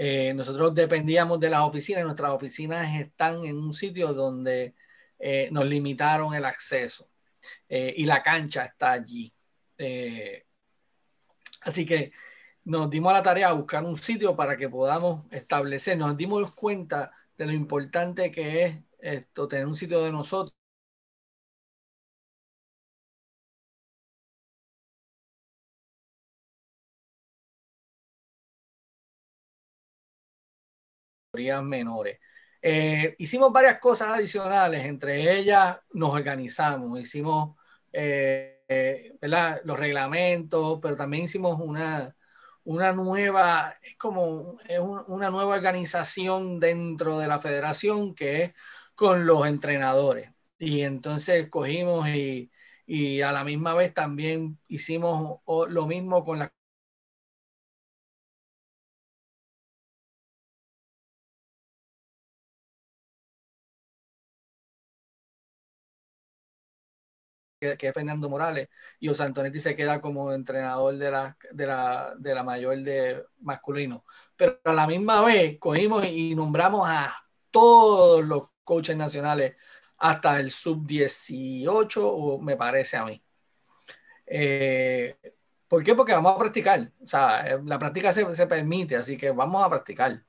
[0.01, 4.77] Eh, nosotros dependíamos de las oficinas, nuestras oficinas están en un sitio donde
[5.19, 7.11] eh, nos limitaron el acceso
[7.69, 9.33] eh, y la cancha está allí.
[11.62, 12.12] así que
[12.65, 16.55] nos dimos a la tarea de buscar un sitio para que podamos establecer, nos dimos
[16.55, 20.57] cuenta de lo importante que es esto, tener un sitio de nosotros
[31.62, 32.19] menores.
[32.62, 37.56] Eh, hicimos varias cosas adicionales, entre ellas nos organizamos, hicimos
[37.93, 39.16] eh, eh,
[39.65, 42.15] los reglamentos, pero también hicimos una,
[42.65, 48.52] una nueva, es como es una nueva organización dentro de la federación que es
[48.94, 50.31] con los entrenadores.
[50.59, 52.51] Y entonces cogimos y,
[52.86, 56.51] y a la misma vez también hicimos lo mismo con las
[67.60, 68.68] que, es Fernando Morales,
[69.01, 74.05] y Osantonetti se queda como entrenador de la, de la, de la mayor de masculino.
[74.36, 77.14] Pero a la misma vez cogimos y nombramos a
[77.51, 79.56] todos los coaches nacionales
[79.98, 83.22] hasta el sub-18, o me parece a mí.
[84.26, 85.16] Eh,
[85.68, 85.94] ¿Por qué?
[85.94, 86.93] Porque vamos a practicar.
[87.02, 90.22] O sea, la práctica se, se permite, así que vamos a practicar.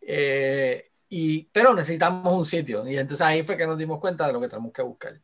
[0.00, 2.86] Eh, y, pero necesitamos un sitio.
[2.88, 5.20] Y entonces ahí fue que nos dimos cuenta de lo que tenemos que buscar.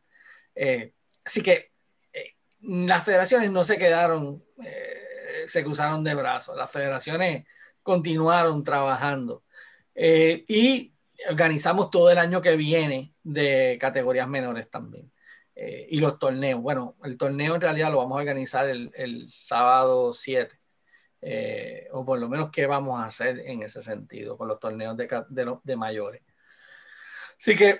[0.55, 0.93] Eh,
[1.29, 1.71] Así que
[2.11, 7.45] eh, las federaciones no se quedaron, eh, se cruzaron de brazos, las federaciones
[7.83, 9.43] continuaron trabajando
[9.93, 10.91] eh, y
[11.29, 15.11] organizamos todo el año que viene de categorías menores también.
[15.55, 20.57] y los torneos, bueno, el torneo en realidad lo vamos a organizar el, sábado 7.
[21.91, 25.75] o por lo menos qué vamos a hacer en ese sentido con los torneos de
[25.75, 26.23] mayores.
[27.39, 27.79] Así que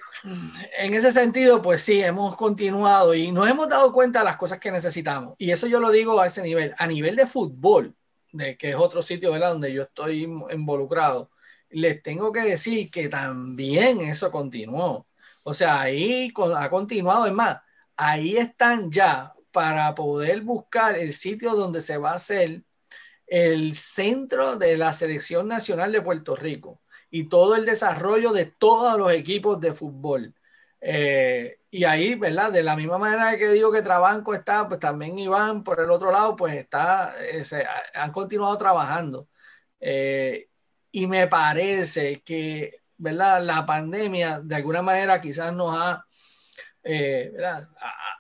[0.77, 4.57] en ese sentido, pues sí, hemos continuado y nos hemos dado cuenta de las cosas
[4.57, 5.36] que necesitamos.
[5.38, 6.73] Y eso yo lo digo a ese nivel.
[6.77, 7.94] A nivel de fútbol,
[8.31, 11.30] de que es otro sitio donde yo estoy involucrado,
[11.72, 15.07] les tengo que decir que también eso continuó.
[15.44, 17.26] O sea, ahí ha continuado.
[17.26, 17.57] Es más,
[17.98, 22.64] ahí están ya para poder buscar el sitio donde se va a hacer
[23.27, 26.80] el centro de la selección nacional de Puerto Rico
[27.11, 30.34] y todo el desarrollo de todos los equipos de fútbol.
[30.81, 32.52] Eh, y ahí, ¿verdad?
[32.52, 36.11] De la misma manera que digo que Trabanco está, pues también Iván por el otro
[36.11, 37.44] lado, pues está, eh,
[37.95, 39.27] han continuado trabajando.
[39.80, 40.49] Eh,
[40.91, 43.44] y me parece que, ¿verdad?
[43.44, 46.06] La pandemia de alguna manera quizás nos ha,
[46.84, 47.69] ¿verdad?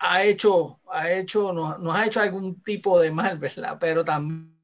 [0.01, 3.77] Ha, hecho, ha hecho, nos, nos ha hecho algún tipo de mal, ¿verdad?
[3.79, 4.58] Pero también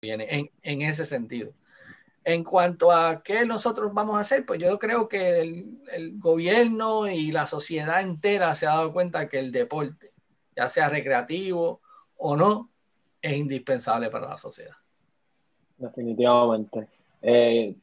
[0.00, 1.52] viene en, en, ese sentido.
[2.24, 7.30] En cuanto a qué nosotros vamos a hacer, pues yo creo que el, gobierno y
[7.32, 10.12] la sociedad entera se ha dado cuenta que el deporte,
[10.56, 11.80] ya sea recreativo
[12.16, 12.70] o no,
[13.20, 14.76] es indispensable para la sociedad.
[15.76, 16.88] Definitivamente.
[17.22, 17.74] Eh,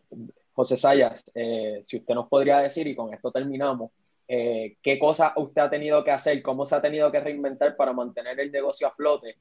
[0.54, 3.92] José Sayas, eh, si usted nos podría decir, y con esto terminamos,
[4.28, 7.94] eh, ¿qué cosas usted ha tenido que hacer, cómo se ha tenido que reinventar para
[7.94, 9.38] mantener el negocio a flote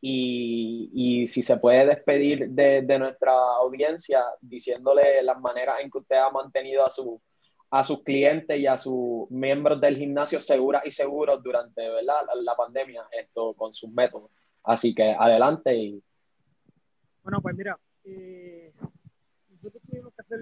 [0.00, 6.30] y, si se puede despedir de, nuestra audiencia diciéndole las maneras en que usted ha
[6.30, 7.20] mantenido a, su,
[7.70, 12.22] a sus clientes y a sus miembros del gimnasio seguras y seguros durante ¿verdad?
[12.42, 14.30] La, pandemia esto con sus métodos.
[14.62, 15.74] Así que adelante.
[15.74, 16.02] Y...
[17.22, 18.72] Bueno, pues mira, eh,
[19.48, 20.40] nosotros tuvimos que hacer,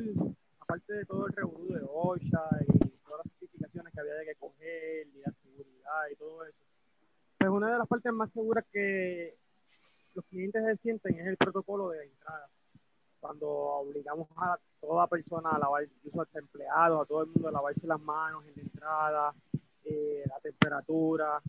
[0.59, 4.35] aparte de todo el revolú de OSHA y todas las certificaciones que había de que
[4.35, 6.59] coger y la seguridad y todo eso,
[7.39, 9.37] pues una de las partes más seguras que
[10.15, 12.49] los clientes se sienten es el protocolo de entrada.
[13.21, 17.53] Cuando obligamos a toda persona a lavar, incluso a empleados, a todo el mundo a
[17.53, 19.35] lavarse las manos en la entrada,
[19.85, 21.41] eh, la temperatura,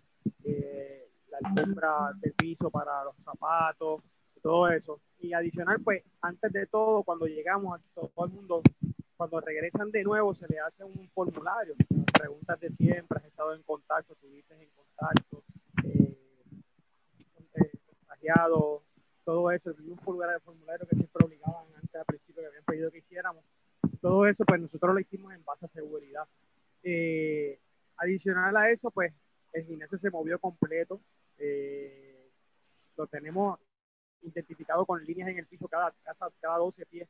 [0.43, 4.01] eh, la alfombra del piso para los zapatos,
[4.41, 4.99] todo eso.
[5.19, 8.61] Y adicional, pues, antes de todo, cuando llegamos, a todo el mundo,
[9.17, 11.75] cuando regresan de nuevo, se le hace un formulario,
[12.13, 15.43] preguntas de siempre, has estado en contacto, estuviste en contacto,
[19.23, 22.99] todo eso, un formulario, formulario que siempre obligaban antes al principio que habían pedido que
[22.99, 23.43] hiciéramos.
[24.01, 26.27] Todo eso, pues nosotros lo hicimos en base a seguridad.
[26.83, 27.59] Eh,
[27.97, 29.13] adicional a eso, pues
[29.53, 30.99] el gimnasio se movió completo.
[31.37, 32.29] Eh,
[32.97, 33.59] lo tenemos
[34.21, 37.09] identificado con líneas en el piso, cada, cada, cada 12 pies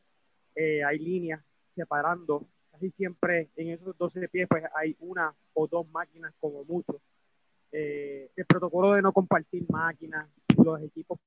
[0.56, 1.41] eh, hay líneas
[1.76, 2.45] separando.
[2.72, 6.99] Casi siempre en esos 12 pies pues hay una o dos máquinas como mucho.
[7.72, 10.27] el protocolo de no compartir máquinas,
[10.64, 11.19] los equipos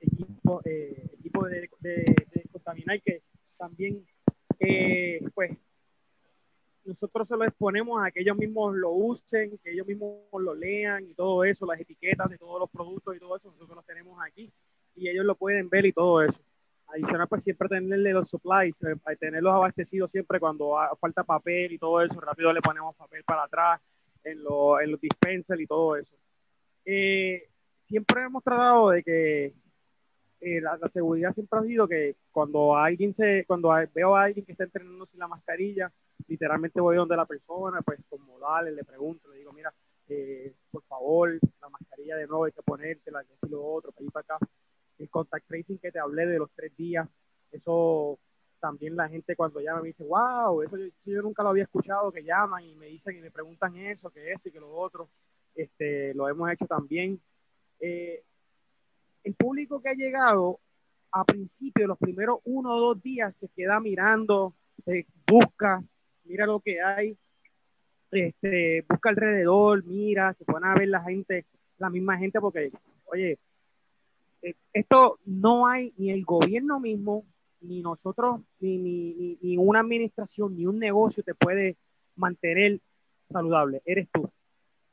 [0.00, 3.22] equipo, eh, equipo de, de, de que
[3.56, 4.06] también
[4.58, 5.56] eh, pues
[6.84, 11.04] nosotros se lo exponemos a que ellos mismos lo usen, que ellos mismos lo lean
[11.04, 14.18] y todo eso, las etiquetas de todos los productos y todo eso, nosotros lo tenemos
[14.24, 14.52] aquí
[14.94, 16.45] y ellos lo pueden ver y todo eso
[16.88, 22.00] adicional pues siempre tenerle los supplies, eh, tenerlos abastecidos siempre cuando falta papel y todo
[22.02, 23.80] eso, rápido le ponemos papel para atrás
[24.24, 26.14] en, en los dispensers y todo eso.
[26.84, 27.48] Eh,
[27.80, 29.54] siempre hemos tratado de que
[30.40, 34.52] eh, la, seguridad siempre ha sido que cuando alguien se, cuando veo a alguien que
[34.52, 35.92] está entrenando sin la mascarilla,
[36.28, 39.72] literalmente voy donde la persona, pues como dale, le pregunto, le digo, mira,
[40.70, 44.36] por favor, la mascarilla de nuevo hay que ponértela, que lo otro, para ir para
[44.36, 44.46] acá
[44.98, 47.08] el contact tracing que te hablé de los tres días,
[47.52, 48.18] eso
[48.60, 52.24] también la gente cuando llama me dice, wow, eso yo, nunca lo había escuchado, que
[52.24, 55.08] llaman y me dicen y me preguntan eso, que esto y que lo otro,
[55.54, 57.20] este, lo hemos hecho también.
[57.80, 58.22] Eh,
[59.24, 60.60] el público que ha llegado
[61.12, 64.54] a principio, los primeros uno o dos días, se queda mirando,
[64.84, 65.82] se busca,
[66.24, 67.16] mira lo que hay,
[68.10, 71.46] este, busca alrededor, mira, se pone a ver la gente,
[71.78, 72.70] la misma gente, porque,
[73.06, 73.38] oye,
[74.72, 77.24] esto no hay ni el gobierno mismo,
[77.60, 81.76] ni nosotros, ni, ni, ni, una administración, ni un negocio te puede
[82.14, 82.80] mantener
[83.30, 83.82] saludable.
[83.84, 84.30] Eres tú,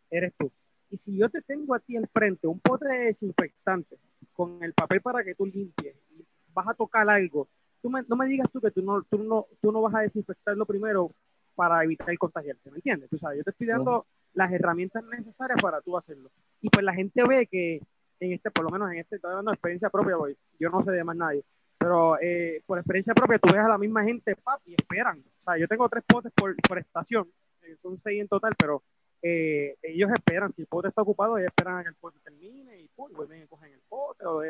[0.10, 0.52] eres tú.
[0.90, 3.98] Y si yo te tengo a ti enfrente un pote de desinfectante
[4.34, 7.48] con el papel para que tú limpies, y vas a tocar algo,
[7.82, 10.65] tú no me digas tú que tú no, tú, no, tú no vas a desinfectarlo
[10.65, 11.11] primero
[11.56, 13.10] para evitar el contagiarte, ¿me entiendes?
[13.10, 16.32] Tú sabes, yo te estoy dando las herramientas necesarias para tú hacerlo.
[16.61, 17.82] Y pues la gente ve que
[18.19, 20.15] en este, por lo menos en este, estoy hablando de experiencia propia,
[20.60, 21.44] yo no sé de más nadie,
[21.77, 25.19] pero eh, por experiencia propia tú ves a la misma gente, pap, y esperan.
[25.41, 27.27] O sea, yo tengo tres potes por, por estación,
[27.64, 28.84] eh, son seis en total, pero
[29.22, 32.80] eh, ellos esperan, si el pote está ocupado, ellos esperan a que el pote termine
[32.80, 34.41] y pues, vuelven y cogen el pote o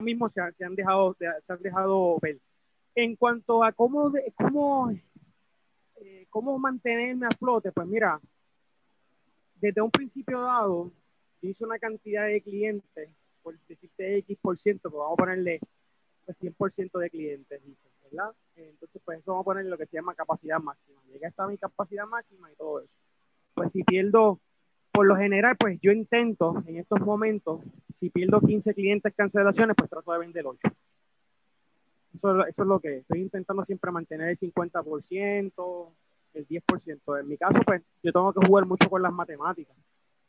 [0.00, 2.38] mismo se, se, han dejado se han dejado ver
[2.94, 4.90] en cuanto a cómo cómo
[5.96, 8.20] eh, cómo mantenerme a flote pues mira
[9.56, 10.90] desde un principio dado
[11.40, 13.10] hice una cantidad de clientes
[13.44, 15.60] por decirte X por ciento, pues vamos a ponerle
[16.24, 18.32] pues 100% de clientes, dice, ¿verdad?
[18.56, 20.98] Entonces, pues eso vamos a ponerle lo que se llama capacidad máxima.
[21.12, 22.92] Llega hasta mi capacidad máxima y todo eso.
[23.52, 24.40] Pues si pierdo,
[24.90, 27.60] por lo general, pues yo intento en estos momentos,
[28.00, 30.58] si pierdo 15 clientes cancelaciones, pues trato de vender 8.
[32.14, 35.92] Eso, eso es lo que estoy intentando siempre mantener el 50%,
[36.34, 37.20] el 10%.
[37.20, 39.76] En mi caso, pues yo tengo que jugar mucho con las matemáticas.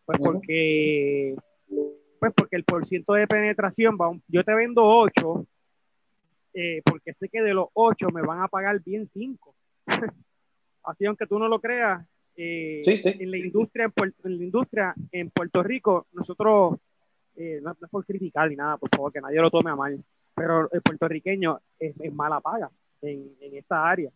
[0.06, 1.36] Pues porque
[2.20, 5.45] pues porque el porciento de penetración va, yo te vendo 8,
[6.53, 9.56] eh, porque sé que de los 8 me van a pagar bien 5.
[10.84, 12.06] Así, aunque tú no lo creas,
[12.38, 16.78] eh, en la industria en, la industria en Puerto Rico, nosotros,
[17.36, 20.03] eh, no, es por criticar ni nada, por favor, que nadie lo tome a mal,
[20.36, 22.72] pero el puertorriqueño es, mala paga
[23.02, 24.12] en, en esta área.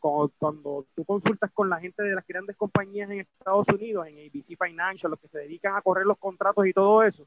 [0.00, 4.18] cuando, cuando, tú consultas con la gente de las grandes compañías en Estados Unidos, en
[4.18, 7.26] ABC Financial, los que se dedican a correr los contratos y todo eso,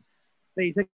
[0.55, 0.89] te dicen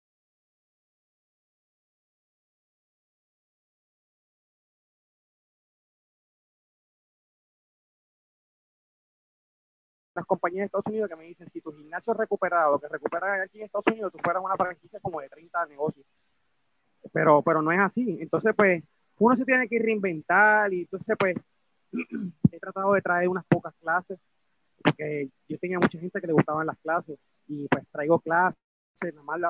[10.15, 13.59] las compañías de Estados Unidos que me dicen, si tu gimnasio recuperado, que recuperan aquí
[13.59, 16.05] en Estados Unidos, tú fueras una franquicia como de 30 negocios.
[17.13, 18.19] Pero, pero no es así.
[18.21, 18.83] Entonces, pues,
[19.19, 21.37] uno se tiene que reinventar y entonces, pues,
[22.53, 24.19] he tratado de traer unas pocas clases,
[24.83, 28.59] porque yo tenía mucha gente que le gustaban las clases y pues traigo clases,
[29.03, 29.41] nada más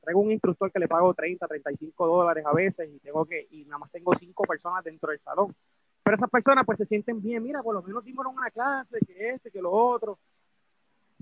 [0.00, 3.64] traigo un instructor que le pago 30, 35 dólares a veces y tengo que, y
[3.64, 5.54] nada más tengo cinco personas dentro del salón.
[6.02, 9.30] Pero esas personas pues se sienten bien, mira, por lo menos dimos una clase, que
[9.30, 10.18] este, que lo otro.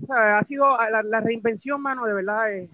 [0.01, 2.69] O sea, ha sido la, reinvención, mano, de verdad, es,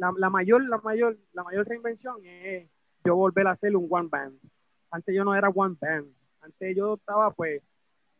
[0.00, 2.70] la, la, mayor, la mayor, la mayor reinvención es
[3.04, 4.38] yo volver a hacer un one band.
[4.90, 6.10] Antes yo no era one band.
[6.40, 7.62] Antes yo estaba pues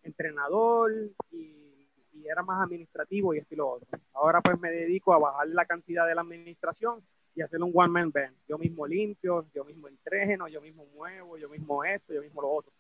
[0.03, 0.93] entrenador
[1.33, 1.57] y,
[2.23, 3.89] era más administrativo y esto y lo otro.
[4.13, 7.03] Ahora pues me dedico a bajar la cantidad de la administración
[7.35, 8.37] y hacer un one man band.
[8.47, 12.51] Yo mismo limpio, yo mismo entreno, yo mismo muevo, yo mismo esto, yo mismo lo
[12.51, 12.71] otro.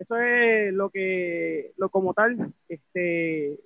[0.00, 3.60] Eso es lo que, lo como tal, este,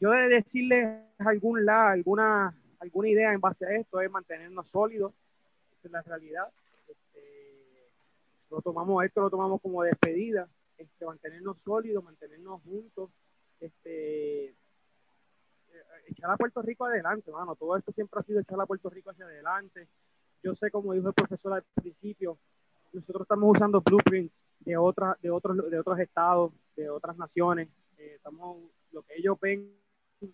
[0.00, 5.12] yo de decirles algún la, alguna, alguna idea en base a esto es mantenernos sólidos,
[5.78, 6.52] esa es la realidad.
[6.88, 7.88] Este,
[8.50, 13.10] lo tomamos, esto lo tomamos como despedida, este, mantenernos sólidos, mantenernos juntos,
[13.60, 14.54] este, eh,
[16.08, 17.54] echar a Puerto Rico adelante, mano.
[17.54, 19.86] Todo esto siempre ha sido echar a Puerto Rico hacia adelante.
[20.42, 22.36] Yo sé, como dijo el profesor al principio,
[22.92, 27.68] nosotros estamos usando blueprints de otras, de otros, de otros estados, de otras naciones.
[27.96, 28.58] Eh, estamos,
[28.90, 29.72] lo que ellos ven,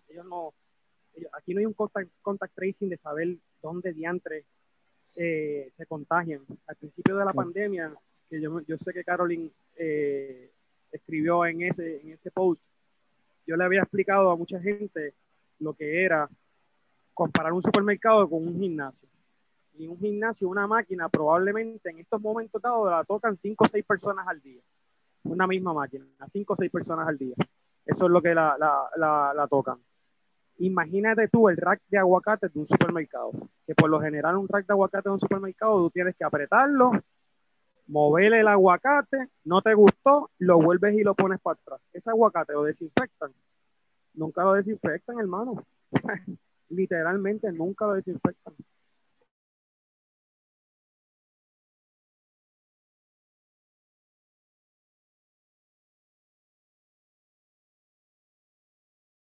[0.09, 0.55] ellos no,
[1.33, 4.45] aquí no hay un contact, contact, tracing de saber dónde diantre
[5.17, 6.43] eh, se contagian.
[6.67, 7.93] Al principio de la pandemia,
[8.29, 10.51] que yo, yo sé que Caroline eh,
[10.93, 12.61] escribió en ese, en ese post,
[13.47, 15.15] yo le había explicado a mucha gente
[15.61, 16.29] lo que era
[17.15, 19.09] comparar un supermercado con un gimnasio.
[19.79, 23.85] Y un gimnasio, una máquina, probablemente en estos momentos dados la tocan cinco o seis
[23.85, 24.61] personas al día.
[25.25, 27.35] Una misma máquina, cinco o seis personas al día.
[27.87, 29.79] Eso es lo que la, la, la, tocan.
[30.59, 33.31] Imagínate tú el rack de aguacate de un supermercado.
[33.67, 36.93] Que por lo general un rack de aguacate de un supermercado tú tienes que apretarlo,
[37.89, 41.81] moverle el aguacate, no te gustó, lo vuelves y lo pones para atrás.
[41.93, 43.33] Ese aguacate lo desinfectan.
[44.15, 45.65] Nunca lo desinfectan, hermano.
[46.71, 48.55] Literalmente nunca lo desinfectan.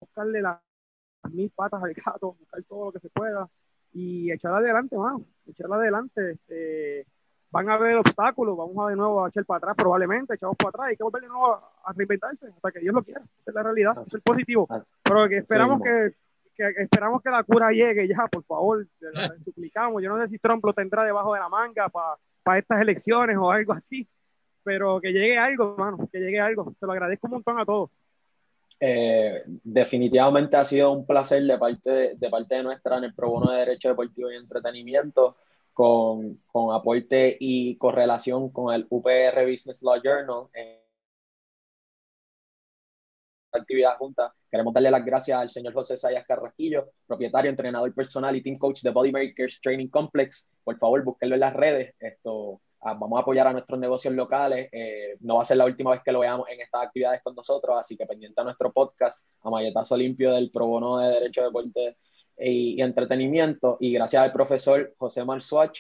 [0.01, 0.61] buscarle las
[1.31, 3.49] mil patas al gato, buscar todo lo que se pueda
[3.93, 6.33] y echar adelante, mano, echar adelante.
[6.33, 7.07] Este,
[7.51, 10.71] van a haber obstáculos, vamos a de nuevo a echar para atrás, probablemente echamos para
[10.71, 13.55] atrás, hay que volver de nuevo a, reinventarse hasta que Dios lo quiera, esa es
[13.55, 14.69] la realidad, es el positivo.
[15.03, 16.15] Pero que esperamos que,
[16.57, 20.03] esperamos que la cura llegue ya, por favor, la, suplicamos.
[20.03, 23.51] Yo no sé si Trump lo tendrá debajo de la manga para estas elecciones o
[23.51, 24.09] algo así,
[24.63, 26.73] pero que llegue algo, hermano, que llegue algo.
[26.79, 27.91] Se lo agradezco un montón a todos.
[28.83, 33.31] Eh, definitivamente ha sido un placer de parte, de parte de nuestra en el Pro
[33.31, 35.37] Bono de Derecho Deportivo y Entretenimiento
[35.75, 40.49] con, con aporte y correlación con el UPR Business Law Journal.
[43.53, 44.33] actividad junta.
[44.51, 48.83] Queremos darle las gracias al señor José Sayas Carrasquillo, propietario, entrenador personal y team coach
[48.83, 50.49] de Bodymakers Training Complex.
[50.65, 51.95] Por favor, búsquenlo en las redes.
[51.99, 54.69] Esto, vamos a apoyar a nuestros negocios locales.
[54.73, 57.35] Eh, no va a ser la última vez que lo veamos en estas actividades con
[57.35, 61.43] nosotros, así que pendiente a nuestro podcast, a Mayetazo Limpio del Pro Bono de Derecho,
[61.43, 61.97] Deporte
[62.39, 63.77] y, y Entretenimiento.
[63.81, 65.79] Y gracias al profesor José Marzuach,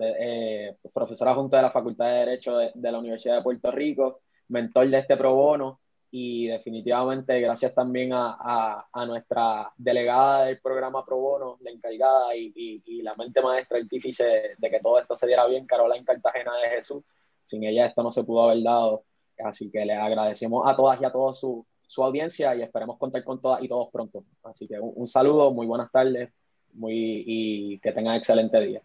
[0.00, 4.22] eh, profesora junto de la Facultad de Derecho de, de la Universidad de Puerto Rico,
[4.48, 5.80] mentor de este pro bono
[6.16, 12.52] y definitivamente gracias también a, a, nuestra delegada del programa Pro Bono, la encargada y,
[12.54, 16.68] y, la mente maestra, artífice de que todo esto se diera bien, Carolina Cartagena de
[16.68, 17.02] Jesús.
[17.42, 19.02] Sin ella esto no se pudo haber dado.
[19.44, 23.24] Así que le agradecemos a todas y a todos su, su audiencia y esperemos contar
[23.24, 24.24] con todas y todos pronto.
[24.44, 26.32] Así que un, un saludo, muy buenas tardes
[26.74, 28.82] muy, y que tengan excelente día.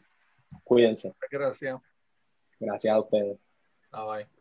[0.63, 1.13] Cuídense.
[1.29, 1.79] Gracias.
[2.59, 3.37] Gracias a ustedes.
[3.91, 4.38] Bye bye.